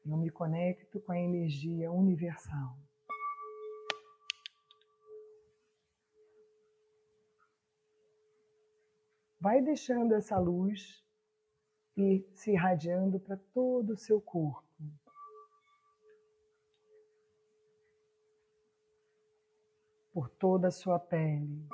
Eu 0.04 0.16
me 0.16 0.28
conecto 0.28 1.00
com 1.00 1.12
a 1.12 1.20
energia 1.20 1.92
universal. 1.92 2.76
Vai 9.42 9.60
deixando 9.60 10.14
essa 10.14 10.38
luz 10.38 11.04
e 11.96 12.24
se 12.32 12.52
irradiando 12.52 13.18
para 13.18 13.36
todo 13.52 13.94
o 13.94 13.96
seu 13.96 14.20
corpo. 14.20 14.64
Por 20.12 20.28
toda 20.28 20.68
a 20.68 20.70
sua 20.70 21.00
pele. 21.00 21.68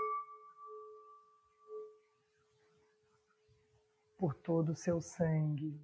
Por 4.16 4.32
todo 4.32 4.70
o 4.70 4.74
seu 4.74 5.02
sangue. 5.02 5.78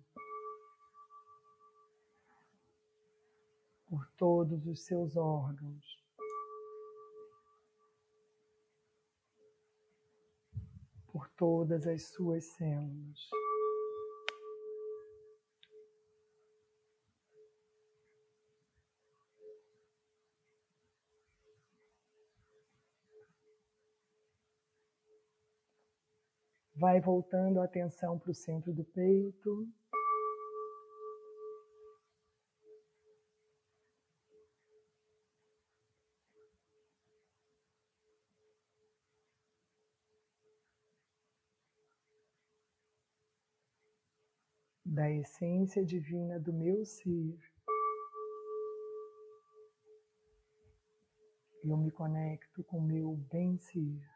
Por 3.87 4.09
todos 4.17 4.67
os 4.67 4.87
seus 4.87 5.19
órgãos. 5.19 6.04
Por 11.15 11.29
todas 11.37 11.87
as 11.87 12.09
suas 12.09 12.43
células. 12.57 13.31
Vai 26.75 27.01
voltando 27.01 27.61
a 27.61 27.65
atenção 27.65 28.19
para 28.19 28.33
o 28.33 28.35
centro 28.35 28.75
do 28.75 28.83
peito. 28.83 29.69
Da 44.95 45.11
essência 45.11 45.85
divina 45.85 46.39
do 46.39 46.53
meu 46.53 46.85
ser. 46.85 47.37
Eu 51.65 51.77
me 51.77 51.91
conecto 51.91 52.63
com 52.63 52.79
o 52.79 52.83
meu 52.83 53.17
bem-ser. 53.29 54.14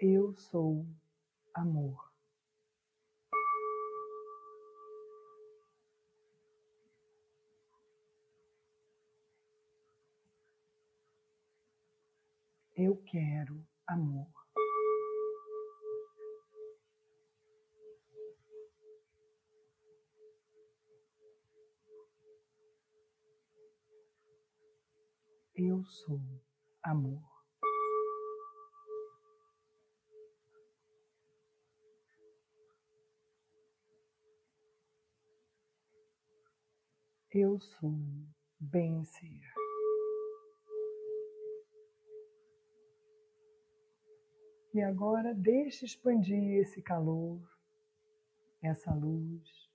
Eu 0.00 0.32
sou 0.36 0.86
amor. 1.52 2.12
Eu 12.76 12.96
quero 13.06 13.66
amor. 13.88 14.28
Eu 25.56 25.84
sou 25.84 26.20
amor. 26.84 27.37
Eu 37.30 37.60
sou 37.60 37.92
bem-ser. 38.58 39.42
E 44.72 44.80
agora 44.80 45.34
deixe 45.34 45.84
expandir 45.84 46.54
esse 46.54 46.80
calor, 46.80 47.38
essa 48.62 48.94
luz. 48.94 49.68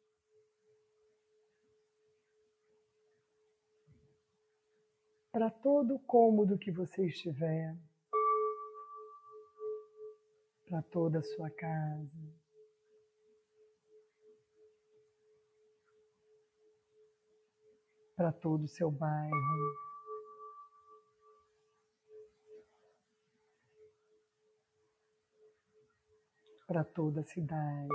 Para 5.31 5.51
todo 5.51 5.95
o 5.95 5.99
cômodo 5.99 6.57
que 6.57 6.71
você 6.71 7.05
estiver, 7.05 7.77
para 10.65 10.81
toda 10.81 11.19
a 11.19 11.23
sua 11.23 11.51
casa. 11.51 12.42
Para 18.16 18.32
todo 18.32 18.66
o 18.66 18.68
seu 18.68 18.91
bairro. 18.91 19.34
Para 26.68 26.84
toda 26.84 27.22
a 27.22 27.24
cidade. 27.24 27.89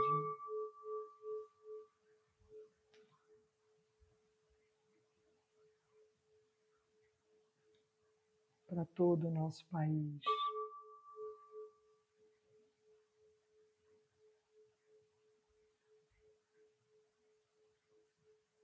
Para 8.69 8.85
todo 8.85 9.29
o 9.29 9.31
nosso 9.31 9.65
país. 9.67 10.21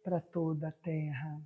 Para 0.05 0.21
toda 0.21 0.69
a 0.69 0.73
terra. 0.73 1.41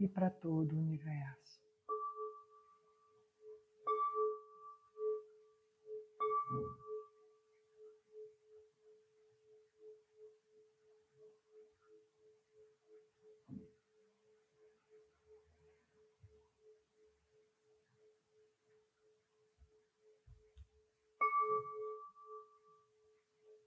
E 0.00 0.08
para 0.08 0.28
todo 0.30 0.74
o 0.74 0.80
universo. 0.80 1.48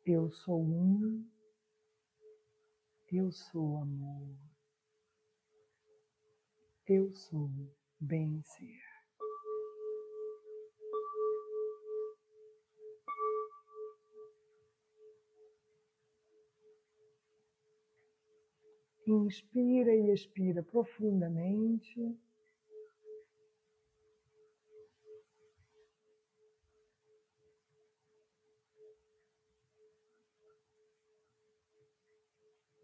Eu 0.03 0.31
sou 0.31 0.59
um, 0.59 1.23
eu 3.11 3.31
sou 3.31 3.77
amor, 3.77 4.35
eu 6.87 7.13
sou 7.13 7.51
bem-ser. 7.99 8.81
Inspira 19.05 19.93
e 19.93 20.11
expira 20.11 20.63
profundamente. 20.63 22.17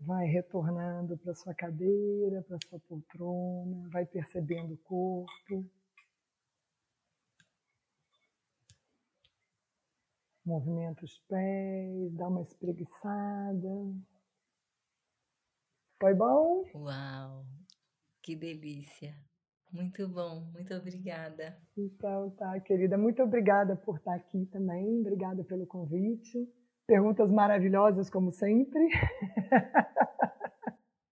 Vai 0.08 0.26
retornando 0.28 1.18
para 1.18 1.36
sua 1.36 1.54
cadeira, 1.54 2.42
para 2.44 2.58
sua 2.70 2.80
poltrona, 2.88 3.90
vai 3.90 4.06
percebendo 4.06 4.74
o 4.74 4.78
corpo. 4.78 5.70
Movimenta 10.46 11.04
os 11.04 11.20
pés, 11.28 12.14
dá 12.14 12.30
uma 12.30 12.42
espreguiçada. 12.42 13.68
Foi 16.00 16.14
bom? 16.14 16.64
Uau, 16.74 17.46
que 18.24 18.34
delícia. 18.34 19.14
Muito 19.74 20.08
bom, 20.08 20.40
muito 20.54 20.74
obrigada. 20.74 21.62
Então 21.76 22.30
tá, 22.30 22.58
querida, 22.62 22.98
muito 22.98 23.22
obrigada 23.22 23.76
por 23.76 23.98
estar 23.98 24.16
aqui 24.16 24.46
também. 24.46 25.02
Obrigada 25.02 25.44
pelo 25.44 25.68
convite. 25.68 26.48
Perguntas 26.88 27.30
maravilhosas, 27.30 28.10
como 28.10 28.32
sempre. 28.32 28.80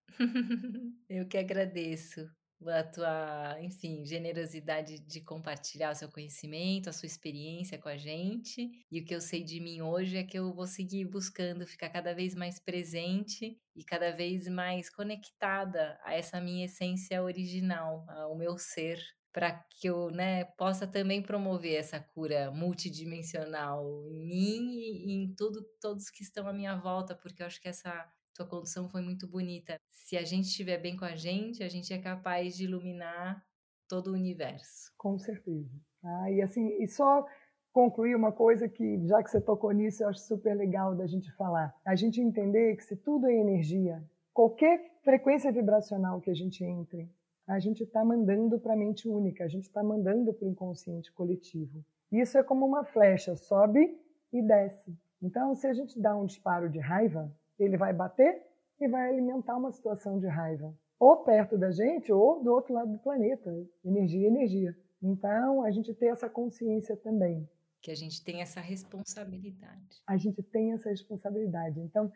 Eu 1.09 1.28
que 1.28 1.38
agradeço 1.38 2.26
a 2.65 2.84
tua, 2.84 3.57
enfim, 3.61 4.05
generosidade 4.05 4.99
de 4.99 5.21
compartilhar 5.21 5.91
o 5.91 5.95
seu 5.95 6.09
conhecimento, 6.09 6.89
a 6.89 6.93
sua 6.93 7.05
experiência 7.07 7.78
com 7.78 7.89
a 7.89 7.97
gente. 7.97 8.71
E 8.89 9.01
o 9.01 9.05
que 9.05 9.13
eu 9.13 9.21
sei 9.21 9.43
de 9.43 9.59
mim 9.59 9.82
hoje 9.82 10.17
é 10.17 10.23
que 10.23 10.39
eu 10.39 10.53
vou 10.53 10.65
seguir 10.65 11.05
buscando 11.05 11.67
ficar 11.67 11.89
cada 11.89 12.13
vez 12.15 12.34
mais 12.34 12.57
presente 12.59 13.59
e 13.76 13.84
cada 13.84 14.11
vez 14.11 14.47
mais 14.47 14.89
conectada 14.89 15.99
a 16.03 16.13
essa 16.15 16.39
minha 16.39 16.65
essência 16.65 17.21
original, 17.21 18.05
ao 18.09 18.36
meu 18.36 18.57
ser, 18.57 18.99
para 19.36 19.51
que 19.51 19.89
eu 19.89 20.09
né, 20.11 20.45
possa 20.45 20.88
também 20.88 21.21
promover 21.21 21.75
essa 21.75 21.99
cura 21.99 22.49
multidimensional 22.51 23.83
em 24.07 24.25
mim 24.25 24.71
e 24.71 25.11
em 25.11 25.36
tudo, 25.36 25.61
todos 25.81 26.09
que 26.09 26.23
estão 26.23 26.47
à 26.47 26.53
minha 26.53 26.77
volta, 26.77 27.13
porque 27.13 27.43
eu 27.43 27.45
acho 27.45 27.61
que 27.61 27.67
essa 27.67 28.09
tua 28.33 28.47
condução 28.47 28.88
foi 28.88 29.01
muito 29.01 29.27
bonita. 29.27 29.77
Se 29.89 30.15
a 30.15 30.23
gente 30.23 30.45
estiver 30.45 30.77
bem 30.77 30.95
com 30.95 31.03
a 31.03 31.17
gente, 31.17 31.61
a 31.63 31.67
gente 31.67 31.93
é 31.93 31.97
capaz 31.97 32.55
de 32.55 32.63
iluminar 32.63 33.45
todo 33.89 34.07
o 34.07 34.13
universo. 34.13 34.93
Com 34.97 35.19
certeza. 35.19 35.69
Ah, 36.01 36.31
e 36.31 36.41
assim, 36.41 36.69
e 36.81 36.88
só 36.88 37.25
concluir 37.73 38.15
uma 38.15 38.31
coisa 38.31 38.69
que, 38.69 39.05
já 39.05 39.21
que 39.21 39.29
você 39.29 39.41
tocou 39.41 39.73
nisso, 39.73 40.01
eu 40.01 40.07
acho 40.07 40.21
super 40.21 40.55
legal 40.55 40.95
da 40.95 41.07
gente 41.07 41.29
falar. 41.33 41.75
A 41.86 41.93
gente 41.93 42.21
entender 42.21 42.77
que 42.77 42.86
se 42.86 42.95
tudo 42.95 43.27
é 43.27 43.33
energia, 43.33 44.01
qualquer 44.33 44.79
frequência 45.03 45.51
vibracional 45.51 46.21
que 46.21 46.31
a 46.31 46.33
gente 46.33 46.63
entre, 46.63 47.11
a 47.47 47.59
gente 47.59 47.83
está 47.83 48.03
mandando 48.03 48.59
para 48.59 48.73
a 48.73 48.77
mente 48.77 49.07
única, 49.07 49.43
a 49.43 49.47
gente 49.47 49.65
está 49.65 49.83
mandando 49.83 50.33
para 50.33 50.47
o 50.47 50.51
inconsciente 50.51 51.11
coletivo. 51.11 51.83
Isso 52.11 52.37
é 52.37 52.43
como 52.43 52.65
uma 52.65 52.83
flecha, 52.83 53.35
sobe 53.35 53.99
e 54.31 54.41
desce. 54.41 54.97
Então, 55.21 55.55
se 55.55 55.67
a 55.67 55.73
gente 55.73 55.99
dá 55.99 56.15
um 56.15 56.25
disparo 56.25 56.69
de 56.69 56.79
raiva, 56.79 57.31
ele 57.57 57.77
vai 57.77 57.93
bater 57.93 58.43
e 58.79 58.87
vai 58.87 59.09
alimentar 59.09 59.57
uma 59.57 59.71
situação 59.71 60.19
de 60.19 60.27
raiva, 60.27 60.73
ou 60.99 61.17
perto 61.17 61.57
da 61.57 61.71
gente 61.71 62.11
ou 62.11 62.43
do 62.43 62.51
outro 62.51 62.73
lado 62.73 62.91
do 62.91 62.99
planeta. 62.99 63.51
Energia, 63.83 64.27
energia. 64.27 64.75
Então, 65.01 65.63
a 65.63 65.71
gente 65.71 65.93
tem 65.93 66.09
essa 66.09 66.29
consciência 66.29 66.97
também. 66.97 67.47
Que 67.81 67.91
a 67.91 67.95
gente 67.95 68.23
tem 68.23 68.41
essa 68.41 68.59
responsabilidade. 68.59 70.01
A 70.07 70.17
gente 70.17 70.41
tem 70.41 70.73
essa 70.73 70.89
responsabilidade. 70.89 71.79
Então, 71.79 72.11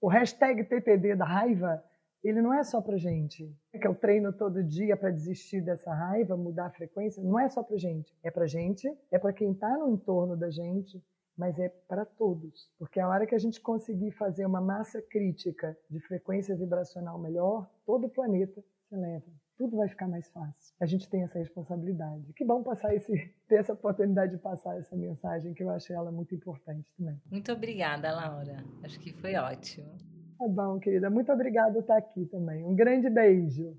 o 0.00 0.08
hashtag 0.08 0.64
PPD 0.64 1.16
da 1.16 1.24
raiva, 1.24 1.82
ele 2.22 2.42
não 2.42 2.52
é 2.52 2.62
só 2.62 2.80
para 2.80 2.96
gente. 2.96 3.50
Que 3.72 3.86
eu 3.86 3.94
treino 3.94 4.32
todo 4.32 4.62
dia 4.62 4.96
para 4.96 5.10
desistir 5.10 5.60
dessa 5.60 5.92
raiva, 5.92 6.36
mudar 6.36 6.66
a 6.66 6.70
frequência, 6.70 7.22
não 7.22 7.38
é 7.38 7.48
só 7.48 7.62
para 7.62 7.76
gente. 7.76 8.14
É 8.22 8.30
para 8.30 8.46
gente, 8.46 8.86
é 9.10 9.18
para 9.18 9.32
quem 9.32 9.52
está 9.52 9.76
no 9.78 9.90
entorno 9.90 10.36
da 10.36 10.50
gente, 10.50 11.02
mas 11.40 11.58
é 11.58 11.70
para 11.88 12.04
todos, 12.04 12.70
porque 12.78 13.00
a 13.00 13.08
hora 13.08 13.26
que 13.26 13.34
a 13.34 13.38
gente 13.38 13.62
conseguir 13.62 14.10
fazer 14.10 14.44
uma 14.44 14.60
massa 14.60 15.00
crítica 15.00 15.74
de 15.88 15.98
frequência 16.00 16.54
vibracional 16.54 17.18
melhor, 17.18 17.66
todo 17.86 18.08
o 18.08 18.10
planeta 18.10 18.62
se 18.88 18.94
eleva. 18.94 19.24
Tudo 19.56 19.78
vai 19.78 19.88
ficar 19.88 20.06
mais 20.06 20.28
fácil. 20.30 20.74
A 20.80 20.86
gente 20.86 21.08
tem 21.08 21.22
essa 21.22 21.38
responsabilidade. 21.38 22.32
Que 22.34 22.44
bom 22.44 22.62
passar 22.62 22.94
esse, 22.94 23.12
ter 23.48 23.56
essa 23.56 23.72
oportunidade 23.72 24.32
de 24.32 24.38
passar 24.38 24.78
essa 24.78 24.94
mensagem, 24.94 25.54
que 25.54 25.62
eu 25.62 25.70
achei 25.70 25.96
ela 25.96 26.12
muito 26.12 26.34
importante 26.34 26.86
também. 26.96 27.18
Muito 27.30 27.50
obrigada, 27.52 28.12
Laura. 28.12 28.62
Acho 28.82 28.98
que 29.00 29.12
foi 29.12 29.34
ótimo. 29.36 30.09
Tá 30.40 30.48
bom, 30.48 30.78
querida. 30.78 31.10
Muito 31.10 31.30
obrigada 31.30 31.70
por 31.74 31.80
estar 31.80 31.98
aqui 31.98 32.24
também. 32.24 32.64
Um 32.64 32.74
grande 32.74 33.10
beijo. 33.10 33.76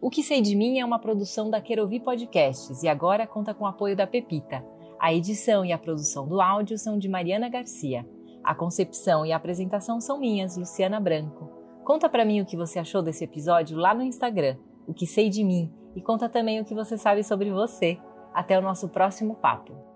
O 0.00 0.08
que 0.08 0.22
sei 0.22 0.40
de 0.40 0.56
mim 0.56 0.78
é 0.78 0.84
uma 0.86 0.98
produção 0.98 1.50
da 1.50 1.60
Querovi 1.60 2.00
Podcasts 2.00 2.82
e 2.82 2.88
agora 2.88 3.26
conta 3.26 3.52
com 3.52 3.64
o 3.64 3.66
apoio 3.66 3.94
da 3.94 4.06
Pepita. 4.06 4.64
A 4.98 5.12
edição 5.12 5.66
e 5.66 5.72
a 5.72 5.76
produção 5.76 6.26
do 6.26 6.40
áudio 6.40 6.78
são 6.78 6.98
de 6.98 7.10
Mariana 7.10 7.50
Garcia. 7.50 8.08
A 8.42 8.54
concepção 8.54 9.26
e 9.26 9.32
a 9.32 9.36
apresentação 9.36 10.00
são 10.00 10.18
minhas, 10.18 10.56
Luciana 10.56 10.98
Branco. 10.98 11.52
Conta 11.84 12.08
para 12.08 12.24
mim 12.24 12.40
o 12.40 12.46
que 12.46 12.56
você 12.56 12.78
achou 12.78 13.02
desse 13.02 13.22
episódio 13.22 13.76
lá 13.76 13.92
no 13.92 14.02
Instagram, 14.02 14.56
o 14.86 14.94
que 14.94 15.06
sei 15.06 15.28
de 15.28 15.44
mim, 15.44 15.70
e 15.94 16.00
conta 16.00 16.26
também 16.26 16.58
o 16.58 16.64
que 16.64 16.74
você 16.74 16.96
sabe 16.96 17.22
sobre 17.22 17.50
você. 17.50 17.98
Até 18.32 18.58
o 18.58 18.62
nosso 18.62 18.88
próximo 18.88 19.34
papo. 19.34 19.87